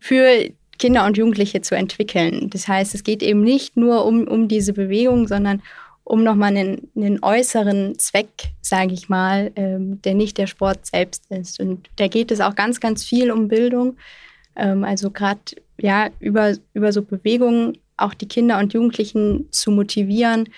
für 0.00 0.48
Kinder 0.78 1.04
und 1.06 1.16
Jugendliche 1.16 1.60
zu 1.60 1.74
entwickeln. 1.74 2.50
Das 2.50 2.68
heißt, 2.68 2.94
es 2.94 3.02
geht 3.02 3.22
eben 3.22 3.42
nicht 3.42 3.76
nur 3.76 4.04
um, 4.04 4.26
um 4.26 4.48
diese 4.48 4.72
Bewegung, 4.72 5.26
sondern 5.28 5.62
um 6.04 6.24
nochmal 6.24 6.56
einen, 6.56 6.90
einen 6.96 7.22
äußeren 7.22 7.98
Zweck, 7.98 8.52
sage 8.62 8.94
ich 8.94 9.10
mal, 9.10 9.52
ähm, 9.56 10.00
der 10.02 10.14
nicht 10.14 10.38
der 10.38 10.46
Sport 10.46 10.86
selbst 10.86 11.30
ist. 11.30 11.60
Und 11.60 11.90
da 11.96 12.08
geht 12.08 12.30
es 12.30 12.40
auch 12.40 12.54
ganz, 12.54 12.80
ganz 12.80 13.04
viel 13.04 13.30
um 13.30 13.48
Bildung. 13.48 13.96
Ähm, 14.56 14.84
also 14.84 15.10
gerade 15.10 15.40
ja, 15.78 16.08
über, 16.18 16.54
über 16.72 16.92
so 16.92 17.02
Bewegungen 17.02 17.76
auch 17.98 18.14
die 18.14 18.28
Kinder 18.28 18.58
und 18.58 18.72
Jugendlichen 18.72 19.48
zu 19.50 19.70
motivieren. 19.70 20.48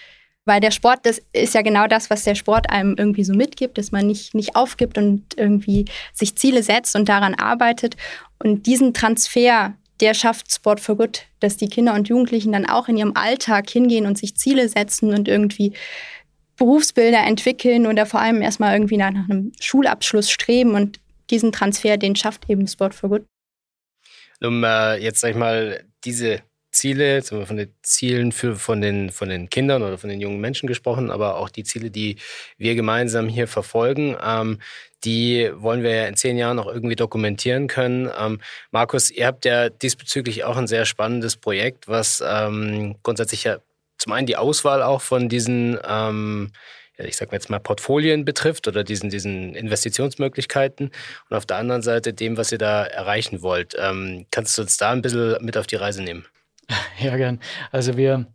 Weil 0.44 0.60
der 0.60 0.70
Sport, 0.70 1.00
das 1.02 1.20
ist 1.32 1.54
ja 1.54 1.62
genau 1.62 1.86
das, 1.86 2.10
was 2.10 2.24
der 2.24 2.34
Sport 2.34 2.70
einem 2.70 2.94
irgendwie 2.96 3.24
so 3.24 3.34
mitgibt, 3.34 3.76
dass 3.76 3.92
man 3.92 4.06
nicht, 4.06 4.34
nicht 4.34 4.56
aufgibt 4.56 4.98
und 4.98 5.22
irgendwie 5.36 5.84
sich 6.12 6.36
Ziele 6.36 6.62
setzt 6.62 6.94
und 6.96 7.08
daran 7.08 7.34
arbeitet. 7.34 7.96
Und 8.38 8.66
diesen 8.66 8.94
Transfer 8.94 9.74
der 10.00 10.14
schafft 10.14 10.52
Sport 10.52 10.80
for 10.80 10.96
Good, 10.96 11.26
dass 11.40 11.56
die 11.56 11.68
Kinder 11.68 11.94
und 11.94 12.08
Jugendlichen 12.08 12.52
dann 12.52 12.66
auch 12.66 12.88
in 12.88 12.96
ihrem 12.96 13.16
Alltag 13.16 13.68
hingehen 13.68 14.06
und 14.06 14.18
sich 14.18 14.36
Ziele 14.36 14.68
setzen 14.68 15.12
und 15.12 15.28
irgendwie 15.28 15.74
Berufsbilder 16.56 17.20
entwickeln 17.26 17.86
oder 17.86 18.06
vor 18.06 18.20
allem 18.20 18.42
erstmal 18.42 18.74
irgendwie 18.74 18.96
nach, 18.96 19.12
nach 19.12 19.28
einem 19.28 19.52
Schulabschluss 19.60 20.30
streben 20.30 20.74
und 20.74 21.00
diesen 21.30 21.52
Transfer, 21.52 21.96
den 21.96 22.16
schafft 22.16 22.48
eben 22.50 22.66
Sport 22.66 22.94
for 22.94 23.08
Good. 23.08 23.24
Um 24.42 24.64
äh, 24.64 24.96
jetzt, 24.96 25.20
sag 25.20 25.30
ich 25.30 25.36
mal, 25.36 25.84
diese 26.04 26.42
Ziele, 26.80 27.12
jetzt 27.12 27.30
haben 27.30 27.40
wir 27.40 27.46
von 27.46 27.58
den 27.58 27.74
Zielen 27.82 28.32
für, 28.32 28.56
von, 28.56 28.80
den, 28.80 29.10
von 29.10 29.28
den 29.28 29.50
Kindern 29.50 29.82
oder 29.82 29.98
von 29.98 30.08
den 30.08 30.18
jungen 30.18 30.40
Menschen 30.40 30.66
gesprochen, 30.66 31.10
aber 31.10 31.36
auch 31.36 31.50
die 31.50 31.62
Ziele, 31.62 31.90
die 31.90 32.16
wir 32.56 32.74
gemeinsam 32.74 33.28
hier 33.28 33.46
verfolgen, 33.48 34.16
ähm, 34.24 34.60
die 35.04 35.50
wollen 35.54 35.82
wir 35.82 35.94
ja 35.94 36.06
in 36.06 36.16
zehn 36.16 36.38
Jahren 36.38 36.56
noch 36.56 36.66
irgendwie 36.66 36.96
dokumentieren 36.96 37.68
können. 37.68 38.10
Ähm, 38.18 38.40
Markus, 38.70 39.10
ihr 39.10 39.26
habt 39.26 39.44
ja 39.44 39.68
diesbezüglich 39.68 40.44
auch 40.44 40.56
ein 40.56 40.66
sehr 40.66 40.86
spannendes 40.86 41.36
Projekt, 41.36 41.86
was 41.86 42.24
ähm, 42.26 42.96
grundsätzlich 43.02 43.44
ja 43.44 43.58
zum 43.98 44.12
einen 44.12 44.26
die 44.26 44.38
Auswahl 44.38 44.82
auch 44.82 45.02
von 45.02 45.28
diesen 45.28 45.78
ähm, 45.86 46.50
ich 46.96 47.16
sag 47.16 47.30
mal 47.30 47.36
jetzt 47.36 47.50
mal 47.50 47.60
Portfolien 47.60 48.24
betrifft 48.24 48.68
oder 48.68 48.84
diesen, 48.84 49.10
diesen 49.10 49.54
Investitionsmöglichkeiten 49.54 50.90
und 51.28 51.36
auf 51.36 51.44
der 51.44 51.58
anderen 51.58 51.82
Seite 51.82 52.14
dem, 52.14 52.38
was 52.38 52.52
ihr 52.52 52.58
da 52.58 52.84
erreichen 52.84 53.42
wollt. 53.42 53.74
Ähm, 53.78 54.26
kannst 54.30 54.56
du 54.56 54.62
uns 54.62 54.78
da 54.78 54.92
ein 54.92 55.02
bisschen 55.02 55.44
mit 55.44 55.58
auf 55.58 55.66
die 55.66 55.76
Reise 55.76 56.02
nehmen? 56.02 56.26
Ja, 57.00 57.16
gern. 57.16 57.40
Also 57.70 57.96
wir, 57.96 58.26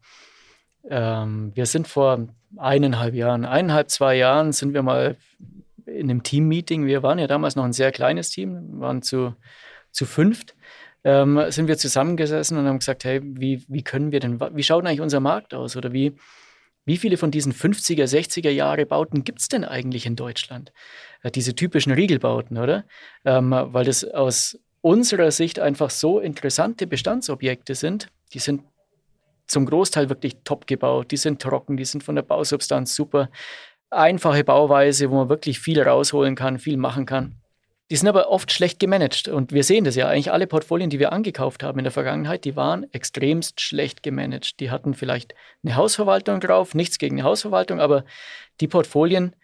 ähm, 0.89 1.52
wir 1.56 1.65
sind 1.65 1.88
vor 1.88 2.28
eineinhalb 2.58 3.13
Jahren, 3.13 3.45
eineinhalb, 3.45 3.89
zwei 3.89 4.15
Jahren 4.15 4.52
sind 4.52 4.74
wir 4.74 4.82
mal 4.82 5.17
in 5.86 6.10
einem 6.10 6.24
Team-Meeting. 6.24 6.86
Wir 6.86 7.04
waren 7.04 7.19
ja 7.19 7.28
damals 7.28 7.56
noch 7.56 7.63
ein 7.63 7.74
sehr 7.74 7.91
kleines 7.91 8.30
Team, 8.30 8.80
waren 8.80 9.02
zu, 9.02 9.36
zu 9.91 10.06
fünft. 10.06 10.56
Ähm, 11.04 11.39
sind 11.50 11.67
wir 11.67 11.78
zusammengesessen 11.78 12.58
und 12.58 12.65
haben 12.65 12.80
gesagt, 12.80 13.04
hey, 13.04 13.21
wie, 13.24 13.63
wie 13.67 13.84
können 13.84 14.12
wir 14.12 14.19
denn, 14.19 14.39
wie 14.39 14.63
schaut 14.63 14.86
eigentlich 14.86 15.02
unser 15.02 15.19
Markt 15.19 15.54
aus? 15.54 15.78
Oder 15.78 15.93
wie, 15.93 16.15
wie 16.86 16.98
viele 16.98 17.17
von 17.17 17.30
diesen 17.30 17.54
50er, 17.54 18.06
60er 18.06 18.50
Jahre 18.50 18.88
Bauten 18.88 19.24
gibt 19.24 19.41
es 19.41 19.48
denn 19.48 19.63
eigentlich 19.63 20.08
in 20.08 20.15
Deutschland? 20.15 20.74
Äh, 21.21 21.30
diese 21.30 21.54
typischen 21.54 21.91
Riegelbauten, 21.91 22.58
oder? 22.58 22.86
Ähm, 23.24 23.52
weil 23.52 23.86
das 23.86 24.04
aus 24.04 24.58
unserer 24.82 25.30
Sicht 25.32 25.60
einfach 25.60 25.91
so 25.91 26.19
interessante 26.19 26.88
Bestandsobjekte 26.88 27.76
sind, 27.76 28.10
die 28.33 28.39
sind 28.39 28.63
zum 29.47 29.65
Großteil 29.65 30.09
wirklich 30.09 30.38
top 30.43 30.67
gebaut. 30.67 31.11
Die 31.11 31.17
sind 31.17 31.41
trocken, 31.41 31.77
die 31.77 31.85
sind 31.85 32.03
von 32.03 32.15
der 32.15 32.23
Bausubstanz 32.23 32.95
super. 32.95 33.29
Einfache 33.89 34.43
Bauweise, 34.43 35.09
wo 35.11 35.15
man 35.15 35.29
wirklich 35.29 35.59
viel 35.59 35.81
rausholen 35.81 36.35
kann, 36.35 36.59
viel 36.59 36.77
machen 36.77 37.05
kann. 37.05 37.41
Die 37.91 37.95
sind 37.95 38.07
aber 38.07 38.29
oft 38.29 38.51
schlecht 38.51 38.79
gemanagt. 38.79 39.27
Und 39.27 39.51
wir 39.51 39.63
sehen 39.63 39.83
das 39.83 39.95
ja 39.95 40.07
eigentlich. 40.07 40.31
Alle 40.31 40.47
Portfolien, 40.47 40.89
die 40.89 40.99
wir 40.99 41.13
angekauft 41.13 41.61
haben 41.61 41.77
in 41.77 41.85
der 41.85 41.91
Vergangenheit, 41.91 42.43
die 42.43 42.55
waren 42.55 42.91
extremst 42.91 43.61
schlecht 43.61 44.01
gemanagt. 44.01 44.59
Die 44.59 44.71
hatten 44.71 44.95
vielleicht 44.95 45.35
eine 45.63 45.75
Hausverwaltung 45.75 46.39
drauf, 46.39 46.73
nichts 46.73 46.97
gegen 46.97 47.19
eine 47.19 47.29
Hausverwaltung, 47.29 47.79
aber 47.79 48.03
die 48.59 48.67
Portfolien, 48.67 49.35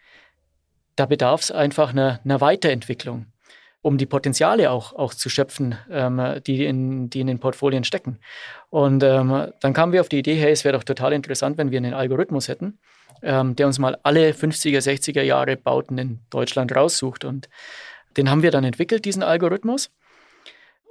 da 0.96 1.06
bedarf 1.06 1.41
es 1.41 1.52
einfach 1.52 1.91
einer, 1.91 2.20
einer 2.24 2.41
Weiterentwicklung 2.41 3.31
um 3.82 3.98
die 3.98 4.06
Potenziale 4.06 4.70
auch, 4.70 4.94
auch 4.94 5.13
zu 5.13 5.30
schöpfen, 5.30 5.76
ähm, 5.89 6.22
die, 6.46 6.65
in, 6.65 7.10
die 7.10 7.22
in 7.22 7.28
den 7.28 7.39
Portfolien 7.39 7.84
stecken. 7.84 8.20
Und 8.70 9.04
ähm, 9.04 9.52
dann 9.60 9.74
kamen 9.74 9.91
wir 9.91 10.02
auf 10.02 10.10
die 10.10 10.20
Idee, 10.20 10.36
hey, 10.36 10.52
es 10.52 10.63
wäre 10.63 10.78
doch 10.78 10.84
total 10.84 11.13
interessant, 11.13 11.58
wenn 11.58 11.72
wir 11.72 11.78
einen 11.78 11.94
Algorithmus 11.94 12.48
hätten, 12.48 12.80
ähm, 13.24 13.56
der 13.56 13.67
uns 13.67 13.80
mal 13.80 13.98
alle 14.04 14.32
50er, 14.32 14.80
60er 14.80 15.24
Jahre 15.24 15.58
Bauten 15.58 15.98
in 15.98 16.20
Deutschland 16.30 16.76
raussucht. 16.76 17.26
Und 17.26 17.50
den 18.17 18.30
haben 18.30 18.44
wir 18.44 18.52
dann 18.52 18.63
entwickelt, 18.63 19.06
diesen 19.06 19.24
Algorithmus. 19.24 19.89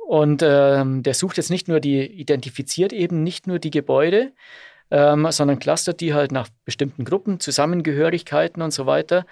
Und 0.07 0.42
ähm, 0.44 1.05
der 1.05 1.14
sucht 1.14 1.37
jetzt 1.37 1.50
nicht 1.50 1.68
nur 1.68 1.79
die, 1.79 2.05
identifiziert 2.05 2.92
eben 2.92 3.22
nicht 3.22 3.46
nur 3.46 3.61
die 3.61 3.70
Gebäude, 3.70 4.33
ähm, 4.90 5.26
sondern 5.31 5.59
clustert 5.59 6.00
die 6.00 6.14
halt 6.14 6.33
nach 6.33 6.48
bestimmten 6.64 7.05
Gruppen, 7.05 7.40
Zusammengehörigkeiten 7.40 8.62
und 8.62 8.72
so 8.72 8.87
weiter 8.87 9.26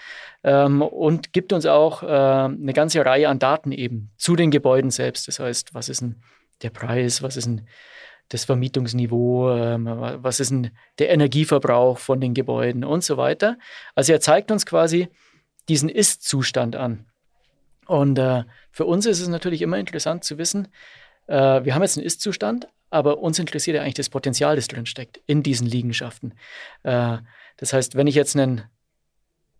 ähm, 0.45 0.83
und 0.83 1.33
gibt 1.33 1.53
uns 1.53 1.67
auch 1.67 2.03
äh, 2.03 2.07
eine 2.07 2.73
ganze 2.73 3.05
Reihe 3.05 3.29
an 3.29 3.39
Daten 3.39 3.73
eben 3.73 4.11
zu 4.17 4.37
den 4.37 4.51
Gebäuden 4.51 4.91
selbst. 4.91 5.29
Das 5.29 5.41
heißt, 5.41 5.75
was 5.75 5.89
ist 5.89 6.01
denn 6.01 6.17
der 6.63 6.71
Preis, 6.71 7.23
was 7.23 7.37
ist 7.37 7.47
denn 7.47 7.67
das 8.29 8.45
Vermietungsniveau, 8.45 9.51
ähm, 9.57 9.87
was 9.87 10.41
ist 10.41 10.51
denn 10.51 10.71
der 10.99 11.11
Energieverbrauch 11.11 11.99
von 11.99 12.21
den 12.21 12.35
Gebäuden 12.35 12.85
und 12.85 13.03
so 13.03 13.17
weiter. 13.17 13.59
Also 13.95 14.13
er 14.13 14.21
zeigt 14.21 14.51
uns 14.51 14.67
quasi 14.67 15.09
diesen 15.69 15.89
Ist-Zustand 15.89 16.77
an. 16.77 17.07
Und 17.87 18.19
äh, 18.19 18.45
für 18.71 18.85
uns 18.85 19.07
ist 19.07 19.21
es 19.21 19.29
natürlich 19.29 19.63
immer 19.63 19.79
interessant 19.79 20.25
zu 20.25 20.37
wissen, 20.37 20.69
äh, 21.27 21.65
wir 21.65 21.75
haben 21.75 21.83
jetzt 21.83 21.97
einen 21.97 22.07
Ist-Zustand, 22.07 22.69
aber 22.91 23.19
uns 23.19 23.39
interessiert 23.39 23.77
ja 23.77 23.83
eigentlich 23.83 23.95
das 23.95 24.09
Potenzial, 24.09 24.57
das 24.57 24.69
drin 24.69 24.87
steckt 24.87 25.21
in 25.27 25.43
diesen 25.43 25.67
Liegenschaften. 25.67 26.35
Äh, 26.83 27.19
das 27.57 27.73
heißt, 27.73 27.97
wenn 27.97 28.07
ich 28.07 28.15
jetzt 28.15 28.37
ein 28.37 28.63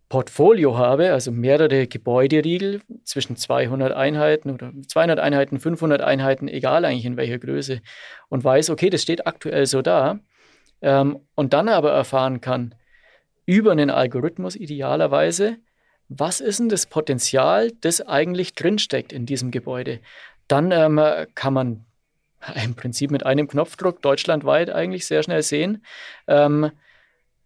Portfolio 0.09 0.75
habe, 0.75 1.13
also 1.13 1.31
mehrere 1.31 1.85
Gebäuderiegel 1.85 2.81
zwischen 3.03 3.35
200 3.35 3.93
Einheiten 3.93 4.49
oder 4.49 4.71
200 4.87 5.19
Einheiten, 5.19 5.59
500 5.59 6.01
Einheiten, 6.01 6.47
egal 6.47 6.83
eigentlich 6.83 7.05
in 7.05 7.15
welcher 7.15 7.37
Größe, 7.37 7.81
und 8.27 8.43
weiß, 8.43 8.71
okay, 8.71 8.89
das 8.89 9.03
steht 9.03 9.27
aktuell 9.27 9.67
so 9.67 9.83
da, 9.83 10.19
ähm, 10.81 11.19
und 11.35 11.53
dann 11.53 11.69
aber 11.69 11.91
erfahren 11.91 12.41
kann, 12.41 12.73
über 13.45 13.71
einen 13.71 13.91
Algorithmus 13.91 14.55
idealerweise, 14.55 15.57
was 16.07 16.41
ist 16.41 16.59
denn 16.59 16.69
das 16.69 16.87
Potenzial, 16.87 17.71
das 17.81 18.01
eigentlich 18.01 18.55
drinsteckt 18.55 19.13
in 19.13 19.27
diesem 19.27 19.51
Gebäude? 19.51 19.99
Dann 20.47 20.71
ähm, 20.71 20.99
kann 21.35 21.53
man 21.53 21.85
im 22.63 22.75
Prinzip 22.75 23.11
mit 23.11 23.25
einem 23.25 23.47
Knopfdruck 23.47 24.01
deutschlandweit 24.01 24.69
eigentlich 24.69 25.05
sehr 25.05 25.23
schnell 25.23 25.43
sehen, 25.43 25.83
ähm, 26.27 26.71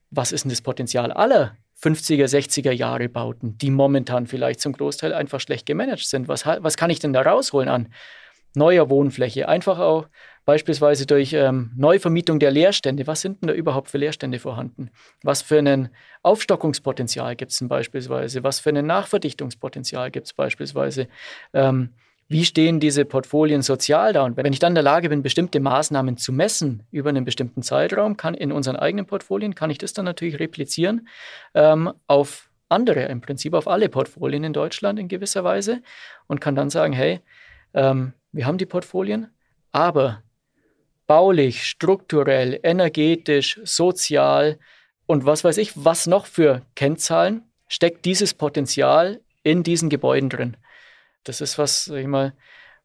was 0.10 0.32
ist 0.32 0.44
denn 0.44 0.52
das 0.52 0.62
Potenzial 0.62 1.12
aller 1.12 1.56
50er, 1.82 2.26
60er 2.26 2.72
Jahre 2.72 3.10
Bauten, 3.10 3.58
die 3.58 3.72
momentan 3.72 4.28
vielleicht 4.28 4.62
zum 4.62 4.74
Großteil 4.74 5.14
einfach 5.14 5.42
schlecht 5.42 5.66
gemanagt 5.66 6.06
sind. 6.06 6.28
Was, 6.28 6.46
was 6.46 6.78
kann 6.78 6.90
ich 6.90 7.00
denn 7.00 7.14
da 7.14 7.22
rausholen 7.22 7.68
an 7.68 7.90
neuer 8.56 8.90
Wohnfläche, 8.90 9.48
einfach 9.50 9.80
auch 9.80 10.08
beispielsweise 10.46 11.06
durch 11.06 11.34
ähm, 11.34 11.72
Neuvermietung 11.76 12.40
der 12.40 12.52
Leerstände. 12.52 13.08
Was 13.08 13.22
sind 13.22 13.42
denn 13.42 13.48
da 13.48 13.54
überhaupt 13.54 13.90
für 13.90 13.98
Leerstände 13.98 14.40
vorhanden? 14.40 14.92
Was 15.24 15.42
für 15.42 15.60
ein 15.60 15.90
Aufstockungspotenzial 16.22 17.36
gibt 17.36 17.52
es 17.52 17.60
denn 17.60 17.68
beispielsweise? 17.68 18.44
Was 18.44 18.60
für 18.60 18.70
ein 18.70 18.86
Nachverdichtungspotenzial 18.86 20.12
gibt 20.12 20.28
es 20.28 20.34
beispielsweise? 20.34 21.08
Ähm, 21.54 21.90
wie 22.34 22.46
stehen 22.46 22.80
diese 22.80 23.06
Portfolien 23.06 23.62
sozial 23.62 24.12
da? 24.12 24.24
Und 24.24 24.38
wenn 24.38 24.52
ich 24.52 24.58
dann 24.58 24.72
in 24.72 24.76
der 24.76 24.84
Lage 24.84 25.08
bin, 25.08 25.22
bestimmte 25.22 25.60
Maßnahmen 25.60 26.18
zu 26.18 26.34
messen 26.34 26.82
über 26.90 27.10
einen 27.10 27.26
bestimmten 27.26 27.62
Zeitraum, 27.62 28.18
kann 28.18 28.34
in 28.34 28.52
unseren 28.52 28.76
eigenen 28.76 29.06
Portfolien, 29.06 29.54
kann 29.54 29.70
ich 29.70 29.78
das 29.78 29.94
dann 29.94 30.06
natürlich 30.06 30.40
replizieren 30.40 31.08
ähm, 31.54 31.94
auf 32.08 32.50
andere, 32.70 33.04
im 33.04 33.22
Prinzip 33.22 33.54
auf 33.54 33.68
alle 33.68 33.88
Portfolien 33.88 34.44
in 34.46 34.52
Deutschland 34.52 34.98
in 34.98 35.10
gewisser 35.10 35.44
Weise 35.44 35.84
und 36.26 36.42
kann 36.42 36.56
dann 36.56 36.72
sagen, 36.72 36.92
hey, 36.92 37.20
ähm, 37.76 38.14
wir 38.32 38.48
haben 38.48 38.58
die 38.58 38.66
Portfolien, 38.66 39.28
aber 39.72 40.24
baulich, 41.06 41.68
strukturell, 41.68 42.60
energetisch, 42.64 43.62
sozial 43.64 44.58
und 45.06 45.24
was 45.24 45.44
weiß 45.44 45.60
ich, 45.60 45.74
was 45.76 46.08
noch 46.08 46.26
für 46.26 46.64
Kennzahlen 46.74 47.44
steckt 47.68 48.06
dieses 48.06 48.34
Potenzial 48.34 49.22
in 49.44 49.62
diesen 49.62 49.90
Gebäuden 49.90 50.30
drin. 50.30 50.58
Das 51.24 51.42
ist 51.42 51.58
was, 51.58 51.86
sag 51.86 51.98
ich 51.98 52.08
mal, 52.08 52.34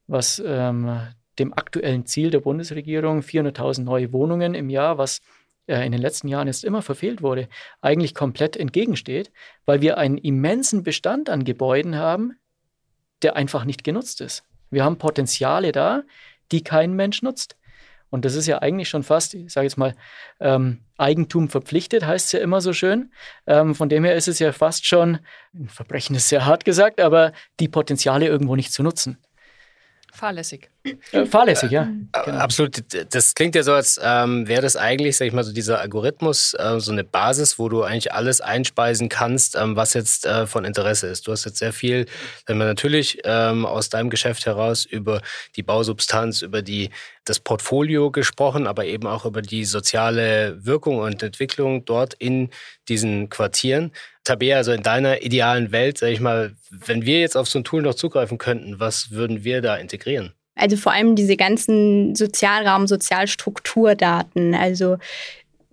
was 0.06 0.42
ähm, 0.44 1.00
dem 1.38 1.52
aktuellen 1.52 2.06
Ziel 2.06 2.30
der 2.30 2.40
Bundesregierung, 2.40 3.20
400.000 3.20 3.82
neue 3.82 4.12
Wohnungen 4.12 4.54
im 4.54 4.70
Jahr, 4.70 4.98
was 4.98 5.20
äh, 5.66 5.84
in 5.84 5.92
den 5.92 6.00
letzten 6.00 6.28
Jahren 6.28 6.46
jetzt 6.46 6.64
immer 6.64 6.82
verfehlt 6.82 7.22
wurde, 7.22 7.48
eigentlich 7.80 8.14
komplett 8.14 8.56
entgegensteht, 8.56 9.30
weil 9.66 9.80
wir 9.80 9.98
einen 9.98 10.18
immensen 10.18 10.82
Bestand 10.82 11.30
an 11.30 11.44
Gebäuden 11.44 11.96
haben, 11.96 12.38
der 13.22 13.36
einfach 13.36 13.64
nicht 13.64 13.84
genutzt 13.84 14.20
ist. 14.20 14.44
Wir 14.70 14.84
haben 14.84 14.98
Potenziale 14.98 15.72
da, 15.72 16.02
die 16.52 16.62
kein 16.62 16.94
Mensch 16.94 17.22
nutzt. 17.22 17.56
Und 18.10 18.24
das 18.24 18.34
ist 18.34 18.46
ja 18.46 18.58
eigentlich 18.58 18.88
schon 18.88 19.02
fast, 19.02 19.34
ich 19.34 19.52
sage 19.52 19.66
jetzt 19.66 19.76
mal, 19.76 19.94
ähm, 20.40 20.80
Eigentum 20.96 21.48
verpflichtet, 21.48 22.06
heißt 22.06 22.26
es 22.26 22.32
ja 22.32 22.40
immer 22.40 22.60
so 22.60 22.72
schön. 22.72 23.12
Ähm, 23.46 23.74
von 23.74 23.88
dem 23.88 24.04
her 24.04 24.16
ist 24.16 24.28
es 24.28 24.38
ja 24.38 24.52
fast 24.52 24.86
schon, 24.86 25.18
ein 25.54 25.68
Verbrechen 25.68 26.16
ist 26.16 26.28
sehr 26.28 26.46
hart 26.46 26.64
gesagt, 26.64 27.00
aber 27.00 27.32
die 27.60 27.68
Potenziale 27.68 28.26
irgendwo 28.26 28.56
nicht 28.56 28.72
zu 28.72 28.82
nutzen. 28.82 29.18
Fahrlässig. 30.12 30.70
Fahrlässig, 31.30 31.70
ja. 31.70 31.82
Äh, 32.12 32.24
genau. 32.24 32.38
Absolut. 32.38 32.82
Das 33.12 33.34
klingt 33.34 33.54
ja 33.54 33.62
so, 33.62 33.72
als 33.72 34.00
ähm, 34.02 34.46
wäre 34.46 34.62
das 34.62 34.76
eigentlich, 34.76 35.16
sag 35.16 35.26
ich 35.26 35.32
mal, 35.32 35.44
so 35.44 35.52
dieser 35.52 35.80
Algorithmus, 35.80 36.54
äh, 36.54 36.78
so 36.78 36.92
eine 36.92 37.04
Basis, 37.04 37.58
wo 37.58 37.68
du 37.68 37.82
eigentlich 37.82 38.12
alles 38.12 38.40
einspeisen 38.40 39.08
kannst, 39.08 39.56
ähm, 39.56 39.76
was 39.76 39.94
jetzt 39.94 40.24
äh, 40.26 40.46
von 40.46 40.64
Interesse 40.64 41.08
ist. 41.08 41.26
Du 41.26 41.32
hast 41.32 41.44
jetzt 41.44 41.58
sehr 41.58 41.72
viel, 41.72 42.06
wenn 42.46 42.58
man 42.58 42.68
natürlich 42.68 43.18
ähm, 43.24 43.66
aus 43.66 43.88
deinem 43.88 44.10
Geschäft 44.10 44.46
heraus 44.46 44.84
über 44.84 45.20
die 45.56 45.62
Bausubstanz, 45.62 46.42
über 46.42 46.62
die, 46.62 46.90
das 47.24 47.40
Portfolio 47.40 48.10
gesprochen, 48.10 48.66
aber 48.66 48.84
eben 48.86 49.06
auch 49.06 49.24
über 49.24 49.42
die 49.42 49.64
soziale 49.64 50.64
Wirkung 50.64 50.98
und 50.98 51.22
Entwicklung 51.22 51.84
dort 51.84 52.14
in 52.14 52.50
diesen 52.88 53.28
Quartieren. 53.28 53.92
Tabea, 54.24 54.58
also 54.58 54.72
in 54.72 54.82
deiner 54.82 55.22
idealen 55.22 55.72
Welt, 55.72 55.98
sag 55.98 56.08
ich 56.08 56.20
mal, 56.20 56.54
wenn 56.70 57.04
wir 57.04 57.20
jetzt 57.20 57.36
auf 57.36 57.48
so 57.48 57.58
ein 57.58 57.64
Tool 57.64 57.82
noch 57.82 57.94
zugreifen 57.94 58.38
könnten, 58.38 58.78
was 58.78 59.10
würden 59.10 59.44
wir 59.44 59.62
da 59.62 59.76
integrieren? 59.76 60.34
Also 60.58 60.76
vor 60.76 60.92
allem 60.92 61.16
diese 61.16 61.36
ganzen 61.36 62.14
Sozialraum, 62.14 62.86
Sozialstrukturdaten. 62.86 64.54
Also 64.54 64.96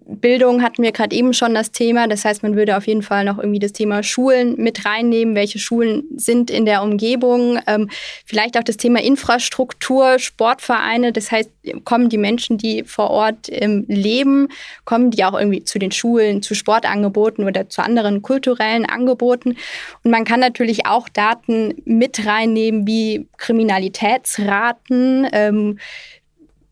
Bildung 0.08 0.62
hatten 0.62 0.84
wir 0.84 0.92
gerade 0.92 1.16
eben 1.16 1.34
schon 1.34 1.56
das 1.56 1.72
Thema. 1.72 2.08
Das 2.08 2.26
heißt, 2.26 2.44
man 2.44 2.56
würde 2.56 2.78
auf 2.78 2.86
jeden 2.86 3.02
Fall 3.02 3.26
noch 3.26 3.40
irgendwie 3.40 3.60
das 3.60 3.74
Thema 3.74 4.04
Schulen 4.04 4.56
mit 4.58 4.86
reinnehmen. 4.86 5.36
Welche 5.36 5.58
Schulen 5.58 6.04
sind 6.16 6.52
in 6.52 6.66
der 6.66 6.84
Umgebung? 6.84 7.60
Ähm, 7.66 7.90
vielleicht 8.26 8.58
auch 8.58 8.64
das 8.64 8.78
Thema 8.78 9.02
Infrastruktur, 9.02 10.20
Sportvereine. 10.20 11.12
Das 11.12 11.32
heißt, 11.32 11.50
kommen 11.84 12.10
die 12.10 12.20
Menschen, 12.20 12.58
die 12.58 12.84
vor 12.84 13.10
Ort 13.10 13.48
ähm, 13.50 13.86
leben, 13.88 14.50
kommen 14.84 15.10
die 15.10 15.26
auch 15.26 15.38
irgendwie 15.38 15.64
zu 15.64 15.80
den 15.80 15.92
Schulen, 15.92 16.44
zu 16.44 16.54
Sportangeboten 16.54 17.44
oder 17.44 17.70
zu 17.70 17.82
anderen 17.82 18.22
kulturellen 18.22 18.86
Angeboten. 18.86 19.58
Und 20.04 20.12
man 20.12 20.24
kann 20.24 20.40
natürlich 20.40 20.86
auch 20.86 21.10
Daten 21.10 21.74
mit 21.86 22.26
reinnehmen, 22.26 22.86
wie 22.86 23.28
Kriminalitätsraten. 23.38 25.28
Ähm, 25.32 25.80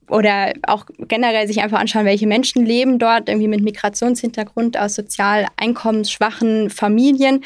oder 0.10 0.54
auch 0.68 0.86
generell 1.00 1.48
sich 1.48 1.62
einfach 1.62 1.80
anschauen, 1.80 2.06
welche 2.06 2.28
Menschen 2.28 2.66
leben 2.66 3.00
dort 3.00 3.30
irgendwie 3.30 3.48
mit 3.48 3.62
Migrationshintergrund 3.62 4.78
aus 4.78 4.96
sozial 4.96 5.48
einkommensschwachen 5.58 6.70
Familien. 6.70 7.44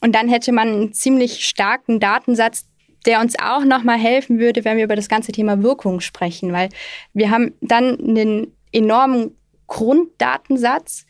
Und 0.00 0.14
dann 0.14 0.28
hätte 0.28 0.52
man 0.52 0.68
einen 0.68 0.92
ziemlich 0.92 1.46
starken 1.46 2.00
Datensatz, 2.00 2.66
der 3.06 3.20
uns 3.20 3.34
auch 3.38 3.64
nochmal 3.64 3.98
helfen 3.98 4.38
würde, 4.38 4.64
wenn 4.64 4.76
wir 4.76 4.84
über 4.84 4.96
das 4.96 5.08
ganze 5.08 5.32
Thema 5.32 5.62
Wirkung 5.62 6.00
sprechen, 6.00 6.52
weil 6.52 6.68
wir 7.12 7.30
haben 7.30 7.54
dann 7.60 7.98
einen 7.98 8.52
enormen 8.72 9.36
Grunddatensatz, 9.66 11.06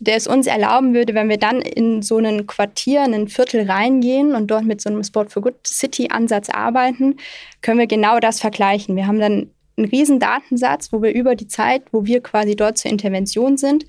der 0.00 0.16
es 0.16 0.26
uns 0.26 0.48
erlauben 0.48 0.94
würde, 0.94 1.14
wenn 1.14 1.28
wir 1.28 1.36
dann 1.36 1.60
in 1.60 2.02
so 2.02 2.18
ein 2.18 2.46
Quartier, 2.46 3.04
in 3.04 3.14
ein 3.14 3.28
Viertel 3.28 3.70
reingehen 3.70 4.34
und 4.34 4.50
dort 4.50 4.64
mit 4.64 4.80
so 4.80 4.90
einem 4.90 5.04
Sport 5.04 5.30
for 5.32 5.42
Good 5.42 5.64
City 5.66 6.08
Ansatz 6.10 6.50
arbeiten, 6.50 7.16
können 7.60 7.78
wir 7.78 7.86
genau 7.86 8.18
das 8.18 8.40
vergleichen. 8.40 8.96
Wir 8.96 9.06
haben 9.06 9.20
dann 9.20 9.50
einen 9.76 9.88
riesen 9.88 10.20
Datensatz, 10.20 10.92
wo 10.92 11.02
wir 11.02 11.12
über 11.14 11.34
die 11.34 11.48
Zeit, 11.48 11.82
wo 11.92 12.04
wir 12.04 12.20
quasi 12.22 12.56
dort 12.56 12.78
zur 12.78 12.90
Intervention 12.90 13.56
sind, 13.56 13.86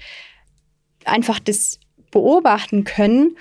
einfach 1.05 1.39
das 1.39 1.79
beobachten 2.11 2.83
können, 2.83 3.37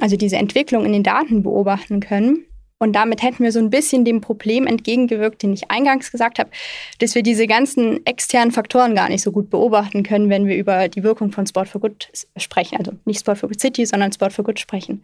also 0.00 0.16
diese 0.16 0.36
Entwicklung 0.36 0.84
in 0.84 0.92
den 0.92 1.02
Daten 1.02 1.42
beobachten 1.42 2.00
können. 2.00 2.46
Und 2.78 2.92
damit 2.92 3.22
hätten 3.22 3.44
wir 3.44 3.52
so 3.52 3.60
ein 3.60 3.70
bisschen 3.70 4.04
dem 4.04 4.20
Problem 4.20 4.66
entgegengewirkt, 4.66 5.42
den 5.42 5.52
ich 5.52 5.70
eingangs 5.70 6.10
gesagt 6.10 6.38
habe, 6.38 6.50
dass 6.98 7.14
wir 7.14 7.22
diese 7.22 7.46
ganzen 7.46 8.04
externen 8.04 8.50
Faktoren 8.50 8.94
gar 8.94 9.08
nicht 9.08 9.22
so 9.22 9.30
gut 9.30 9.48
beobachten 9.48 10.02
können, 10.02 10.28
wenn 10.28 10.46
wir 10.46 10.56
über 10.56 10.88
die 10.88 11.02
Wirkung 11.02 11.30
von 11.30 11.46
Sport 11.46 11.68
for 11.68 11.80
Good 11.80 12.08
sprechen. 12.36 12.76
Also 12.76 12.92
nicht 13.04 13.20
Sport 13.20 13.38
for 13.38 13.48
Good 13.48 13.60
City, 13.60 13.86
sondern 13.86 14.12
Sport 14.12 14.32
for 14.32 14.44
Good 14.44 14.58
sprechen. 14.58 15.02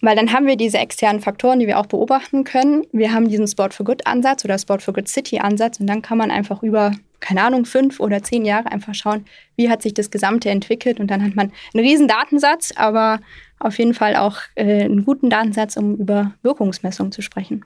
Weil 0.00 0.16
dann 0.16 0.32
haben 0.32 0.46
wir 0.46 0.56
diese 0.56 0.78
externen 0.78 1.20
Faktoren, 1.20 1.58
die 1.58 1.66
wir 1.66 1.78
auch 1.78 1.86
beobachten 1.86 2.44
können. 2.44 2.86
Wir 2.92 3.12
haben 3.12 3.28
diesen 3.28 3.46
Sport 3.46 3.74
for 3.74 3.84
Good 3.84 4.06
Ansatz 4.06 4.44
oder 4.44 4.58
Sport 4.58 4.82
for 4.82 4.94
Good 4.94 5.08
City 5.08 5.38
Ansatz 5.38 5.78
und 5.78 5.86
dann 5.86 6.02
kann 6.02 6.16
man 6.18 6.30
einfach 6.30 6.62
über, 6.62 6.92
keine 7.20 7.42
Ahnung, 7.42 7.66
fünf 7.66 8.00
oder 8.00 8.22
zehn 8.22 8.44
Jahre 8.44 8.72
einfach 8.72 8.94
schauen, 8.94 9.26
wie 9.56 9.68
hat 9.68 9.82
sich 9.82 9.92
das 9.92 10.10
Gesamte 10.10 10.48
entwickelt 10.48 11.00
und 11.00 11.10
dann 11.10 11.22
hat 11.22 11.36
man 11.36 11.52
einen 11.74 11.84
riesen 11.84 12.08
Datensatz, 12.08 12.72
aber 12.76 13.20
auf 13.58 13.78
jeden 13.78 13.94
Fall 13.94 14.16
auch 14.16 14.38
äh, 14.54 14.84
einen 14.84 15.04
guten 15.04 15.28
Datensatz, 15.28 15.76
um 15.76 15.96
über 15.96 16.32
Wirkungsmessung 16.42 17.12
zu 17.12 17.20
sprechen. 17.20 17.64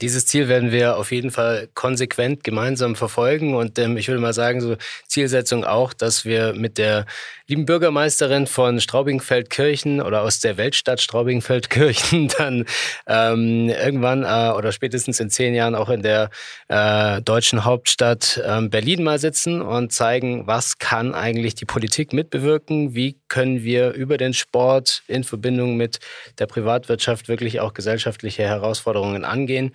Dieses 0.00 0.26
Ziel 0.26 0.48
werden 0.48 0.72
wir 0.72 0.96
auf 0.96 1.12
jeden 1.12 1.30
Fall 1.30 1.68
konsequent 1.74 2.42
gemeinsam 2.42 2.96
verfolgen 2.96 3.54
und 3.54 3.78
ähm, 3.78 3.98
ich 3.98 4.08
würde 4.08 4.20
mal 4.20 4.32
sagen, 4.32 4.62
so 4.62 4.76
Zielsetzung 5.06 5.64
auch, 5.64 5.92
dass 5.92 6.24
wir 6.24 6.54
mit 6.54 6.78
der 6.78 7.04
lieben 7.46 7.66
Bürgermeisterin 7.66 8.46
von 8.46 8.80
Straubing-Feldkirchen 8.80 10.00
oder 10.00 10.22
aus 10.22 10.40
der 10.40 10.56
Weltstadt 10.56 11.02
Straubing-Feldkirchen 11.02 12.28
dann 12.38 12.64
ähm, 13.06 13.68
irgendwann 13.68 14.22
äh, 14.22 14.56
oder 14.56 14.72
spätestens 14.72 15.20
in 15.20 15.28
zehn 15.28 15.54
Jahren 15.54 15.74
auch 15.74 15.90
in 15.90 16.00
der 16.00 16.30
äh, 16.68 17.20
deutschen 17.20 17.66
Hauptstadt 17.66 18.42
ähm, 18.46 18.70
Berlin 18.70 19.02
mal 19.02 19.18
sitzen 19.18 19.60
und 19.60 19.92
zeigen, 19.92 20.46
was 20.46 20.78
kann 20.78 21.14
eigentlich 21.14 21.54
die 21.54 21.66
Politik 21.66 22.14
mitbewirken, 22.14 22.94
wie 22.94 23.18
können 23.28 23.62
wir 23.62 23.92
über 23.92 24.16
den 24.16 24.32
Sport 24.32 25.02
in 25.06 25.24
Verbindung 25.24 25.76
mit 25.76 25.98
der 26.38 26.46
Privatwirtschaft 26.46 27.28
wirklich 27.28 27.60
auch 27.60 27.74
gesellschaftliche 27.74 28.44
Herausforderungen 28.44 29.26
angehen. 29.26 29.73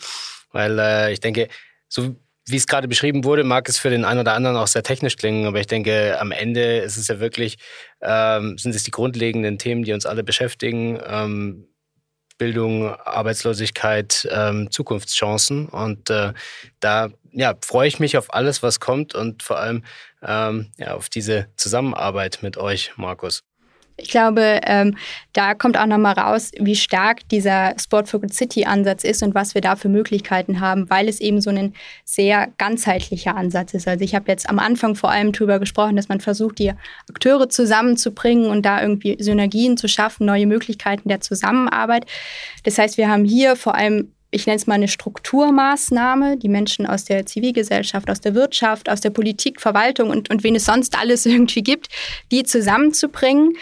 Weil 0.52 0.80
äh, 0.80 1.14
ich 1.14 1.20
denke, 1.20 1.48
so 1.88 2.16
wie 2.48 2.56
es 2.56 2.68
gerade 2.68 2.88
beschrieben 2.88 3.24
wurde, 3.24 3.44
mag 3.44 3.70
es 3.70 3.78
für 3.78 3.90
den 3.90 4.06
einen 4.06 4.22
oder 4.22 4.34
anderen 4.34 4.58
auch 4.58 4.68
sehr 4.68 4.84
technisch 4.84 5.18
klingen, 5.18 5.46
aber 5.46 5.60
ich 5.60 5.68
denke, 5.68 6.20
am 6.20 6.32
Ende 6.32 6.78
ist 6.80 6.98
es 6.98 7.08
ja 7.08 7.20
wirklich, 7.20 7.58
ähm, 8.02 8.58
sind 8.58 8.74
es 8.74 8.84
die 8.84 8.92
grundlegenden 8.92 9.60
Themen, 9.60 9.84
die 9.84 9.94
uns 9.94 10.06
alle 10.06 10.24
beschäftigen. 10.24 11.00
Ähm, 11.06 11.70
Bildung, 12.40 12.90
Arbeitslosigkeit, 12.90 14.28
ähm, 14.32 14.72
Zukunftschancen. 14.72 15.68
Und 15.68 16.10
äh, 16.10 16.34
da 16.80 17.10
ja, 17.32 17.54
freue 17.64 17.88
ich 17.88 18.00
mich 18.00 18.18
auf 18.18 18.34
alles, 18.34 18.64
was 18.64 18.80
kommt 18.80 19.14
und 19.14 19.44
vor 19.44 19.60
allem 19.60 19.84
ähm, 20.24 20.72
ja, 20.78 20.96
auf 20.96 21.10
diese 21.10 21.50
Zusammenarbeit 21.58 22.40
mit 22.42 22.58
euch, 22.58 22.94
Markus. 22.96 23.44
Ich 24.02 24.10
glaube, 24.10 24.62
ähm, 24.64 24.98
da 25.34 25.54
kommt 25.54 25.78
auch 25.78 25.86
nochmal 25.86 26.14
raus, 26.14 26.52
wie 26.60 26.76
stark 26.76 27.28
dieser 27.30 27.76
Sport 27.80 28.12
Good 28.12 28.34
City 28.34 28.66
Ansatz 28.66 29.04
ist 29.04 29.24
und 29.24 29.36
was 29.36 29.54
wir 29.56 29.62
da 29.62 29.76
für 29.76 29.90
Möglichkeiten 29.90 30.60
haben, 30.60 30.90
weil 30.90 31.08
es 31.08 31.20
eben 31.20 31.42
so 31.42 31.50
ein 31.50 31.74
sehr 32.06 32.50
ganzheitlicher 32.58 33.36
Ansatz 33.36 33.74
ist. 33.74 33.88
Also 33.88 34.04
ich 34.04 34.16
habe 34.16 34.32
jetzt 34.32 34.50
am 34.50 34.60
Anfang 34.60 34.96
vor 34.96 35.12
allem 35.12 35.32
darüber 35.32 35.60
gesprochen, 35.60 35.96
dass 35.96 36.10
man 36.10 36.20
versucht, 36.20 36.60
die 36.60 36.72
Akteure 37.10 37.50
zusammenzubringen 37.50 38.50
und 38.50 38.66
da 38.66 38.82
irgendwie 38.82 39.18
Synergien 39.20 39.78
zu 39.78 39.88
schaffen, 39.88 40.26
neue 40.26 40.48
Möglichkeiten 40.48 41.10
der 41.10 41.22
Zusammenarbeit. 41.22 42.06
Das 42.64 42.78
heißt, 42.78 42.98
wir 42.98 43.10
haben 43.10 43.26
hier 43.26 43.56
vor 43.56 43.76
allem 43.76 44.12
ich 44.32 44.46
nenne 44.46 44.58
es 44.58 44.68
mal 44.68 44.76
eine 44.76 44.88
Strukturmaßnahme, 44.88 46.38
die 46.38 46.50
Menschen 46.50 46.86
aus 46.86 47.04
der 47.04 47.26
Zivilgesellschaft, 47.26 48.10
aus 48.10 48.22
der 48.22 48.36
Wirtschaft, 48.36 48.90
aus 48.90 49.02
der 49.02 49.10
Politik, 49.10 49.60
Verwaltung 49.60 50.10
und, 50.10 50.30
und 50.30 50.44
wen 50.44 50.56
es 50.56 50.66
sonst 50.66 50.98
alles 51.00 51.26
irgendwie 51.26 51.64
gibt, 51.64 51.88
die 52.32 52.44
zusammenzubringen 52.44 53.54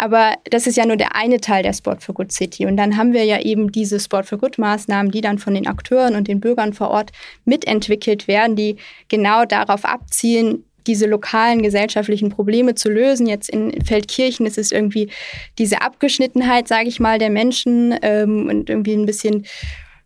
Aber 0.00 0.36
das 0.44 0.66
ist 0.66 0.78
ja 0.78 0.86
nur 0.86 0.96
der 0.96 1.14
eine 1.14 1.42
Teil 1.42 1.62
der 1.62 1.74
Sport 1.74 2.02
for 2.02 2.14
Good 2.14 2.32
City. 2.32 2.64
Und 2.64 2.78
dann 2.78 2.96
haben 2.96 3.12
wir 3.12 3.24
ja 3.24 3.38
eben 3.38 3.70
diese 3.70 4.00
Sport 4.00 4.24
for 4.24 4.38
Good 4.38 4.56
Maßnahmen, 4.56 5.12
die 5.12 5.20
dann 5.20 5.38
von 5.38 5.52
den 5.52 5.66
Akteuren 5.66 6.16
und 6.16 6.26
den 6.26 6.40
Bürgern 6.40 6.72
vor 6.72 6.88
Ort 6.88 7.12
mitentwickelt 7.44 8.26
werden, 8.26 8.56
die 8.56 8.76
genau 9.08 9.44
darauf 9.44 9.84
abzielen, 9.84 10.64
diese 10.86 11.04
lokalen 11.04 11.60
gesellschaftlichen 11.60 12.30
Probleme 12.30 12.74
zu 12.74 12.88
lösen. 12.88 13.26
Jetzt 13.26 13.50
in 13.50 13.84
Feldkirchen 13.84 14.46
ist 14.46 14.56
es 14.56 14.72
irgendwie 14.72 15.10
diese 15.58 15.82
Abgeschnittenheit, 15.82 16.66
sage 16.66 16.88
ich 16.88 16.98
mal, 16.98 17.18
der 17.18 17.28
Menschen 17.28 17.94
ähm, 18.00 18.48
und 18.48 18.70
irgendwie 18.70 18.94
ein 18.94 19.04
bisschen 19.04 19.44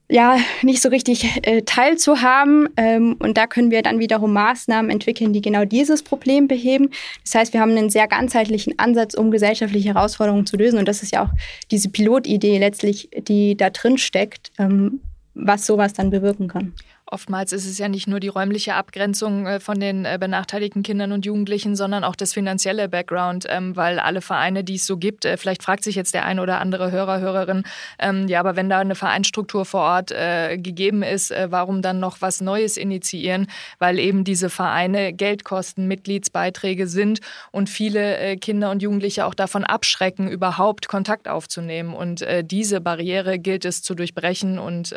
ja, 0.08 0.36
nicht 0.62 0.82
so 0.82 0.90
richtig 0.90 1.46
äh, 1.46 1.62
teilzuhaben. 1.62 2.68
Ähm, 2.76 3.16
und 3.20 3.36
da 3.38 3.46
können 3.46 3.70
wir 3.70 3.82
dann 3.82 3.98
wiederum 3.98 4.32
Maßnahmen 4.32 4.90
entwickeln, 4.90 5.32
die 5.32 5.40
genau 5.40 5.64
dieses 5.64 6.02
Problem 6.02 6.46
beheben. 6.46 6.90
Das 7.22 7.34
heißt, 7.34 7.52
wir 7.52 7.60
haben 7.60 7.70
einen 7.70 7.90
sehr 7.90 8.06
ganzheitlichen 8.06 8.78
Ansatz, 8.78 9.14
um 9.14 9.30
gesellschaftliche 9.30 9.94
Herausforderungen 9.94 10.46
zu 10.46 10.56
lösen. 10.56 10.78
Und 10.78 10.88
das 10.88 11.02
ist 11.02 11.12
ja 11.12 11.24
auch 11.24 11.30
diese 11.70 11.88
Pilotidee 11.88 12.58
letztlich, 12.58 13.08
die 13.16 13.56
da 13.56 13.70
drin 13.70 13.96
steckt, 13.96 14.52
ähm, 14.58 15.00
was 15.34 15.66
sowas 15.66 15.94
dann 15.94 16.10
bewirken 16.10 16.48
kann. 16.48 16.74
Oftmals 17.06 17.52
ist 17.52 17.66
es 17.66 17.76
ja 17.76 17.88
nicht 17.88 18.08
nur 18.08 18.18
die 18.18 18.28
räumliche 18.28 18.74
Abgrenzung 18.74 19.46
äh, 19.46 19.60
von 19.60 19.78
den 19.78 20.06
äh, 20.06 20.16
benachteiligten 20.18 20.82
Kindern 20.82 21.12
und 21.12 21.26
Jugendlichen, 21.26 21.76
sondern 21.76 22.02
auch 22.02 22.16
das 22.16 22.32
finanzielle 22.32 22.88
Background, 22.88 23.44
ähm, 23.50 23.76
weil 23.76 23.98
alle 23.98 24.22
Vereine, 24.22 24.64
die 24.64 24.76
es 24.76 24.86
so 24.86 24.96
gibt, 24.96 25.26
äh, 25.26 25.36
vielleicht 25.36 25.62
fragt 25.62 25.84
sich 25.84 25.96
jetzt 25.96 26.14
der 26.14 26.24
ein 26.24 26.40
oder 26.40 26.60
andere 26.60 26.90
Hörer, 26.90 27.20
Hörerin, 27.20 27.64
ähm, 27.98 28.26
ja, 28.26 28.40
aber 28.40 28.56
wenn 28.56 28.70
da 28.70 28.78
eine 28.78 28.94
Vereinsstruktur 28.94 29.64
vor 29.64 29.82
Ort 29.82 30.14
gegeben 30.14 31.02
ist, 31.02 31.32
warum 31.48 31.82
dann 31.82 32.00
noch 32.00 32.20
was 32.20 32.40
Neues 32.40 32.76
initiieren? 32.76 33.48
Weil 33.78 33.98
eben 33.98 34.24
diese 34.24 34.50
Vereine 34.50 35.12
Geld 35.12 35.44
kosten, 35.44 35.86
Mitgliedsbeiträge 35.86 36.86
sind 36.86 37.20
und 37.50 37.68
viele 37.68 38.36
Kinder 38.38 38.70
und 38.70 38.82
Jugendliche 38.82 39.26
auch 39.26 39.34
davon 39.34 39.64
abschrecken, 39.64 40.28
überhaupt 40.28 40.88
Kontakt 40.88 41.28
aufzunehmen. 41.28 41.94
Und 41.94 42.24
diese 42.42 42.80
Barriere 42.80 43.38
gilt 43.38 43.64
es 43.64 43.82
zu 43.82 43.94
durchbrechen 43.94 44.58
und 44.58 44.94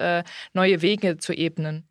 neue 0.53 0.81
Wege 0.81 1.17
zu 1.17 1.33
ebnen. 1.33 1.87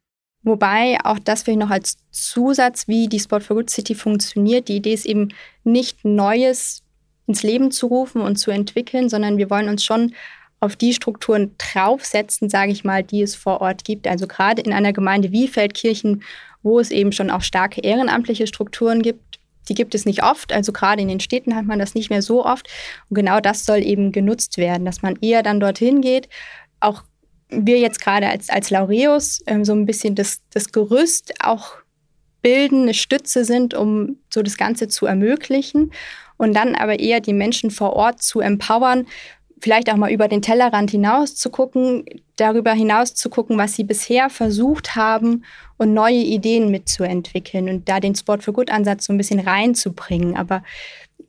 Wobei 0.47 0.97
auch 1.03 1.19
das 1.19 1.43
vielleicht 1.43 1.59
noch 1.59 1.71
als 1.71 1.97
Zusatz, 2.13 2.87
wie 2.87 3.09
die 3.09 3.19
Sport 3.19 3.43
for 3.43 3.57
Good 3.57 3.69
City 3.69 3.97
funktioniert. 3.97 4.69
Die 4.69 4.77
Idee 4.77 4.95
ist 4.95 5.05
eben 5.05 5.31
nicht 5.65 6.05
Neues 6.05 6.85
ins 7.27 7.43
Leben 7.43 7.73
zu 7.73 7.89
rufen 7.89 8.21
und 8.21 8.37
zu 8.37 8.53
entwickeln, 8.53 9.09
sondern 9.09 9.39
wir 9.39 9.51
wollen 9.51 9.69
uns 9.69 9.85
schon 9.85 10.15
auf 10.61 10.77
die 10.77 10.95
Strukturen 10.95 11.57
draufsetzen, 11.59 12.49
sage 12.49 12.71
ich 12.71 12.85
mal, 12.85 13.03
die 13.03 13.23
es 13.23 13.35
vor 13.35 13.61
Ort 13.61 13.85
gibt. 13.85 14.07
Also 14.07 14.29
gerade 14.29 14.63
in 14.63 14.73
einer 14.73 14.93
Gemeinde 14.93 15.33
wie 15.33 15.49
Feldkirchen, 15.49 16.23
wo 16.63 16.79
es 16.79 16.93
eben 16.93 17.11
schon 17.11 17.33
auch 17.33 17.43
starke 17.43 17.81
ehrenamtliche 17.81 18.47
Strukturen 18.47 19.03
gibt, 19.03 19.41
die 19.69 19.75
gibt 19.75 19.97
es 19.97 20.05
nicht 20.05 20.23
oft. 20.23 20.53
Also 20.53 20.71
gerade 20.71 21.03
in 21.03 21.09
den 21.09 21.19
Städten 21.19 21.57
hat 21.57 21.65
man 21.65 21.81
das 21.81 21.97
nicht 21.97 22.09
mehr 22.09 22.23
so 22.23 22.47
oft. 22.47 22.69
Und 23.11 23.17
genau 23.17 23.41
das 23.41 23.67
soll 23.67 23.83
eben 23.83 24.13
genutzt 24.13 24.59
werden, 24.59 24.85
dass 24.85 25.03
man 25.03 25.17
eher 25.21 25.43
dann 25.43 25.59
dorthin 25.59 26.03
geht, 26.03 26.29
auch 26.79 27.03
wir 27.49 27.79
jetzt 27.79 28.01
gerade 28.01 28.29
als, 28.29 28.51
als 28.51 28.71
Laureus 28.71 29.43
ähm, 29.47 29.65
so 29.65 29.73
ein 29.73 29.87
bisschen 29.87 30.15
das, 30.15 30.41
das 30.51 30.73
Gerüst 30.73 31.35
auch 31.41 31.75
bilden, 32.43 32.83
eine 32.83 32.95
Stütze 32.95 33.45
sind, 33.45 33.75
um 33.75 34.19
so 34.33 34.43
das 34.43 34.57
Ganze 34.57 34.89
zu 34.89 35.07
ermöglichen 35.07 35.93
und 36.37 36.55
dann 36.55 36.75
aber 36.75 36.99
eher 36.99 37.21
die 37.21 37.33
Menschen 37.33 37.71
vor 37.71 37.95
Ort 37.95 38.23
zu 38.23 38.41
empowern, 38.41 39.07
vielleicht 39.61 39.91
auch 39.91 39.97
mal 39.97 40.13
über 40.13 40.29
den 40.29 40.43
Tellerrand 40.43 40.91
hinaus 40.91 41.35
zu 41.35 41.51
gucken, 41.51 42.05
darüber 42.37 42.73
hinaus 42.73 43.15
zu 43.15 43.31
gucken, 43.31 43.57
was 43.57 43.75
sie 43.75 43.85
bisher 43.85 44.29
versucht 44.29 44.95
haben 44.95 45.45
und 45.79 45.95
neue 45.95 46.15
Ideen 46.15 46.71
mitzuentwickeln 46.71 47.69
und 47.69 47.89
da 47.89 48.01
den 48.01 48.15
Sport 48.15 48.45
for 48.45 48.55
Good 48.55 48.71
Ansatz 48.71 49.07
so 49.07 49.13
ein 49.13 49.19
bisschen 49.19 49.41
reinzubringen. 49.41 50.37
Aber 50.37 50.63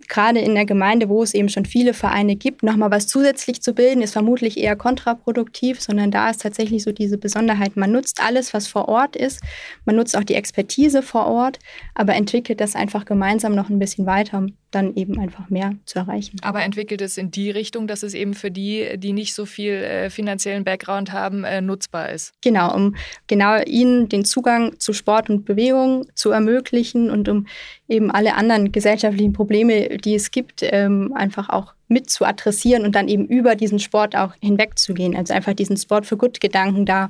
gerade 0.07 0.39
in 0.39 0.55
der 0.55 0.65
Gemeinde, 0.65 1.09
wo 1.09 1.21
es 1.23 1.33
eben 1.33 1.49
schon 1.49 1.65
viele 1.65 1.93
Vereine 1.93 2.35
gibt, 2.35 2.63
nochmal 2.63 2.91
was 2.91 3.07
zusätzlich 3.07 3.61
zu 3.61 3.73
bilden, 3.73 4.01
ist 4.01 4.13
vermutlich 4.13 4.57
eher 4.57 4.75
kontraproduktiv, 4.75 5.81
sondern 5.81 6.11
da 6.11 6.29
ist 6.29 6.41
tatsächlich 6.41 6.83
so 6.83 6.91
diese 6.91 7.17
Besonderheit, 7.17 7.75
man 7.75 7.91
nutzt 7.91 8.21
alles, 8.21 8.53
was 8.53 8.67
vor 8.67 8.87
Ort 8.87 9.15
ist, 9.15 9.41
man 9.85 9.95
nutzt 9.95 10.17
auch 10.17 10.23
die 10.23 10.35
Expertise 10.35 11.01
vor 11.01 11.27
Ort, 11.27 11.59
aber 11.95 12.15
entwickelt 12.15 12.61
das 12.61 12.75
einfach 12.75 13.05
gemeinsam 13.05 13.55
noch 13.55 13.69
ein 13.69 13.79
bisschen 13.79 14.05
weiter, 14.05 14.45
dann 14.77 14.95
eben 14.95 15.19
einfach 15.19 15.49
mehr 15.49 15.73
zu 15.85 15.99
erreichen. 15.99 16.37
Aber 16.43 16.61
entwickelt 16.61 17.01
es 17.01 17.17
in 17.17 17.31
die 17.31 17.49
Richtung, 17.49 17.87
dass 17.87 18.03
es 18.03 18.13
eben 18.13 18.33
für 18.33 18.51
die, 18.51 18.97
die 18.97 19.11
nicht 19.11 19.33
so 19.33 19.45
viel 19.45 19.73
äh, 19.73 20.09
finanziellen 20.09 20.63
Background 20.63 21.11
haben, 21.11 21.43
äh, 21.43 21.61
nutzbar 21.61 22.11
ist? 22.11 22.33
Genau, 22.41 22.73
um 22.73 22.95
genau 23.27 23.61
ihnen 23.63 24.07
den 24.07 24.23
Zugang 24.23 24.79
zu 24.79 24.93
Sport 24.93 25.29
und 25.29 25.45
Bewegung 25.45 26.05
zu 26.13 26.31
ermöglichen 26.31 27.09
und 27.09 27.27
um 27.27 27.47
eben 27.89 28.11
alle 28.11 28.35
anderen 28.35 28.71
gesellschaftlichen 28.71 29.33
Probleme, 29.33 29.97
die 29.97 30.15
es 30.15 30.31
gibt, 30.31 30.61
ähm, 30.61 31.13
einfach 31.15 31.49
auch 31.49 31.73
mit 31.87 32.09
zu 32.09 32.25
adressieren 32.25 32.85
und 32.85 32.95
dann 32.95 33.07
eben 33.07 33.25
über 33.25 33.55
diesen 33.55 33.79
Sport 33.79 34.15
auch 34.15 34.33
hinwegzugehen. 34.41 35.15
Also 35.15 35.33
einfach 35.33 35.53
diesen 35.53 35.77
Sport 35.77 36.05
für 36.05 36.17
Good-Gedanken 36.17 36.85
da 36.85 37.07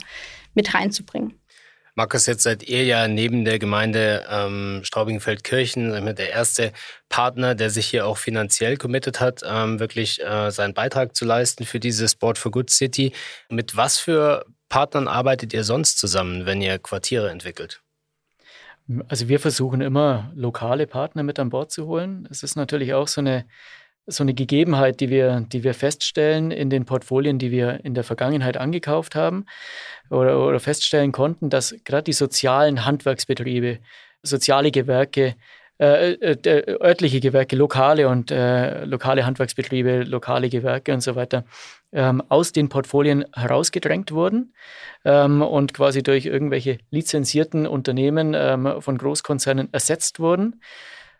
mit 0.54 0.74
reinzubringen. 0.74 1.34
Markus, 1.98 2.28
jetzt 2.28 2.44
seid 2.44 2.62
ihr 2.62 2.86
ja 2.86 3.08
neben 3.08 3.44
der 3.44 3.58
Gemeinde 3.58 4.24
ähm, 4.30 4.82
Straubing-Feldkirchen 4.84 6.16
der 6.16 6.30
erste 6.30 6.72
Partner, 7.10 7.56
der 7.56 7.72
sich 7.72 7.88
hier 7.88 8.06
auch 8.06 8.20
finanziell 8.20 8.78
committed 8.78 9.20
hat, 9.20 9.42
ähm, 9.44 9.80
wirklich 9.80 10.24
äh, 10.24 10.52
seinen 10.52 10.76
Beitrag 10.76 11.16
zu 11.16 11.26
leisten 11.26 11.66
für 11.66 11.80
diese 11.80 12.08
Sport 12.08 12.38
for 12.38 12.52
Good 12.52 12.70
City. 12.70 13.14
Mit 13.50 13.76
was 13.76 13.98
für 13.98 14.46
Partnern 14.70 15.08
arbeitet 15.08 15.56
ihr 15.56 15.64
sonst 15.64 15.98
zusammen, 15.98 16.46
wenn 16.46 16.62
ihr 16.62 16.78
Quartiere 16.78 17.32
entwickelt? 17.32 17.82
Also 19.08 19.28
wir 19.28 19.40
versuchen 19.40 19.82
immer 19.82 20.32
lokale 20.36 20.86
Partner 20.86 21.24
mit 21.24 21.40
an 21.40 21.50
Bord 21.50 21.72
zu 21.72 21.88
holen. 21.88 22.28
Es 22.30 22.44
ist 22.44 22.56
natürlich 22.56 22.94
auch 22.94 23.08
so 23.08 23.22
eine, 23.22 23.48
so 24.08 24.24
eine 24.24 24.34
Gegebenheit, 24.34 25.02
die 25.02 25.10
wir, 25.10 25.42
die 25.42 25.64
wir 25.64 25.74
feststellen 25.74 26.52
in 26.52 26.70
den 26.70 26.86
Portfolien, 26.86 27.40
die 27.40 27.52
wir 27.52 27.84
in 27.84 27.94
der 27.94 28.06
Vergangenheit 28.06 28.58
angekauft 28.58 29.16
haben 29.16 29.46
oder, 30.10 30.40
oder 30.46 30.60
feststellen 30.60 31.12
konnten, 31.12 31.50
dass 31.50 31.76
gerade 31.84 32.04
die 32.04 32.14
sozialen 32.14 32.86
Handwerksbetriebe, 32.86 33.80
soziale 34.24 34.72
Gewerke, 34.72 35.36
äh, 35.80 36.14
äh, 36.14 36.80
örtliche 36.82 37.20
Gewerke, 37.20 37.56
lokale 37.56 38.08
und 38.08 38.32
äh, 38.32 38.84
lokale 38.86 39.28
Handwerksbetriebe, 39.28 40.04
lokale 40.04 40.50
Gewerke 40.50 40.92
und 40.92 41.02
so 41.02 41.16
weiter 41.16 41.44
ähm, 41.92 42.24
aus 42.30 42.52
den 42.52 42.70
Portfolien 42.70 43.26
herausgedrängt 43.36 44.12
wurden 44.12 44.56
ähm, 45.06 45.44
und 45.44 45.76
quasi 45.76 46.02
durch 46.02 46.26
irgendwelche 46.26 46.80
lizenzierten 46.90 47.68
Unternehmen 47.68 48.34
ähm, 48.36 48.82
von 48.82 48.98
Großkonzernen 48.98 49.70
ersetzt 49.72 50.20
wurden. 50.20 50.62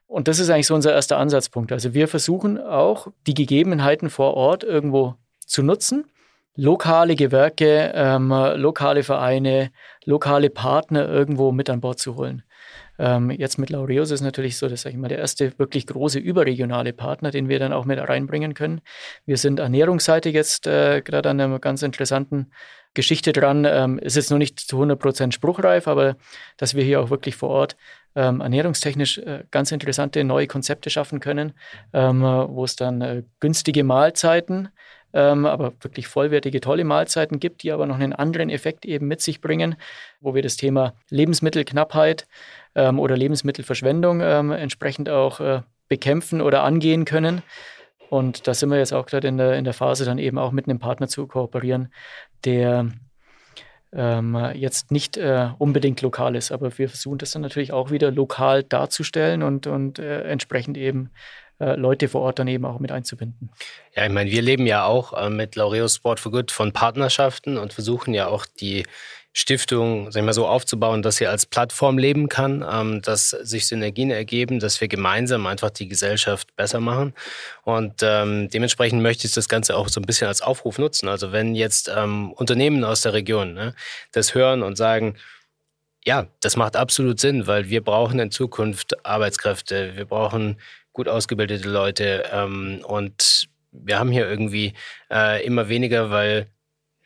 Und 0.08 0.28
das 0.28 0.40
ist 0.40 0.50
eigentlich 0.50 0.68
so 0.68 0.76
unser 0.76 0.94
erster 0.94 1.18
Ansatzpunkt. 1.18 1.72
Also 1.72 1.94
wir 1.94 2.08
versuchen 2.08 2.58
auch, 2.58 3.08
die 3.28 3.34
Gegebenheiten 3.34 4.10
vor 4.10 4.34
Ort 4.36 4.64
irgendwo 4.64 5.16
zu 5.46 5.64
nutzen, 5.64 6.06
lokale 6.56 7.16
Gewerke, 7.16 7.92
ähm, 7.94 8.30
lokale 8.30 9.04
Vereine, 9.04 9.72
lokale 10.06 10.50
Partner 10.50 11.08
irgendwo 11.08 11.52
mit 11.52 11.70
an 11.70 11.82
Bord 11.82 12.00
zu 12.00 12.16
holen. 12.16 12.44
Ähm, 13.00 13.30
jetzt 13.30 13.60
mit 13.60 13.70
Laureus 13.70 14.12
ist 14.12 14.22
natürlich 14.22 14.58
so, 14.58 14.68
dass 14.68 14.82
sag 14.82 14.92
ich 14.92 14.98
mal, 14.98 15.08
der 15.08 15.20
erste 15.20 15.58
wirklich 15.60 15.86
große 15.86 16.20
überregionale 16.20 16.94
Partner, 16.94 17.30
den 17.30 17.48
wir 17.48 17.60
dann 17.60 17.74
auch 17.74 17.86
mit 17.86 18.00
reinbringen 18.00 18.56
können. 18.56 18.82
Wir 19.26 19.38
sind 19.38 19.60
ernährungsseitig 19.60 20.34
jetzt 20.34 20.66
äh, 20.68 21.02
gerade 21.02 21.30
an 21.30 21.40
einer 21.40 21.60
ganz 21.60 21.84
interessanten 21.84 22.52
Geschichte 22.98 23.32
dran. 23.32 23.64
Ähm, 23.66 24.00
ist 24.00 24.18
jetzt 24.18 24.32
noch 24.32 24.38
nicht 24.38 24.60
zu 24.60 24.76
100 24.76 25.00
Prozent 25.00 25.34
spruchreif, 25.34 25.88
aber 25.88 26.18
dass 26.58 26.76
wir 26.76 26.84
hier 26.84 27.00
auch 27.00 27.10
wirklich 27.10 27.38
vor 27.38 27.50
Ort 27.50 27.78
ähm, 28.16 28.42
ernährungstechnisch 28.42 29.20
äh, 29.20 29.44
ganz 29.52 29.72
interessante 29.72 30.24
neue 30.24 30.48
Konzepte 30.48 30.90
schaffen 30.90 31.20
können, 31.20 31.54
ähm, 31.94 32.22
wo 32.22 32.66
es 32.66 32.76
dann 32.76 33.02
äh, 33.02 33.24
günstige 33.40 33.84
Mahlzeiten 33.84 34.70
ähm, 35.14 35.46
aber 35.46 35.74
wirklich 35.82 36.08
vollwertige, 36.08 36.60
tolle 36.60 36.84
Mahlzeiten 36.84 37.40
gibt, 37.40 37.64
die 37.64 37.72
aber 37.72 37.86
noch 37.86 37.96
einen 37.96 38.14
anderen 38.14 38.50
Effekt 38.50 38.86
eben 38.86 39.08
mit 39.08 39.22
sich 39.22 39.42
bringen, 39.42 39.76
wo 40.20 40.36
wir 40.36 40.42
das 40.42 40.58
Thema 40.58 40.94
Lebensmittelknappheit 41.10 42.28
ähm, 42.76 43.00
oder 43.00 43.16
Lebensmittelverschwendung 43.16 44.22
ähm, 44.22 44.52
entsprechend 44.52 45.10
auch 45.10 45.40
äh, 45.40 45.62
bekämpfen 45.88 46.42
oder 46.42 46.64
angehen 46.64 47.06
können. 47.06 47.42
Und 48.10 48.48
da 48.48 48.54
sind 48.54 48.70
wir 48.70 48.78
jetzt 48.78 48.94
auch 48.94 49.06
gerade 49.06 49.28
in 49.28 49.38
der, 49.38 49.56
in 49.56 49.64
der 49.64 49.74
Phase, 49.74 50.06
dann 50.06 50.18
eben 50.18 50.38
auch 50.38 50.52
mit 50.52 50.68
einem 50.68 50.80
Partner 50.80 51.08
zu 51.08 51.28
kooperieren, 51.28 51.92
der 52.46 52.92
ähm, 53.94 54.52
jetzt 54.54 54.92
nicht 54.92 55.18
äh, 55.18 55.50
unbedingt 55.58 56.02
lokal 56.02 56.36
ist. 56.36 56.52
Aber 56.52 56.78
wir 56.78 56.90
versuchen 56.90 57.18
das 57.18 57.32
dann 57.32 57.42
natürlich 57.42 57.72
auch 57.72 57.92
wieder 57.92 58.12
lokal 58.12 58.64
darzustellen 58.64 59.44
und, 59.44 59.68
und 59.68 60.00
äh, 60.00 60.24
entsprechend 60.24 60.78
eben 60.78 61.10
äh, 61.60 61.76
Leute 61.76 62.08
vor 62.08 62.22
Ort 62.22 62.40
dann 62.40 62.48
eben 62.48 62.66
auch 62.66 62.80
mit 62.80 62.92
einzubinden. 62.92 63.50
Ja, 63.96 64.06
ich 64.06 64.12
meine, 64.12 64.30
wir 64.30 64.42
leben 64.42 64.68
ja 64.68 64.86
auch 64.86 65.14
äh, 65.14 65.30
mit 65.30 65.56
Laureus 65.56 65.96
Sport 65.96 66.20
for 66.20 66.32
Good 66.32 66.52
von 66.52 66.74
Partnerschaften 66.74 67.58
und 67.58 67.74
versuchen 67.74 68.14
ja 68.14 68.28
auch 68.28 68.46
die 68.46 68.86
Stiftung 69.40 70.12
sag 70.12 70.22
ich 70.22 70.26
mal, 70.26 70.34
so 70.34 70.48
aufzubauen, 70.48 71.04
dass 71.04 71.18
sie 71.18 71.28
als 71.28 71.46
Plattform 71.46 72.00
leben 72.00 72.28
kann, 72.28 72.66
ähm, 72.68 73.04
dass 73.04 73.30
sich 73.30 73.68
Synergien 73.68 74.10
ergeben, 74.10 74.60
dass 74.60 74.82
wir 74.82 74.88
gemeinsam 74.88 75.46
einfach 75.46 75.70
die 75.70 75.88
Gesellschaft 75.88 76.56
besser 76.56 76.80
machen. 76.80 77.14
Und 77.64 78.02
ähm, 78.02 78.50
dementsprechend 78.50 79.04
möchte 79.04 79.28
ich 79.28 79.34
das 79.34 79.48
Ganze 79.48 79.78
auch 79.78 79.90
so 79.90 80.02
ein 80.02 80.06
bisschen 80.06 80.28
als 80.28 80.42
Aufruf 80.42 80.80
nutzen. 80.80 81.08
Also 81.08 81.32
wenn 81.32 81.54
jetzt 81.54 81.88
ähm, 81.96 82.32
Unternehmen 82.32 82.84
aus 82.84 83.02
der 83.02 83.14
Region 83.14 83.54
ne, 83.54 83.76
das 84.12 84.34
hören 84.34 84.64
und 84.64 84.76
sagen, 84.76 85.18
ja, 86.04 86.26
das 86.40 86.56
macht 86.56 86.76
absolut 86.76 87.20
Sinn, 87.20 87.46
weil 87.46 87.70
wir 87.70 87.84
brauchen 87.84 88.18
in 88.18 88.32
Zukunft 88.32 89.06
Arbeitskräfte, 89.06 89.96
wir 89.98 90.06
brauchen 90.06 90.58
gut 90.94 91.08
ausgebildete 91.08 91.70
Leute 91.70 92.24
ähm, 92.34 92.82
und 92.88 93.48
wir 93.72 94.00
haben 94.00 94.10
hier 94.10 94.28
irgendwie 94.28 94.74
äh, 95.12 95.46
immer 95.46 95.70
weniger, 95.70 96.10
weil 96.10 96.48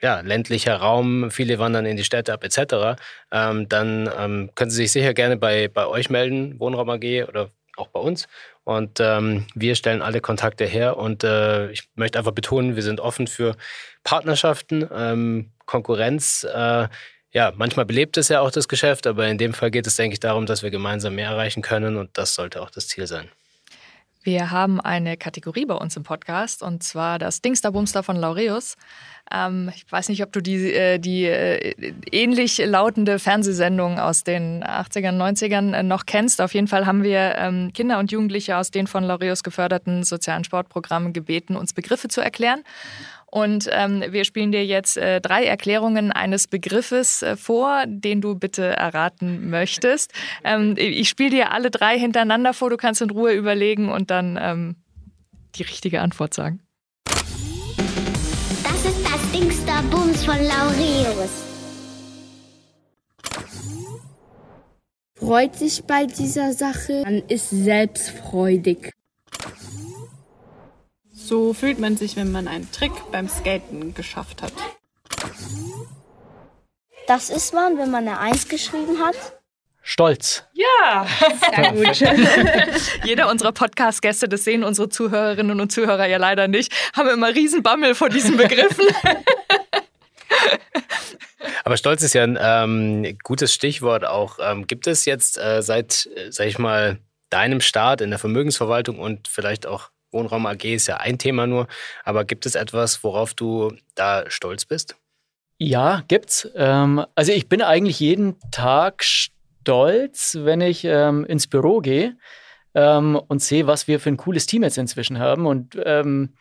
ja, 0.02 0.22
ländlicher 0.22 0.78
Raum, 0.78 1.32
viele 1.32 1.60
wandern 1.60 1.86
in 1.86 1.98
die 1.98 2.04
Städte 2.04 2.34
ab 2.34 2.44
etc., 2.44 3.00
ähm, 3.32 3.70
dann 3.70 4.10
ähm, 4.18 4.50
können 4.56 4.72
Sie 4.72 4.78
sich 4.78 4.92
sicher 4.92 5.14
gerne 5.14 5.38
bei, 5.38 5.68
bei 5.68 5.86
euch 5.86 6.10
melden, 6.10 6.60
Wohnraum 6.60 6.90
AG 6.90 7.28
oder 7.28 7.50
auch 7.78 7.88
bei 7.88 8.00
uns. 8.00 8.28
Und 8.64 9.00
ähm, 9.00 9.48
wir 9.56 9.76
stellen 9.76 10.02
alle 10.02 10.22
Kontakte 10.22 10.66
her 10.66 10.98
und 10.98 11.24
äh, 11.24 11.72
ich 11.72 11.90
möchte 11.96 12.20
einfach 12.20 12.32
betonen, 12.32 12.76
wir 12.76 12.84
sind 12.84 13.00
offen 13.00 13.28
für 13.28 13.56
Partnerschaften, 14.04 14.88
ähm, 14.94 15.52
Konkurrenz. 15.66 16.44
Äh, 16.44 16.88
ja, 17.34 17.54
manchmal 17.56 17.86
belebt 17.86 18.18
es 18.18 18.30
ja 18.30 18.42
auch 18.42 18.52
das 18.52 18.68
Geschäft, 18.68 19.08
aber 19.08 19.28
in 19.28 19.38
dem 19.38 19.54
Fall 19.54 19.72
geht 19.72 19.88
es, 19.88 19.96
denke 19.96 20.14
ich, 20.14 20.20
darum, 20.20 20.46
dass 20.46 20.64
wir 20.64 20.70
gemeinsam 20.70 21.16
mehr 21.16 21.30
erreichen 21.30 21.62
können 21.62 21.98
und 21.98 22.18
das 22.18 22.36
sollte 22.36 22.62
auch 22.62 22.70
das 22.70 22.88
Ziel 22.88 23.08
sein. 23.08 23.30
Wir 24.24 24.52
haben 24.52 24.80
eine 24.80 25.18
Kategorie 25.18 25.66
bei 25.66 25.74
uns 25.74 25.98
im 25.98 26.04
Podcast 26.04 26.62
und 26.62 26.84
zwar 26.84 27.18
das 27.18 27.42
Dingsterbumster 27.42 28.04
von 28.04 28.16
Laureus. 28.16 28.78
Ähm, 29.32 29.72
ich 29.76 29.92
weiß 29.92 30.10
nicht, 30.10 30.22
ob 30.22 30.32
du 30.32 30.42
die, 30.42 30.72
äh, 30.72 31.00
die 31.00 31.26
äh, 31.26 31.94
ähnlich 32.12 32.60
lautende 32.64 33.18
Fernsehsendung 33.18 33.98
aus 33.98 34.24
den 34.24 34.64
80ern, 34.64 35.18
90ern 35.18 35.74
äh, 35.74 35.82
noch 35.82 36.06
kennst. 36.06 36.40
Auf 36.40 36.54
jeden 36.54 36.68
Fall 36.68 36.86
haben 36.86 37.02
wir 37.02 37.36
ähm, 37.38 37.74
Kinder 37.74 37.98
und 37.98 38.12
Jugendliche 38.12 38.58
aus 38.58 38.70
den 38.70 38.86
von 38.86 39.04
Laureus 39.04 39.42
geförderten 39.42 40.04
sozialen 40.04 40.44
Sportprogrammen 40.44 41.14
gebeten, 41.14 41.56
uns 41.56 41.74
Begriffe 41.74 42.08
zu 42.08 42.22
erklären. 42.22 42.64
Und 43.32 43.70
ähm, 43.72 44.04
wir 44.10 44.26
spielen 44.26 44.52
dir 44.52 44.66
jetzt 44.66 44.98
äh, 44.98 45.22
drei 45.22 45.46
Erklärungen 45.46 46.12
eines 46.12 46.48
Begriffes 46.48 47.22
äh, 47.22 47.38
vor, 47.38 47.86
den 47.88 48.20
du 48.20 48.36
bitte 48.36 48.66
erraten 48.66 49.50
möchtest. 49.50 50.12
Ähm, 50.44 50.76
ich 50.78 51.08
spiele 51.08 51.30
dir 51.30 51.52
alle 51.54 51.72
drei 51.72 51.98
hintereinander 51.98 52.54
vor, 52.54 52.70
du 52.70 52.76
kannst 52.76 53.02
in 53.02 53.10
Ruhe 53.10 53.32
überlegen 53.32 53.90
und 53.90 54.12
dann 54.12 54.38
ähm, 54.40 54.76
die 55.56 55.64
richtige 55.64 56.02
Antwort 56.02 56.34
sagen. 56.34 56.60
Das 57.06 58.86
ist 58.86 59.02
das 59.06 59.32
Dingster 59.32 59.82
Bums 59.90 60.26
von 60.26 60.36
Laureus. 60.36 61.46
Freut 65.16 65.56
sich 65.56 65.84
bei 65.86 66.06
dieser 66.06 66.52
Sache, 66.52 67.04
man 67.04 67.22
ist 67.30 67.50
selbstfreudig. 67.50 68.92
So 71.32 71.54
fühlt 71.54 71.80
man 71.80 71.96
sich, 71.96 72.18
wenn 72.18 72.34
man 72.34 72.50
einen 72.50 72.70
Trick 72.74 72.92
beim 73.10 73.30
Skaten 73.30 73.94
geschafft 73.94 74.42
hat. 74.42 74.52
Das 77.08 77.30
ist 77.30 77.54
man, 77.54 77.78
wenn 77.78 77.90
man 77.90 78.06
eine 78.06 78.20
Eins 78.20 78.50
geschrieben 78.50 79.00
hat. 79.00 79.16
Stolz. 79.82 80.44
Ja, 80.52 81.08
sehr 81.56 81.72
gut. 81.72 82.02
Jeder 83.06 83.32
unserer 83.32 83.54
Podcast-Gäste, 83.54 84.28
das 84.28 84.44
sehen 84.44 84.66
unsere 84.66 84.90
Zuhörerinnen 84.90 85.62
und 85.62 85.72
Zuhörer 85.72 86.06
ja 86.06 86.18
leider 86.18 86.50
nicht, 86.50 86.74
haben 86.92 87.08
immer 87.08 87.34
Riesenbammel 87.34 87.96
vor 87.96 88.10
diesen 88.10 88.36
Begriffen. 88.36 88.88
Aber 91.64 91.78
Stolz 91.78 92.04
ist 92.04 92.12
ja 92.12 92.24
ein 92.24 92.38
ähm, 92.42 93.18
gutes 93.24 93.54
Stichwort 93.54 94.04
auch. 94.04 94.38
Ähm, 94.42 94.68
gibt 94.68 94.86
es 94.86 95.06
jetzt 95.06 95.38
äh, 95.38 95.62
seit, 95.62 96.10
äh, 96.14 96.30
sag 96.30 96.48
ich 96.48 96.60
mal, 96.60 97.00
deinem 97.30 97.62
Start 97.62 98.02
in 98.02 98.10
der 98.10 98.20
Vermögensverwaltung 98.20 99.00
und 99.00 99.30
vielleicht 99.30 99.66
auch 99.66 99.92
Wohnraum 100.12 100.46
AG 100.46 100.64
ist 100.66 100.88
ja 100.88 100.98
ein 100.98 101.18
Thema 101.18 101.48
nur, 101.48 101.68
aber 102.04 102.26
gibt 102.26 102.46
es 102.46 102.56
etwas, 102.56 103.04
worauf 103.04 103.34
du 103.34 103.74
da 103.96 104.30
stolz 104.30 104.66
bist? 104.66 104.96
Ja, 105.58 106.04
gibt's. 106.08 106.50
Ähm, 106.56 107.06
also 107.16 107.32
ich 107.32 107.48
bin 107.48 107.62
eigentlich 107.62 108.00
jeden 108.00 108.36
Tag 108.52 109.04
stolz, 109.04 110.38
wenn 110.42 110.60
ich 110.62 110.84
ähm, 110.86 111.26
ins 111.26 111.48
Büro 111.48 111.82
gehe 111.82 112.18
ähm, 112.74 113.20
und 113.28 113.42
sehe, 113.42 113.68
was 113.68 113.88
wir 113.88 114.00
für 114.00 114.10
ein 114.10 114.18
cooles 114.18 114.48
Team 114.48 114.64
jetzt 114.64 114.78
inzwischen 114.78 115.20
haben 115.20 115.46
und 115.46 115.78
ähm, 115.86 116.34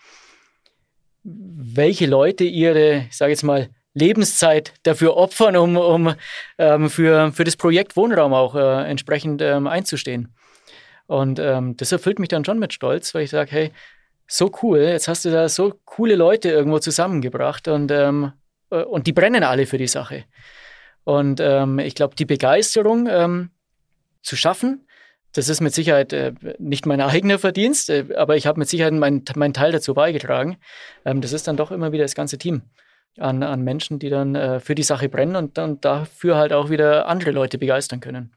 welche 1.22 2.06
Leute 2.06 2.44
ihre, 2.44 3.06
ich 3.10 3.16
sage 3.16 3.32
jetzt 3.32 3.42
mal, 3.42 3.68
Lebenszeit 3.92 4.72
dafür 4.84 5.16
opfern, 5.16 5.56
um, 5.56 5.76
um 5.76 6.14
ähm, 6.58 6.88
für, 6.88 7.32
für 7.32 7.44
das 7.44 7.56
Projekt 7.56 7.96
Wohnraum 7.96 8.32
auch 8.32 8.54
äh, 8.54 8.88
entsprechend 8.88 9.42
ähm, 9.42 9.66
einzustehen. 9.66 10.32
Und 11.10 11.40
ähm, 11.40 11.76
das 11.76 11.90
erfüllt 11.90 12.20
mich 12.20 12.28
dann 12.28 12.44
schon 12.44 12.60
mit 12.60 12.72
Stolz, 12.72 13.16
weil 13.16 13.24
ich 13.24 13.30
sage, 13.30 13.50
hey, 13.50 13.72
so 14.28 14.48
cool, 14.62 14.78
jetzt 14.78 15.08
hast 15.08 15.24
du 15.24 15.32
da 15.32 15.48
so 15.48 15.74
coole 15.84 16.14
Leute 16.14 16.50
irgendwo 16.50 16.78
zusammengebracht 16.78 17.66
und, 17.66 17.90
ähm, 17.90 18.30
äh, 18.70 18.84
und 18.84 19.08
die 19.08 19.12
brennen 19.12 19.42
alle 19.42 19.66
für 19.66 19.76
die 19.76 19.88
Sache. 19.88 20.22
Und 21.02 21.40
ähm, 21.40 21.80
ich 21.80 21.96
glaube, 21.96 22.14
die 22.14 22.26
Begeisterung 22.26 23.08
ähm, 23.10 23.50
zu 24.22 24.36
schaffen, 24.36 24.86
das 25.32 25.48
ist 25.48 25.60
mit 25.60 25.74
Sicherheit 25.74 26.12
äh, 26.12 26.32
nicht 26.60 26.86
mein 26.86 27.00
eigener 27.00 27.40
Verdienst, 27.40 27.90
äh, 27.90 28.04
aber 28.16 28.36
ich 28.36 28.46
habe 28.46 28.60
mit 28.60 28.68
Sicherheit 28.68 28.92
meinen 28.92 29.24
mein 29.34 29.52
Teil 29.52 29.72
dazu 29.72 29.94
beigetragen. 29.94 30.58
Ähm, 31.04 31.22
das 31.22 31.32
ist 31.32 31.48
dann 31.48 31.56
doch 31.56 31.72
immer 31.72 31.90
wieder 31.90 32.04
das 32.04 32.14
ganze 32.14 32.38
Team 32.38 32.62
an, 33.18 33.42
an 33.42 33.62
Menschen, 33.62 33.98
die 33.98 34.10
dann 34.10 34.36
äh, 34.36 34.60
für 34.60 34.76
die 34.76 34.84
Sache 34.84 35.08
brennen 35.08 35.34
und 35.34 35.58
dann 35.58 35.80
dafür 35.80 36.36
halt 36.36 36.52
auch 36.52 36.70
wieder 36.70 37.08
andere 37.08 37.32
Leute 37.32 37.58
begeistern 37.58 37.98
können. 37.98 38.30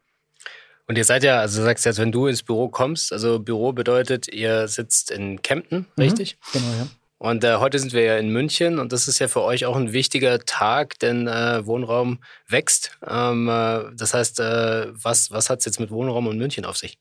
Und 0.88 0.98
ihr 0.98 1.06
seid 1.06 1.24
ja, 1.24 1.40
also 1.40 1.60
du 1.60 1.66
sagst 1.66 1.86
jetzt, 1.86 2.00
wenn 2.00 2.12
du 2.12 2.28
ins 2.28 2.44
Büro 2.44 2.68
kommst, 2.68 3.14
also 3.14 3.40
Büro 3.40 3.72
bedeutet, 3.72 4.28
ihr 4.28 4.68
sitzt 4.68 5.12
in 5.12 5.42
Kempten, 5.42 5.88
mhm. 5.96 6.04
richtig? 6.04 6.38
Genau, 6.52 6.72
ja. 6.78 6.88
Und 7.24 7.46
äh, 7.46 7.56
heute 7.56 7.80
sind 7.80 7.94
wir 7.94 8.04
ja 8.04 8.18
in 8.18 8.28
München 8.28 8.80
und 8.80 8.92
das 8.92 9.08
ist 9.08 9.20
ja 9.20 9.30
für 9.30 9.44
euch 9.44 9.66
auch 9.66 9.78
ein 9.78 9.94
wichtiger 9.94 10.40
Tag, 10.40 11.00
denn 11.00 11.26
äh, 11.28 11.66
Wohnraum 11.66 12.20
wächst. 12.50 12.98
Ähm, 13.08 13.48
äh, 13.48 13.96
das 13.96 14.14
heißt, 14.14 14.42
äh, 14.42 14.88
was, 14.92 15.32
was 15.32 15.50
hat 15.50 15.60
es 15.60 15.66
jetzt 15.66 15.80
mit 15.80 15.90
Wohnraum 15.90 16.28
und 16.28 16.38
München 16.38 16.66
auf 16.66 16.76
sich? 16.76 16.98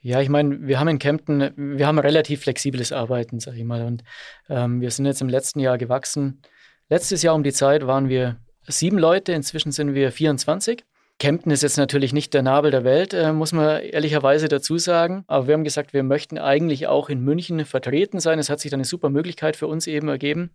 Ja, 0.00 0.20
ich 0.20 0.28
meine, 0.28 0.68
wir 0.68 0.78
haben 0.78 0.86
in 0.86 1.00
Kempten, 1.00 1.50
wir 1.56 1.88
haben 1.88 1.98
relativ 1.98 2.42
flexibles 2.42 2.92
Arbeiten, 2.92 3.40
sag 3.40 3.56
ich 3.56 3.64
mal. 3.64 3.82
Und 3.82 4.04
ähm, 4.48 4.80
wir 4.80 4.92
sind 4.92 5.06
jetzt 5.06 5.22
im 5.22 5.28
letzten 5.28 5.58
Jahr 5.58 5.76
gewachsen. 5.76 6.40
Letztes 6.88 7.22
Jahr 7.22 7.34
um 7.34 7.42
die 7.42 7.52
Zeit 7.52 7.84
waren 7.84 8.08
wir 8.08 8.36
sieben 8.68 8.96
Leute, 8.96 9.32
inzwischen 9.32 9.72
sind 9.72 9.92
wir 9.92 10.12
24. 10.12 10.84
Kempten 11.18 11.50
ist 11.50 11.62
jetzt 11.62 11.78
natürlich 11.78 12.12
nicht 12.12 12.32
der 12.32 12.42
Nabel 12.42 12.70
der 12.70 12.84
Welt, 12.84 13.12
äh, 13.12 13.32
muss 13.32 13.52
man 13.52 13.82
ehrlicherweise 13.82 14.46
dazu 14.46 14.78
sagen. 14.78 15.24
Aber 15.26 15.48
wir 15.48 15.54
haben 15.54 15.64
gesagt, 15.64 15.92
wir 15.92 16.04
möchten 16.04 16.38
eigentlich 16.38 16.86
auch 16.86 17.08
in 17.08 17.20
München 17.20 17.64
vertreten 17.64 18.20
sein. 18.20 18.38
Es 18.38 18.50
hat 18.50 18.60
sich 18.60 18.70
dann 18.70 18.78
eine 18.78 18.84
super 18.84 19.10
Möglichkeit 19.10 19.56
für 19.56 19.66
uns 19.66 19.88
eben 19.88 20.08
ergeben. 20.08 20.52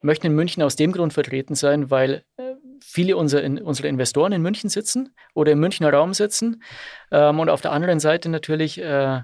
Wir 0.00 0.08
möchten 0.08 0.26
in 0.26 0.34
München 0.34 0.62
aus 0.62 0.76
dem 0.76 0.92
Grund 0.92 1.14
vertreten 1.14 1.54
sein, 1.54 1.90
weil 1.90 2.22
äh, 2.36 2.54
viele 2.82 3.16
unserer, 3.16 3.42
in, 3.42 3.58
unserer 3.58 3.88
Investoren 3.88 4.32
in 4.32 4.42
München 4.42 4.68
sitzen 4.68 5.14
oder 5.34 5.52
im 5.52 5.60
Münchner 5.60 5.90
Raum 5.90 6.12
sitzen. 6.12 6.62
Ähm, 7.10 7.40
und 7.40 7.48
auf 7.48 7.62
der 7.62 7.72
anderen 7.72 7.98
Seite 7.98 8.28
natürlich 8.28 8.78
äh, 8.78 9.22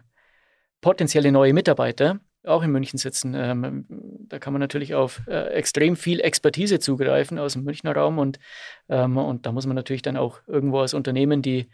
potenzielle 0.80 1.30
neue 1.30 1.52
Mitarbeiter, 1.52 2.20
auch 2.44 2.62
in 2.62 2.70
München 2.70 2.98
sitzen. 2.98 3.34
Ähm, 3.34 3.86
da 4.28 4.38
kann 4.38 4.52
man 4.52 4.60
natürlich 4.60 4.94
auf 4.94 5.22
äh, 5.26 5.48
extrem 5.48 5.96
viel 5.96 6.20
Expertise 6.20 6.78
zugreifen 6.78 7.38
aus 7.38 7.54
dem 7.54 7.64
Münchner 7.64 7.94
Raum 7.94 8.18
und, 8.18 8.38
ähm, 8.88 9.16
und 9.16 9.46
da 9.46 9.52
muss 9.52 9.66
man 9.66 9.76
natürlich 9.76 10.02
dann 10.02 10.16
auch 10.16 10.40
irgendwo 10.46 10.80
als 10.80 10.94
Unternehmen 10.94 11.42
die 11.42 11.68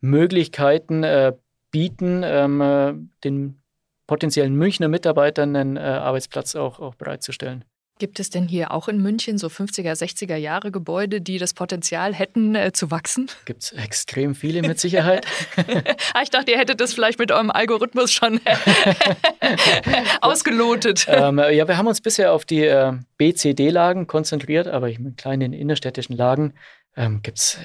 Möglichkeiten 0.00 1.04
äh, 1.04 1.32
bieten, 1.70 2.22
ähm, 2.24 2.60
äh, 2.60 2.94
den 3.24 3.62
potenziellen 4.06 4.54
Münchner 4.54 4.88
Mitarbeitern 4.88 5.56
einen 5.56 5.76
äh, 5.76 5.80
Arbeitsplatz 5.80 6.54
auch, 6.54 6.80
auch 6.80 6.94
bereitzustellen. 6.94 7.64
Gibt 7.98 8.18
es 8.18 8.30
denn 8.30 8.48
hier 8.48 8.72
auch 8.72 8.88
in 8.88 9.00
München 9.00 9.38
so 9.38 9.46
50er, 9.46 9.92
60er 9.92 10.36
Jahre 10.36 10.72
Gebäude, 10.72 11.20
die 11.20 11.38
das 11.38 11.54
Potenzial 11.54 12.14
hätten 12.14 12.54
äh, 12.54 12.72
zu 12.72 12.90
wachsen? 12.90 13.30
Gibt 13.44 13.62
es 13.62 13.72
extrem 13.72 14.34
viele 14.34 14.62
mit 14.62 14.80
Sicherheit. 14.80 15.26
ah, 16.14 16.22
ich 16.22 16.30
dachte, 16.30 16.50
ihr 16.50 16.58
hättet 16.58 16.80
das 16.80 16.94
vielleicht 16.94 17.18
mit 17.18 17.30
eurem 17.30 17.50
Algorithmus 17.50 18.12
schon 18.12 18.40
ausgelotet. 20.20 21.06
Ähm, 21.08 21.38
ja, 21.38 21.68
wir 21.68 21.76
haben 21.76 21.86
uns 21.86 22.00
bisher 22.00 22.32
auf 22.32 22.44
die 22.44 22.64
äh, 22.64 22.92
BCD-Lagen 23.18 24.06
konzentriert, 24.06 24.66
aber 24.66 24.88
in 24.88 25.14
kleinen 25.16 25.52
innerstädtischen 25.52 26.16
Lagen 26.16 26.54
ähm, 26.96 27.22
gibt 27.22 27.38
es 27.38 27.58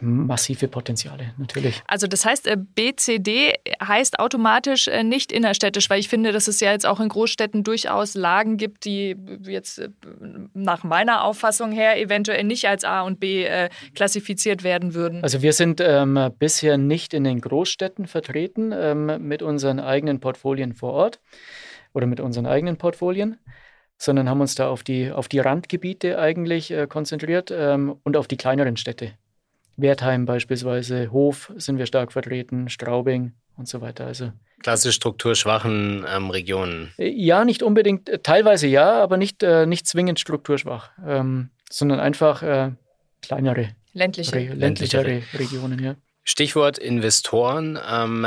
massive 0.00 0.68
Potenziale, 0.68 1.34
natürlich. 1.38 1.82
Also 1.86 2.06
das 2.06 2.24
heißt, 2.24 2.46
äh, 2.46 2.56
BCD 2.56 3.54
heißt 3.82 4.18
automatisch 4.18 4.88
äh, 4.88 5.02
nicht 5.02 5.32
innerstädtisch, 5.32 5.88
weil 5.90 6.00
ich 6.00 6.08
finde, 6.08 6.32
dass 6.32 6.48
es 6.48 6.60
ja 6.60 6.72
jetzt 6.72 6.86
auch 6.86 7.00
in 7.00 7.08
Großstädten 7.08 7.64
durchaus 7.64 8.14
Lagen 8.14 8.56
gibt, 8.56 8.84
die 8.84 9.16
jetzt 9.42 9.78
äh, 9.78 9.88
nach 10.52 10.84
meiner 10.84 11.24
Auffassung 11.24 11.72
her 11.72 12.00
eventuell 12.00 12.44
nicht 12.44 12.68
als 12.68 12.84
A 12.84 13.02
und 13.02 13.20
B 13.20 13.48
klassifiziert 13.94 14.64
werden 14.64 14.94
würden. 14.94 15.22
Also 15.22 15.42
wir 15.42 15.52
sind 15.52 15.80
ähm, 15.80 16.30
bisher 16.38 16.78
nicht 16.78 17.14
in 17.14 17.24
den 17.24 17.40
Großstädten 17.40 18.06
vertreten 18.06 18.72
ähm, 18.72 19.26
mit 19.26 19.42
unseren 19.42 19.80
eigenen 19.80 20.20
Portfolien 20.20 20.74
vor 20.74 20.92
Ort 20.92 21.20
oder 21.92 22.06
mit 22.06 22.20
unseren 22.20 22.46
eigenen 22.46 22.76
Portfolien 22.76 23.38
sondern 23.96 24.28
haben 24.28 24.40
uns 24.40 24.54
da 24.54 24.68
auf 24.68 24.82
die, 24.82 25.10
auf 25.10 25.28
die 25.28 25.38
Randgebiete 25.38 26.18
eigentlich 26.18 26.70
äh, 26.70 26.86
konzentriert 26.86 27.52
ähm, 27.56 27.96
und 28.02 28.16
auf 28.16 28.28
die 28.28 28.36
kleineren 28.36 28.76
Städte. 28.76 29.12
Wertheim 29.76 30.24
beispielsweise, 30.24 31.10
Hof 31.10 31.52
sind 31.56 31.78
wir 31.78 31.86
stark 31.86 32.12
vertreten, 32.12 32.68
Straubing 32.68 33.32
und 33.56 33.68
so 33.68 33.80
weiter. 33.80 34.06
Also 34.06 34.32
klassisch 34.62 34.96
strukturschwachen 34.96 36.06
ähm, 36.08 36.30
Regionen. 36.30 36.92
Äh, 36.98 37.08
ja, 37.10 37.44
nicht 37.44 37.62
unbedingt, 37.62 38.08
äh, 38.08 38.18
teilweise 38.18 38.66
ja, 38.66 39.02
aber 39.02 39.16
nicht, 39.16 39.42
äh, 39.42 39.66
nicht 39.66 39.86
zwingend 39.86 40.20
strukturschwach, 40.20 40.90
ähm, 41.06 41.50
sondern 41.70 42.00
einfach 42.00 42.42
äh, 42.42 42.72
kleinere, 43.22 43.70
ländliche. 43.92 44.34
Re 44.34 44.54
ländlichere 44.54 45.22
Regionen. 45.34 45.82
Ja. 45.82 45.96
Stichwort 46.24 46.78
Investoren. 46.78 47.78
Ähm, 47.86 48.26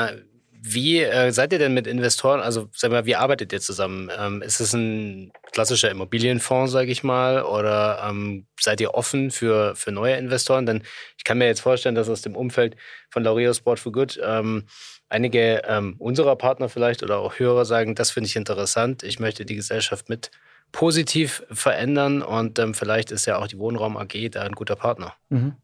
wie 0.73 1.01
äh, 1.01 1.31
seid 1.31 1.53
ihr 1.53 1.59
denn 1.59 1.73
mit 1.73 1.87
Investoren? 1.87 2.39
Also, 2.41 2.69
sag 2.73 2.91
mal, 2.91 3.05
wie 3.05 3.15
arbeitet 3.15 3.53
ihr 3.53 3.61
zusammen? 3.61 4.09
Ähm, 4.17 4.41
ist 4.41 4.59
es 4.59 4.73
ein 4.73 5.31
klassischer 5.51 5.89
Immobilienfonds, 5.89 6.71
sage 6.71 6.91
ich 6.91 7.03
mal, 7.03 7.43
oder 7.43 8.05
ähm, 8.07 8.47
seid 8.59 8.81
ihr 8.81 8.93
offen 8.93 9.31
für, 9.31 9.75
für 9.75 9.91
neue 9.91 10.15
Investoren? 10.15 10.65
Denn 10.65 10.83
ich 11.17 11.23
kann 11.23 11.37
mir 11.37 11.45
jetzt 11.45 11.61
vorstellen, 11.61 11.95
dass 11.95 12.09
aus 12.09 12.21
dem 12.21 12.35
Umfeld 12.35 12.75
von 13.09 13.23
Laureo 13.23 13.53
Sport 13.53 13.79
for 13.79 13.91
Good 13.91 14.19
ähm, 14.23 14.65
einige 15.09 15.63
ähm, 15.67 15.95
unserer 15.99 16.35
Partner 16.35 16.69
vielleicht 16.69 17.03
oder 17.03 17.19
auch 17.19 17.39
Hörer 17.39 17.65
sagen, 17.65 17.95
das 17.95 18.11
finde 18.11 18.27
ich 18.27 18.35
interessant. 18.35 19.03
Ich 19.03 19.19
möchte 19.19 19.45
die 19.45 19.55
Gesellschaft 19.55 20.09
mit 20.09 20.31
positiv 20.71 21.43
verändern 21.49 22.21
und 22.21 22.59
ähm, 22.59 22.73
vielleicht 22.73 23.11
ist 23.11 23.25
ja 23.25 23.37
auch 23.37 23.47
die 23.47 23.57
Wohnraum 23.57 23.97
AG 23.97 24.29
da 24.31 24.41
ein 24.41 24.51
guter 24.51 24.75
Partner. 24.75 25.13
Mhm. 25.29 25.55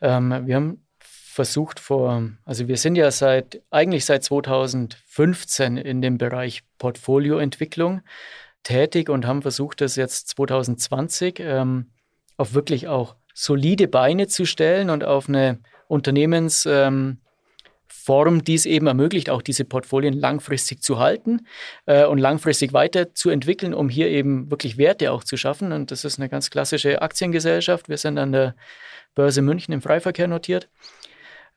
Ähm, 0.00 0.46
wir 0.46 0.56
haben 0.56 0.83
versucht 1.34 1.80
vor, 1.80 2.30
also 2.44 2.68
wir 2.68 2.76
sind 2.76 2.94
ja 2.94 3.10
seit, 3.10 3.60
eigentlich 3.70 4.04
seit 4.04 4.22
2015 4.22 5.76
in 5.76 6.00
dem 6.00 6.16
Bereich 6.16 6.62
Portfolioentwicklung 6.78 8.02
tätig 8.62 9.08
und 9.08 9.26
haben 9.26 9.42
versucht, 9.42 9.80
das 9.80 9.96
jetzt 9.96 10.28
2020 10.28 11.40
ähm, 11.40 11.90
auf 12.36 12.54
wirklich 12.54 12.86
auch 12.86 13.16
solide 13.34 13.88
Beine 13.88 14.28
zu 14.28 14.44
stellen 14.44 14.90
und 14.90 15.02
auf 15.02 15.28
eine 15.28 15.58
Unternehmensform, 15.88 17.18
ähm, 18.08 18.44
die 18.44 18.54
es 18.54 18.64
eben 18.64 18.86
ermöglicht, 18.86 19.28
auch 19.28 19.42
diese 19.42 19.64
Portfolien 19.64 20.14
langfristig 20.14 20.82
zu 20.82 21.00
halten 21.00 21.48
äh, 21.86 22.04
und 22.06 22.18
langfristig 22.18 22.72
weiterzuentwickeln, 22.72 23.74
um 23.74 23.88
hier 23.88 24.08
eben 24.08 24.52
wirklich 24.52 24.78
Werte 24.78 25.10
auch 25.10 25.24
zu 25.24 25.36
schaffen. 25.36 25.72
Und 25.72 25.90
das 25.90 26.04
ist 26.04 26.20
eine 26.20 26.28
ganz 26.28 26.50
klassische 26.50 27.02
Aktiengesellschaft. 27.02 27.88
Wir 27.88 27.98
sind 27.98 28.18
an 28.18 28.30
der 28.30 28.54
Börse 29.16 29.42
München 29.42 29.74
im 29.74 29.82
Freiverkehr 29.82 30.28
notiert 30.28 30.68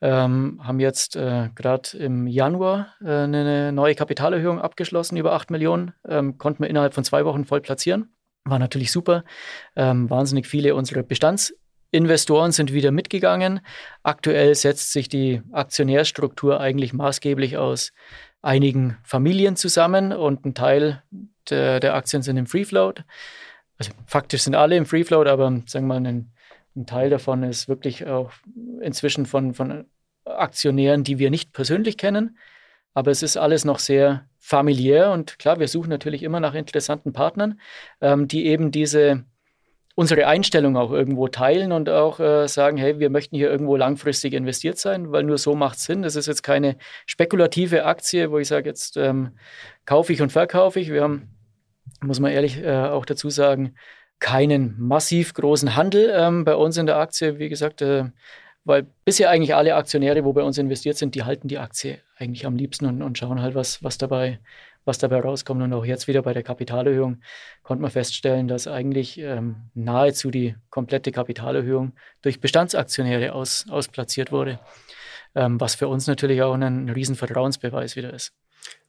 ähm, 0.00 0.60
haben 0.62 0.80
jetzt 0.80 1.16
äh, 1.16 1.48
gerade 1.54 1.96
im 1.98 2.26
Januar 2.26 2.94
äh, 3.00 3.10
eine 3.10 3.72
neue 3.72 3.94
Kapitalerhöhung 3.94 4.60
abgeschlossen, 4.60 5.16
über 5.16 5.32
8 5.32 5.50
Millionen. 5.50 5.92
Ähm, 6.06 6.38
konnten 6.38 6.62
wir 6.62 6.70
innerhalb 6.70 6.94
von 6.94 7.04
zwei 7.04 7.24
Wochen 7.24 7.44
voll 7.44 7.60
platzieren. 7.60 8.14
War 8.44 8.58
natürlich 8.58 8.92
super. 8.92 9.24
Ähm, 9.76 10.08
wahnsinnig 10.08 10.46
viele 10.46 10.74
unserer 10.74 11.02
Bestandsinvestoren 11.02 12.52
sind 12.52 12.72
wieder 12.72 12.92
mitgegangen. 12.92 13.60
Aktuell 14.02 14.54
setzt 14.54 14.92
sich 14.92 15.08
die 15.08 15.42
Aktionärstruktur 15.52 16.60
eigentlich 16.60 16.92
maßgeblich 16.92 17.56
aus 17.58 17.92
einigen 18.40 18.96
Familien 19.02 19.56
zusammen 19.56 20.12
und 20.12 20.44
ein 20.46 20.54
Teil 20.54 21.02
der, 21.50 21.80
der 21.80 21.94
Aktien 21.94 22.22
sind 22.22 22.36
im 22.36 22.46
Free 22.46 22.64
Float. 22.64 23.04
Also 23.78 23.92
faktisch 24.06 24.42
sind 24.42 24.54
alle 24.54 24.76
im 24.76 24.86
Free 24.86 25.04
Float, 25.04 25.26
aber 25.26 25.62
sagen 25.66 25.86
wir 25.86 26.00
mal, 26.00 26.06
ein 26.06 26.32
ein 26.78 26.86
Teil 26.86 27.10
davon 27.10 27.42
ist 27.42 27.68
wirklich 27.68 28.06
auch 28.06 28.32
inzwischen 28.80 29.26
von, 29.26 29.54
von 29.54 29.86
Aktionären, 30.24 31.04
die 31.04 31.18
wir 31.18 31.30
nicht 31.30 31.52
persönlich 31.52 31.96
kennen. 31.96 32.38
Aber 32.94 33.10
es 33.10 33.22
ist 33.22 33.36
alles 33.36 33.64
noch 33.64 33.78
sehr 33.78 34.26
familiär 34.38 35.12
und 35.12 35.38
klar, 35.38 35.60
wir 35.60 35.68
suchen 35.68 35.90
natürlich 35.90 36.22
immer 36.22 36.40
nach 36.40 36.54
interessanten 36.54 37.12
Partnern, 37.12 37.60
ähm, 38.00 38.28
die 38.28 38.46
eben 38.46 38.70
diese 38.70 39.24
unsere 39.94 40.28
Einstellung 40.28 40.76
auch 40.76 40.92
irgendwo 40.92 41.26
teilen 41.26 41.72
und 41.72 41.88
auch 41.88 42.20
äh, 42.20 42.46
sagen, 42.46 42.76
hey, 42.76 43.00
wir 43.00 43.10
möchten 43.10 43.34
hier 43.34 43.50
irgendwo 43.50 43.74
langfristig 43.74 44.32
investiert 44.32 44.78
sein, 44.78 45.10
weil 45.10 45.24
nur 45.24 45.38
so 45.38 45.56
macht 45.56 45.78
es 45.78 45.86
Sinn. 45.86 46.02
Das 46.02 46.14
ist 46.14 46.28
jetzt 46.28 46.42
keine 46.44 46.76
spekulative 47.04 47.84
Aktie, 47.84 48.30
wo 48.30 48.38
ich 48.38 48.46
sage, 48.46 48.68
jetzt 48.68 48.96
ähm, 48.96 49.36
kaufe 49.86 50.12
ich 50.12 50.22
und 50.22 50.30
verkaufe 50.30 50.78
ich. 50.78 50.92
Wir 50.92 51.02
haben, 51.02 51.34
muss 52.00 52.20
man 52.20 52.30
ehrlich 52.30 52.62
äh, 52.62 52.70
auch 52.76 53.06
dazu 53.06 53.28
sagen, 53.28 53.74
keinen 54.20 54.74
massiv 54.78 55.34
großen 55.34 55.76
Handel 55.76 56.12
ähm, 56.14 56.44
bei 56.44 56.54
uns 56.54 56.76
in 56.76 56.86
der 56.86 56.96
Aktie. 56.96 57.38
Wie 57.38 57.48
gesagt, 57.48 57.82
äh, 57.82 58.04
weil 58.64 58.86
bisher 59.04 59.30
eigentlich 59.30 59.54
alle 59.54 59.76
Aktionäre, 59.76 60.24
wo 60.24 60.32
bei 60.32 60.42
uns 60.42 60.58
investiert 60.58 60.96
sind, 60.98 61.14
die 61.14 61.22
halten 61.24 61.48
die 61.48 61.58
Aktie 61.58 62.00
eigentlich 62.16 62.44
am 62.44 62.56
liebsten 62.56 62.86
und, 62.86 63.02
und 63.02 63.16
schauen 63.16 63.40
halt, 63.40 63.54
was, 63.54 63.82
was, 63.82 63.96
dabei, 63.96 64.40
was 64.84 64.98
dabei 64.98 65.20
rauskommt. 65.20 65.62
Und 65.62 65.72
auch 65.72 65.84
jetzt 65.84 66.08
wieder 66.08 66.22
bei 66.22 66.34
der 66.34 66.42
Kapitalerhöhung 66.42 67.22
konnte 67.62 67.80
man 67.80 67.90
feststellen, 67.90 68.48
dass 68.48 68.66
eigentlich 68.66 69.18
ähm, 69.18 69.70
nahezu 69.74 70.30
die 70.30 70.54
komplette 70.68 71.12
Kapitalerhöhung 71.12 71.92
durch 72.20 72.40
Bestandsaktionäre 72.40 73.32
aus, 73.32 73.66
ausplatziert 73.70 74.32
wurde. 74.32 74.58
Ähm, 75.34 75.60
was 75.60 75.74
für 75.74 75.88
uns 75.88 76.06
natürlich 76.06 76.42
auch 76.42 76.54
ein, 76.54 76.88
riesen 76.90 77.14
Vertrauensbeweis 77.14 77.96
wieder 77.96 78.12
ist. 78.12 78.34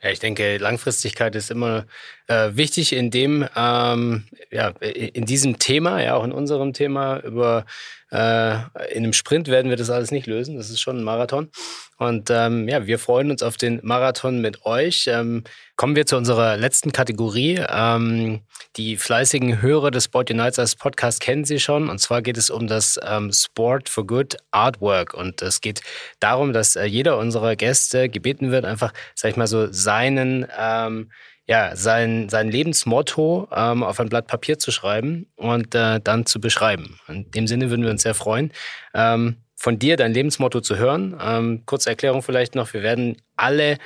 Ja, 0.02 0.12
ich 0.12 0.20
denke, 0.20 0.58
Langfristigkeit 0.58 1.36
ist 1.36 1.52
immer 1.52 1.86
äh, 2.28 2.52
wichtig 2.54 2.94
in 2.94 3.12
dem, 3.12 3.46
ähm, 3.56 4.26
ja, 4.50 4.70
in 4.70 5.26
diesem 5.26 5.60
Thema, 5.60 6.02
ja, 6.02 6.16
auch 6.16 6.24
in 6.24 6.32
unserem 6.32 6.72
Thema 6.72 7.20
über 7.20 7.66
äh, 8.12 8.56
in 8.92 9.04
einem 9.04 9.14
Sprint 9.14 9.48
werden 9.48 9.70
wir 9.70 9.78
das 9.78 9.90
alles 9.90 10.12
nicht 10.12 10.28
lösen. 10.28 10.58
Das 10.58 10.70
ist 10.70 10.80
schon 10.80 10.98
ein 10.98 11.04
Marathon. 11.04 11.50
Und 11.98 12.30
ähm, 12.32 12.68
ja, 12.68 12.88
wir 12.88 12.98
freuen 12.98 13.30
uns 13.30 13.44
auf 13.44 13.58
den 13.58 13.80
Marathon 13.84 14.40
mit 14.40 14.66
euch. 14.66 15.06
Ähm, 15.08 15.44
kommen 15.76 15.96
wir 15.96 16.06
zu 16.06 16.18
unserer 16.18 16.58
letzten 16.58 16.92
Kategorie. 16.92 17.62
Ähm, 17.70 18.42
die 18.78 18.98
fleißigen 18.98 19.62
Hörer 19.62 19.92
des 19.92 20.06
Sport 20.06 20.32
Unites 20.32 20.60
als 20.60 20.76
Podcast 20.76 21.20
kennen 21.20 21.46
Sie 21.46 21.60
schon. 21.60 21.90
Und 21.90 22.00
zwar 22.00 22.22
geht 22.22 22.38
es 22.38 22.50
um 22.50 22.68
das 22.68 23.00
ähm, 23.06 23.32
Sport 23.32 23.90
for 23.90 24.08
Good 24.08 24.38
Artwork. 24.52 25.14
Und 25.14 25.42
es 25.42 25.62
geht 25.62 25.82
darum, 26.20 26.54
dass 26.54 26.76
äh, 26.76 26.86
jeder 26.86 27.18
unserer 27.18 27.56
Gäste 27.56 28.10
gebeten 28.10 28.52
wird, 28.52 28.66
einfach, 28.66 28.94
sag 29.14 29.32
ich 29.32 29.38
mal 29.38 29.48
so, 29.48 29.72
seinen 29.72 30.48
ähm, 30.58 31.12
ja, 31.50 31.76
sein, 31.76 32.30
sein 32.30 32.52
Lebensmotto 32.52 33.48
ähm, 33.52 33.82
auf 33.82 34.00
ein 34.00 34.08
Blatt 34.08 34.28
Papier 34.28 34.60
zu 34.60 34.70
schreiben 34.70 35.26
und 35.36 35.74
äh, 35.74 36.00
dann 36.00 36.28
zu 36.28 36.40
beschreiben. 36.40 37.00
In 37.08 37.32
dem 37.32 37.48
Sinne 37.48 37.72
würden 37.72 37.84
wir 37.84 37.90
uns 37.90 38.04
sehr 38.04 38.14
freuen, 38.14 38.52
ähm, 38.94 39.38
von 39.56 39.80
dir 39.80 39.98
dein 39.98 40.14
Lebensmotto 40.14 40.62
zu 40.62 40.78
hören. 40.78 41.20
Ähm, 41.20 41.64
kurze 41.66 41.90
Erklärung 41.90 42.22
vielleicht 42.22 42.54
noch. 42.54 42.72
Wir 42.72 42.84
werden 42.84 43.18
alle, 43.36 43.80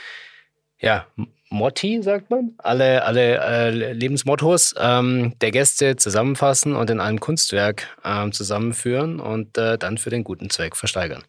ja, 0.78 1.08
Motti, 1.50 2.04
sagt 2.04 2.30
man, 2.30 2.52
alle, 2.58 3.06
alle 3.06 3.40
äh, 3.40 3.94
Lebensmottos 3.94 4.76
ähm, 4.78 5.34
der 5.40 5.52
Gäste 5.52 5.96
zusammenfassen 5.96 6.76
und 6.76 6.90
in 6.90 7.00
einem 7.00 7.22
Kunstwerk 7.22 7.88
ähm, 8.04 8.34
zusammenführen 8.34 9.22
und 9.22 9.58
äh, 9.58 9.78
dann 9.78 9.98
für 9.98 10.10
den 10.10 10.26
guten 10.26 10.50
Zweck 10.50 10.76
versteigern. 10.76 11.24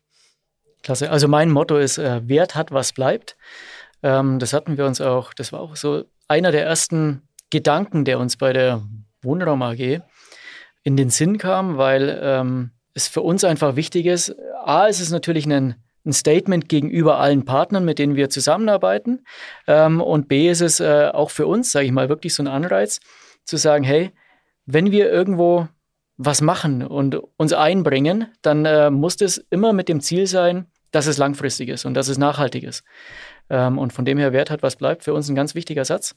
Klasse. 0.83 1.13
Also 1.13 1.29
mein 1.29 1.51
Motto 1.51 1.77
ist, 1.77 1.99
äh, 1.99 2.29
Wert 2.29 2.57
hat, 2.57 2.73
was 2.73 2.93
bleibt. 2.93 3.37
Ähm, 4.03 4.41
das 4.41 4.53
hatten 4.53 4.77
wir 4.77 4.85
uns 4.85 5.01
auch, 5.01 5.33
das 5.33 5.53
war 5.53 5.61
auch 5.61 5.77
so 5.77 6.05
einer 6.29 6.53
der 6.53 6.65
ersten 6.65 7.23
Gedanken, 7.51 8.05
der 8.05 8.19
uns 8.19 8.37
bei 8.37 8.53
der 8.53 8.83
Wohnraum 9.23 9.63
AG 9.63 10.01
in 10.83 10.97
den 10.97 11.11
Sinn 11.11 11.39
kam, 11.39 11.79
weil 11.79 12.19
ähm, 12.23 12.71
es 12.95 13.09
für 13.09 13.23
uns 13.23 13.45
einfach 13.45 13.77
wichtig 13.77 14.07
ist. 14.07 14.35
A, 14.65 14.87
ist 14.87 15.01
es 15.01 15.11
natürlich 15.11 15.47
ein, 15.47 15.77
ein 16.05 16.13
Statement 16.13 16.69
gegenüber 16.69 17.19
allen 17.19 17.45
Partnern, 17.45 17.85
mit 17.85 17.99
denen 17.99 18.17
wir 18.17 18.31
zusammenarbeiten. 18.31 19.25
Ähm, 19.67 20.01
und 20.01 20.29
B, 20.29 20.49
ist 20.49 20.61
es 20.61 20.81
äh, 20.81 21.11
auch 21.13 21.31
für 21.31 21.47
uns, 21.47 21.73
sage 21.73 21.87
ich 21.87 21.93
mal, 21.93 22.09
wirklich 22.09 22.35
so 22.35 22.43
ein 22.43 22.49
Anreiz, 22.49 23.01
zu 23.45 23.57
sagen, 23.57 23.85
hey, 23.85 24.13
wenn 24.67 24.91
wir 24.91 25.11
irgendwo 25.11 25.69
was 26.17 26.41
machen 26.41 26.83
und 26.83 27.21
uns 27.37 27.53
einbringen, 27.53 28.29
dann 28.43 28.65
äh, 28.65 28.91
muss 28.91 29.17
das 29.17 29.39
immer 29.51 29.73
mit 29.73 29.89
dem 29.89 30.01
Ziel 30.01 30.27
sein, 30.27 30.67
dass 30.93 31.07
es 31.07 31.19
langfristig 31.19 31.69
ist 31.69 31.85
und 31.85 31.95
dass 31.95 32.09
es 32.09 32.19
nachhaltig 32.19 32.63
ist. 32.63 32.85
Ähm, 33.51 33.79
und 33.79 33.93
von 33.93 34.05
dem 34.05 34.19
her 34.19 34.33
Wert 34.33 34.51
hat, 34.51 34.63
was 34.63 34.77
bleibt, 34.77 35.05
für 35.05 35.15
uns 35.15 35.29
ein 35.29 35.35
ganz 35.35 35.55
wichtiger 35.55 35.85
Satz. 35.85 36.15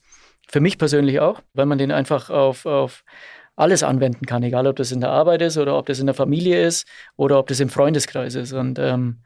Für 0.47 0.59
mich 0.59 0.77
persönlich 0.77 1.19
auch, 1.19 1.41
weil 1.53 1.65
man 1.65 1.77
den 1.77 1.91
einfach 1.91 2.29
auf, 2.29 2.65
auf 2.65 3.03
alles 3.55 3.83
anwenden 3.83 4.25
kann, 4.25 4.43
egal 4.43 4.67
ob 4.67 4.75
das 4.75 4.91
in 4.91 5.01
der 5.01 5.09
Arbeit 5.09 5.41
ist 5.41 5.57
oder 5.57 5.77
ob 5.77 5.87
das 5.87 5.99
in 5.99 6.05
der 6.05 6.15
Familie 6.15 6.65
ist 6.65 6.87
oder 7.15 7.39
ob 7.39 7.47
das 7.47 7.59
im 7.59 7.69
Freundeskreis 7.69 8.35
ist. 8.35 8.53
Und 8.53 8.79
ähm, 8.79 9.23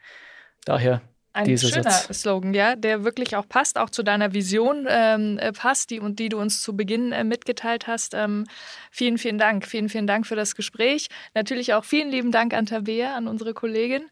daher 0.65 1.01
ein 1.33 1.57
schöner 1.57 1.83
Satz. 1.83 2.21
Slogan, 2.21 2.53
ja, 2.53 2.75
der 2.75 3.03
wirklich 3.03 3.35
auch 3.35 3.47
passt, 3.47 3.77
auch 3.77 3.89
zu 3.89 4.03
deiner 4.03 4.33
Vision 4.33 4.85
ähm, 4.89 5.37
äh, 5.39 5.53
passt, 5.53 5.89
die, 5.89 5.99
und 5.99 6.19
die 6.19 6.29
du 6.29 6.37
uns 6.37 6.61
zu 6.61 6.75
Beginn 6.75 7.13
äh, 7.13 7.23
mitgeteilt 7.23 7.87
hast. 7.87 8.13
Ähm, 8.13 8.45
vielen, 8.89 9.17
vielen 9.17 9.37
Dank. 9.37 9.65
Vielen, 9.65 9.87
vielen 9.87 10.07
Dank 10.07 10.27
für 10.27 10.35
das 10.35 10.55
Gespräch. 10.55 11.07
Natürlich 11.33 11.73
auch 11.73 11.85
vielen 11.85 12.09
lieben 12.09 12.31
Dank 12.31 12.53
an 12.53 12.65
Tabea, 12.65 13.15
an 13.15 13.27
unsere 13.27 13.53
Kollegin. 13.53 14.09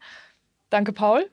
Danke, 0.70 0.92
Paul. 0.92 1.30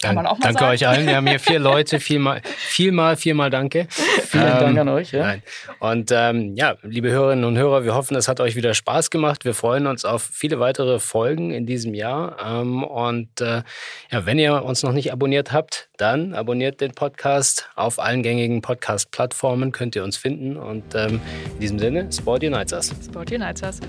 Kann 0.00 0.14
man 0.14 0.26
auch 0.26 0.38
mal 0.38 0.44
danke 0.44 0.60
sagen. 0.60 0.72
euch 0.72 0.86
allen. 0.86 1.06
Wir 1.06 1.16
haben 1.16 1.26
hier 1.26 1.40
vier 1.40 1.58
Leute. 1.58 2.00
Vielmal, 2.08 2.40
vielmal, 2.44 3.16
viermal 3.16 3.50
danke. 3.50 3.86
Vielen 3.90 4.44
ähm, 4.44 4.58
Dank 4.58 4.78
an 4.78 4.88
euch. 4.88 5.12
Ja. 5.12 5.36
Und 5.80 6.10
ähm, 6.12 6.54
ja, 6.56 6.76
liebe 6.82 7.10
Hörerinnen 7.10 7.44
und 7.44 7.56
Hörer, 7.56 7.84
wir 7.84 7.94
hoffen, 7.94 8.16
es 8.16 8.28
hat 8.28 8.40
euch 8.40 8.54
wieder 8.56 8.74
Spaß 8.74 9.10
gemacht. 9.10 9.44
Wir 9.44 9.54
freuen 9.54 9.86
uns 9.86 10.04
auf 10.04 10.22
viele 10.32 10.60
weitere 10.60 10.98
Folgen 10.98 11.50
in 11.50 11.66
diesem 11.66 11.94
Jahr. 11.94 12.36
Ähm, 12.44 12.84
und 12.84 13.40
äh, 13.40 13.62
ja, 14.10 14.26
wenn 14.26 14.38
ihr 14.38 14.62
uns 14.64 14.82
noch 14.82 14.92
nicht 14.92 15.12
abonniert 15.12 15.52
habt, 15.52 15.88
dann 15.96 16.34
abonniert 16.34 16.80
den 16.80 16.92
Podcast 16.92 17.68
auf 17.74 17.98
allen 17.98 18.22
gängigen 18.22 18.62
Podcast-Plattformen. 18.62 19.72
Könnt 19.72 19.96
ihr 19.96 20.04
uns 20.04 20.16
finden. 20.16 20.56
Und 20.56 20.94
ähm, 20.94 21.20
in 21.54 21.60
diesem 21.60 21.78
Sinne, 21.78 22.08
Sport 22.12 22.44
Unites 22.44 22.72
Us. 22.72 22.94
Sport 23.04 23.32
Unites 23.32 23.62
Us. 23.62 23.80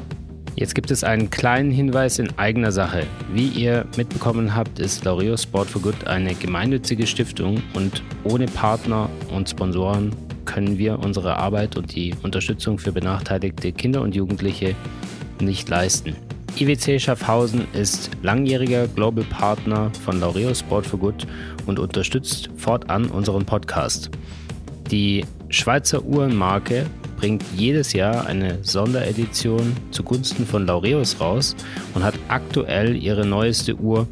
Jetzt 0.59 0.75
gibt 0.75 0.91
es 0.91 1.05
einen 1.05 1.29
kleinen 1.29 1.71
Hinweis 1.71 2.19
in 2.19 2.37
eigener 2.37 2.73
Sache. 2.73 3.07
Wie 3.31 3.47
ihr 3.47 3.85
mitbekommen 3.95 4.53
habt, 4.57 4.77
ist 4.79 5.05
Laureo 5.05 5.37
Sport 5.37 5.69
for 5.69 5.81
Good 5.81 6.05
eine 6.05 6.35
gemeinnützige 6.35 7.07
Stiftung 7.07 7.63
und 7.73 8.03
ohne 8.25 8.45
Partner 8.45 9.09
und 9.33 9.49
Sponsoren 9.49 10.13
können 10.43 10.77
wir 10.77 10.99
unsere 10.99 11.37
Arbeit 11.37 11.77
und 11.77 11.95
die 11.95 12.13
Unterstützung 12.23 12.77
für 12.77 12.91
benachteiligte 12.91 13.71
Kinder 13.71 14.01
und 14.01 14.15
Jugendliche 14.15 14.75
nicht 15.39 15.69
leisten. 15.69 16.13
IWC 16.57 16.99
Schaffhausen 16.99 17.65
ist 17.71 18.11
langjähriger 18.21 18.89
Global 18.89 19.23
Partner 19.23 19.89
von 20.03 20.19
Laureus 20.19 20.59
Sport 20.59 20.85
for 20.85 20.99
Good 20.99 21.25
und 21.67 21.79
unterstützt 21.79 22.49
fortan 22.57 23.05
unseren 23.05 23.45
Podcast. 23.45 24.11
Die 24.91 25.23
Schweizer 25.47 26.03
Uhrenmarke 26.03 26.85
bringt 27.19 27.43
jedes 27.53 27.91
Jahr 27.91 28.27
eine 28.27 28.59
Sonderedition 28.63 29.75
zugunsten 29.91 30.45
von 30.45 30.65
Laureus 30.65 31.19
raus 31.19 31.53
und 31.93 32.01
hat 32.01 32.15
aktuell 32.29 32.95
ihre 32.95 33.25
neueste 33.25 33.75
Uhr 33.75 34.07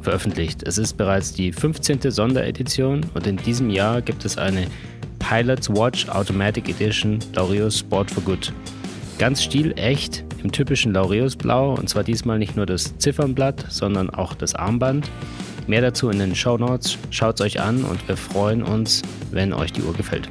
veröffentlicht. 0.00 0.62
Es 0.62 0.78
ist 0.78 0.96
bereits 0.96 1.32
die 1.32 1.52
15. 1.52 2.12
Sonderedition 2.12 3.04
und 3.14 3.26
in 3.26 3.36
diesem 3.36 3.68
Jahr 3.68 4.00
gibt 4.00 4.24
es 4.24 4.38
eine 4.38 4.68
Pilot's 5.18 5.68
Watch 5.70 6.08
Automatic 6.08 6.68
Edition 6.68 7.18
Laureus 7.34 7.80
Sport 7.80 8.12
for 8.12 8.22
Good. 8.22 8.52
Ganz 9.18 9.42
stilecht 9.42 10.24
im 10.44 10.52
typischen 10.52 10.92
Laureus-Blau 10.92 11.74
und 11.74 11.88
zwar 11.88 12.04
diesmal 12.04 12.38
nicht 12.38 12.54
nur 12.54 12.66
das 12.66 12.96
Ziffernblatt, 12.98 13.66
sondern 13.70 14.08
auch 14.08 14.34
das 14.34 14.54
Armband. 14.54 15.10
Mehr 15.66 15.80
dazu 15.80 16.10
in 16.10 16.20
den 16.20 16.36
Show 16.36 16.58
Notes. 16.58 16.96
Schaut 17.10 17.40
es 17.40 17.46
euch 17.46 17.60
an 17.60 17.82
und 17.82 18.06
wir 18.06 18.16
freuen 18.16 18.62
uns, 18.62 19.02
wenn 19.32 19.52
euch 19.52 19.72
die 19.72 19.82
Uhr 19.82 19.94
gefällt. 19.94 20.28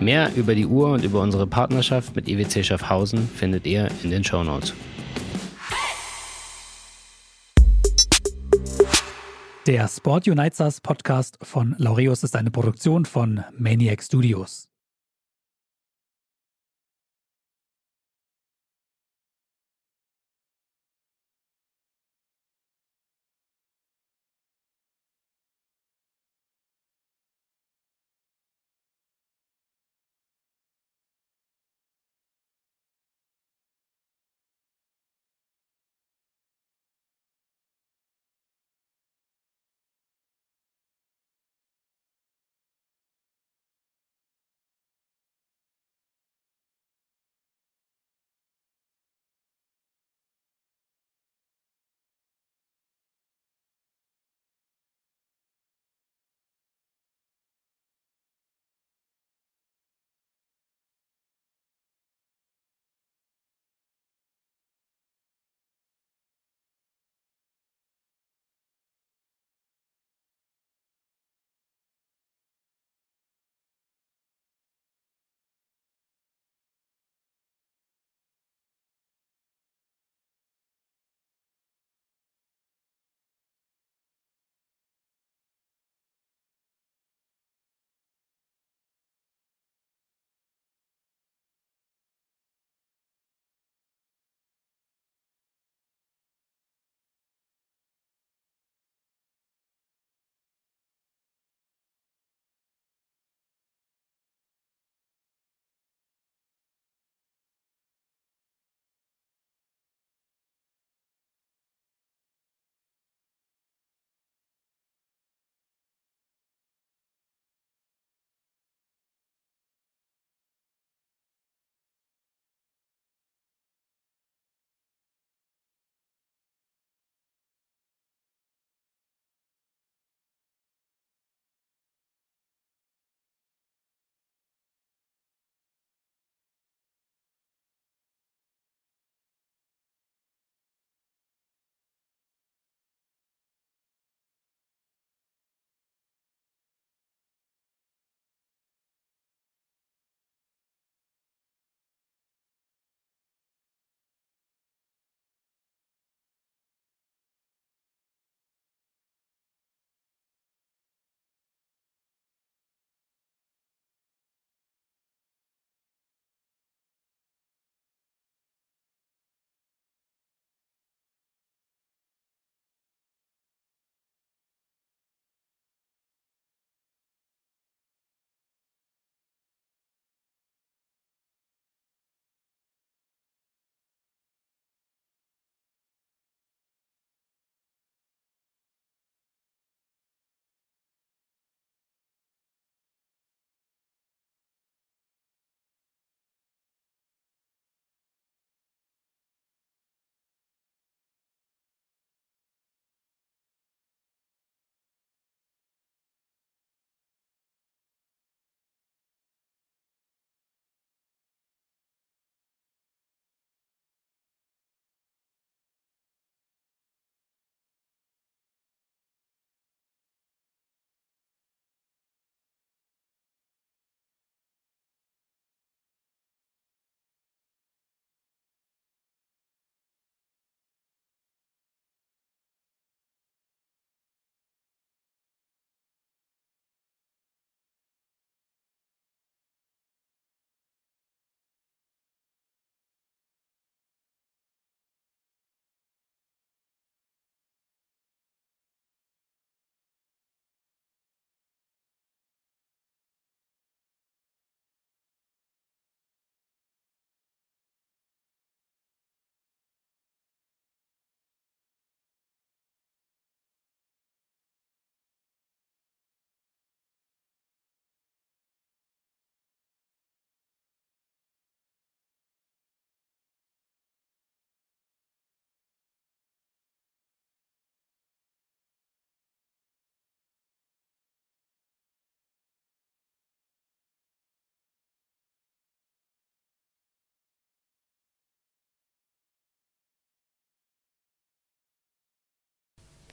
Mehr 0.00 0.30
über 0.36 0.54
die 0.54 0.66
Uhr 0.66 0.92
und 0.92 1.04
über 1.04 1.22
unsere 1.22 1.46
Partnerschaft 1.46 2.14
mit 2.14 2.28
EWC 2.28 2.64
Schaffhausen 2.64 3.28
findet 3.28 3.66
ihr 3.66 3.88
in 4.02 4.10
den 4.10 4.22
Show 4.22 4.44
Notes. 4.44 4.74
Der 9.66 9.88
Sport 9.88 10.28
Unites 10.28 10.80
Podcast 10.80 11.38
von 11.42 11.74
Laureus 11.78 12.22
ist 12.22 12.36
eine 12.36 12.50
Produktion 12.50 13.04
von 13.04 13.42
Maniac 13.56 14.02
Studios. 14.02 14.65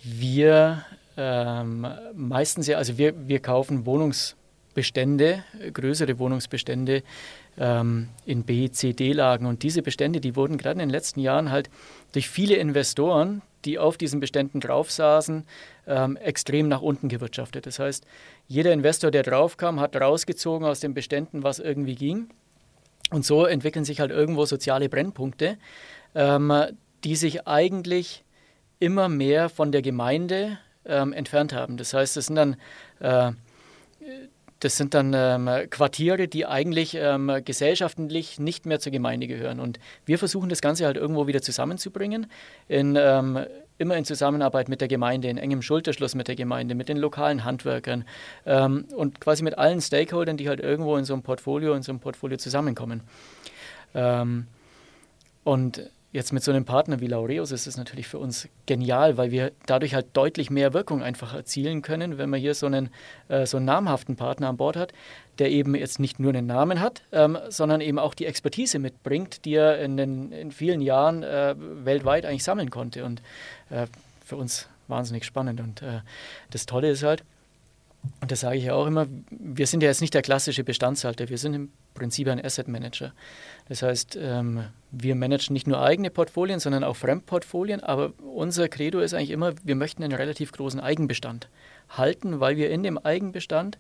Wir 0.04 0.84
ähm, 1.18 1.88
meistens 2.16 2.68
ja, 2.68 2.78
also 2.78 2.98
wir, 2.98 3.28
wir 3.28 3.40
kaufen 3.40 3.86
Wohnungsbestände, 3.86 5.44
größere 5.74 6.20
Wohnungsbestände 6.20 7.04
ähm, 7.58 8.10
in 8.26 8.44
B, 8.44 8.70
C, 8.70 8.94
D-Lagen. 8.94 9.46
Und 9.46 9.64
diese 9.64 9.82
Bestände, 9.82 10.20
die 10.20 10.36
wurden 10.36 10.58
gerade 10.58 10.74
in 10.74 10.80
den 10.80 10.90
letzten 10.90 11.20
Jahren 11.20 11.52
halt 11.52 11.70
durch 12.14 12.30
viele 12.30 12.56
Investoren, 12.56 13.42
die 13.66 13.80
auf 13.80 13.98
diesen 13.98 14.20
Beständen 14.20 14.60
drauf 14.60 14.92
saßen, 14.92 15.46
ähm, 15.88 16.18
extrem 16.18 16.68
nach 16.68 16.82
unten 16.82 17.08
gewirtschaftet. 17.08 17.66
Das 17.66 17.80
heißt, 17.80 18.06
jeder 18.48 18.74
Investor, 18.74 19.12
der 19.12 19.24
draufkam, 19.24 19.80
hat 19.80 19.96
rausgezogen 19.96 20.68
aus 20.68 20.80
den 20.80 20.94
Beständen, 20.94 21.44
was 21.44 21.60
irgendwie 21.60 21.96
ging. 21.96 22.30
Und 23.12 23.26
so 23.26 23.46
entwickeln 23.46 23.86
sich 23.86 24.00
halt 24.00 24.12
irgendwo 24.12 24.46
soziale 24.46 24.90
Brennpunkte, 24.90 25.58
ähm, 26.16 26.52
die 27.04 27.16
sich 27.16 27.48
eigentlich 27.48 28.24
immer 28.80 29.10
mehr 29.10 29.50
von 29.50 29.72
der 29.72 29.82
Gemeinde 29.82 30.58
ähm, 30.86 31.14
entfernt 31.14 31.54
haben. 31.54 31.78
Das 31.78 31.94
heißt, 31.94 32.18
es 32.18 32.28
sind 32.28 32.36
dann 32.36 32.58
äh, 33.00 33.32
das 34.64 34.78
sind 34.78 34.94
dann 34.94 35.14
ähm, 35.14 35.50
Quartiere, 35.70 36.28
die 36.30 36.46
eigentlich 36.46 36.96
ähm, 36.96 37.30
gesellschaftlich 37.44 38.40
nicht 38.40 38.66
mehr 38.66 38.80
zur 38.80 38.94
Gemeinde 38.94 39.28
gehören. 39.28 39.60
Und 39.60 39.78
wir 40.06 40.18
versuchen 40.18 40.48
das 40.48 40.62
Ganze 40.62 40.86
halt 40.86 40.96
irgendwo 40.96 41.28
wieder 41.28 41.42
zusammenzubringen, 41.42 42.28
in, 42.70 42.96
ähm, 42.98 43.46
immer 43.78 43.98
in 43.98 44.06
Zusammenarbeit 44.06 44.70
mit 44.70 44.80
der 44.80 44.88
Gemeinde, 44.88 45.28
in 45.28 45.38
engem 45.38 45.62
Schulterschluss 45.62 46.16
mit 46.16 46.30
der 46.30 46.36
Gemeinde, 46.36 46.76
mit 46.76 46.88
den 46.88 46.98
lokalen 46.98 47.44
Handwerkern 47.44 48.06
ähm, 48.46 48.86
und 48.96 49.20
quasi 49.20 49.44
mit 49.44 49.58
allen 49.58 49.82
Stakeholdern, 49.82 50.38
die 50.38 50.48
halt 50.48 50.62
irgendwo 50.62 50.96
in 50.96 51.04
so 51.04 51.14
einem 51.14 51.24
Portfolio, 51.24 51.74
in 51.74 51.84
so 51.84 51.92
einem 51.92 52.00
Portfolio 52.00 52.38
zusammenkommen. 52.38 53.02
Ähm, 53.94 54.48
und 55.44 55.90
Jetzt 56.14 56.32
mit 56.32 56.44
so 56.44 56.52
einem 56.52 56.64
Partner 56.64 57.00
wie 57.00 57.08
Laureus 57.08 57.52
ist 57.52 57.66
es 57.66 57.76
natürlich 57.76 58.08
für 58.08 58.20
uns 58.20 58.48
genial, 58.68 59.18
weil 59.18 59.32
wir 59.32 59.52
dadurch 59.66 59.96
halt 59.96 60.06
deutlich 60.14 60.52
mehr 60.52 60.72
Wirkung 60.72 61.02
einfach 61.02 61.34
erzielen 61.34 61.82
können, 61.82 62.20
wenn 62.20 62.30
man 62.30 62.40
hier 62.40 62.54
so 62.54 62.68
einen, 62.68 62.92
äh, 63.30 63.48
so 63.48 63.58
einen 63.58 63.66
namhaften 63.66 64.16
Partner 64.16 64.50
an 64.50 64.58
Bord 64.58 64.76
hat, 64.76 64.94
der 65.40 65.50
eben 65.50 65.74
jetzt 65.74 66.00
nicht 66.00 66.20
nur 66.20 66.32
einen 66.32 66.46
Namen 66.46 66.80
hat, 66.80 67.02
ähm, 67.12 67.36
sondern 67.50 67.82
eben 67.82 67.98
auch 67.98 68.14
die 68.14 68.28
Expertise 68.28 68.78
mitbringt, 68.78 69.44
die 69.44 69.56
er 69.56 69.80
in, 69.80 69.98
den, 69.98 70.32
in 70.32 70.52
vielen 70.52 70.82
Jahren 70.82 71.24
äh, 71.24 71.56
weltweit 71.58 72.28
eigentlich 72.28 72.44
sammeln 72.44 72.70
konnte. 72.70 73.06
Und 73.06 73.24
äh, 73.72 73.88
für 74.24 74.36
uns 74.36 74.70
wahnsinnig 74.88 75.26
spannend. 75.26 75.60
Und 75.62 75.82
äh, 75.82 76.02
das 76.52 76.68
Tolle 76.68 76.92
ist 76.92 77.02
halt, 77.02 77.24
und 78.22 78.32
das 78.32 78.42
sage 78.42 78.58
ich 78.58 78.66
ja 78.66 78.76
auch 78.76 78.86
immer, 78.86 79.08
wir 79.32 79.66
sind 79.66 79.82
ja 79.82 79.90
jetzt 79.90 80.02
nicht 80.02 80.14
der 80.14 80.22
klassische 80.22 80.64
Bestandshalter, 80.64 81.30
wir 81.30 81.40
sind 81.40 81.56
im 81.56 81.70
Prinzip 81.94 82.28
ein 82.28 82.44
Asset 82.44 82.68
Manager. 82.68 83.14
Das 83.68 83.82
heißt, 83.82 84.18
ähm, 84.20 84.66
wir 84.92 85.16
managen 85.16 85.54
nicht 85.54 85.68
nur 85.68 85.82
eigene 85.82 86.10
Portfolien, 86.10 86.60
sondern 86.60 86.84
auch 86.84 86.96
Fremdportfolien, 86.96 87.82
aber 87.82 88.14
unser 88.24 88.68
Credo 88.68 89.00
ist 89.00 89.14
eigentlich 89.14 89.32
immer, 89.32 89.54
wir 89.64 89.76
möchten 89.76 90.04
einen 90.04 90.14
relativ 90.14 90.52
großen 90.52 90.80
Eigenbestand 90.80 91.50
halten, 91.90 92.40
weil 92.40 92.58
wir 92.58 92.70
in 92.70 92.84
dem 92.84 92.98
Eigenbestand 92.98 93.78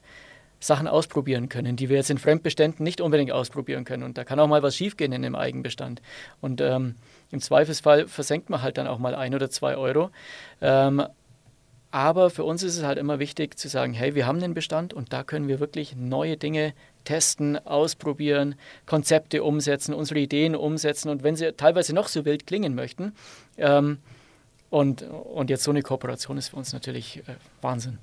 Sachen 0.63 0.87
ausprobieren 0.87 1.49
können, 1.49 1.75
die 1.75 1.89
wir 1.89 1.97
jetzt 1.97 2.09
in 2.09 2.17
Fremdbeständen 2.17 2.83
nicht 2.83 3.01
unbedingt 3.01 3.31
ausprobieren 3.31 3.83
können. 3.83 4.03
Und 4.03 4.17
da 4.17 4.23
kann 4.23 4.39
auch 4.39 4.47
mal 4.47 4.63
was 4.63 4.75
schiefgehen 4.75 5.11
in 5.11 5.21
dem 5.21 5.35
Eigenbestand. 5.35 6.01
Und 6.39 6.61
ähm, 6.61 6.95
im 7.31 7.41
Zweifelsfall 7.41 8.07
versenkt 8.07 8.49
man 8.49 8.61
halt 8.61 8.77
dann 8.77 8.87
auch 8.87 8.97
mal 8.97 9.13
ein 9.13 9.35
oder 9.35 9.49
zwei 9.49 9.75
Euro. 9.75 10.09
Ähm, 10.61 11.03
aber 11.91 12.31
für 12.31 12.43
uns 12.43 12.63
ist 12.63 12.77
es 12.77 12.83
halt 12.83 12.97
immer 12.97 13.19
wichtig 13.19 13.59
zu 13.59 13.67
sagen, 13.67 13.93
hey, 13.93 14.15
wir 14.15 14.25
haben 14.25 14.39
den 14.39 14.55
Bestand 14.55 14.95
und 14.95 15.13
da 15.13 15.23
können 15.23 15.47
wir 15.47 15.59
wirklich 15.59 15.95
neue 15.95 16.37
Dinge 16.37 16.73
testen, 17.03 17.57
ausprobieren, 17.65 18.55
Konzepte 18.85 19.43
umsetzen, 19.43 19.93
unsere 19.93 20.19
Ideen 20.19 20.55
umsetzen 20.55 21.09
und 21.09 21.23
wenn 21.23 21.35
sie 21.35 21.53
teilweise 21.53 21.93
noch 21.93 22.07
so 22.07 22.25
wild 22.25 22.47
klingen 22.47 22.75
möchten. 22.75 23.13
Ähm, 23.57 23.99
und, 24.69 25.03
und 25.03 25.51
jetzt 25.51 25.63
so 25.63 25.71
eine 25.71 25.83
Kooperation 25.83 26.37
ist 26.37 26.49
für 26.49 26.55
uns 26.55 26.73
natürlich 26.73 27.19
äh, 27.19 27.35
Wahnsinn. 27.61 27.99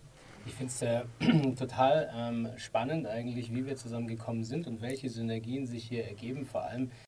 Ich 0.46 0.52
finde 0.54 0.72
es 0.72 0.82
äh, 0.82 1.52
total 1.58 2.10
ähm, 2.16 2.48
spannend 2.56 3.06
eigentlich, 3.06 3.52
wie 3.52 3.66
wir 3.66 3.76
zusammengekommen 3.76 4.44
sind 4.44 4.66
und 4.66 4.80
welche 4.80 5.08
Synergien 5.08 5.66
sich 5.66 5.84
hier 5.84 6.04
ergeben, 6.04 6.46
vor 6.46 6.62
allem 6.62 6.90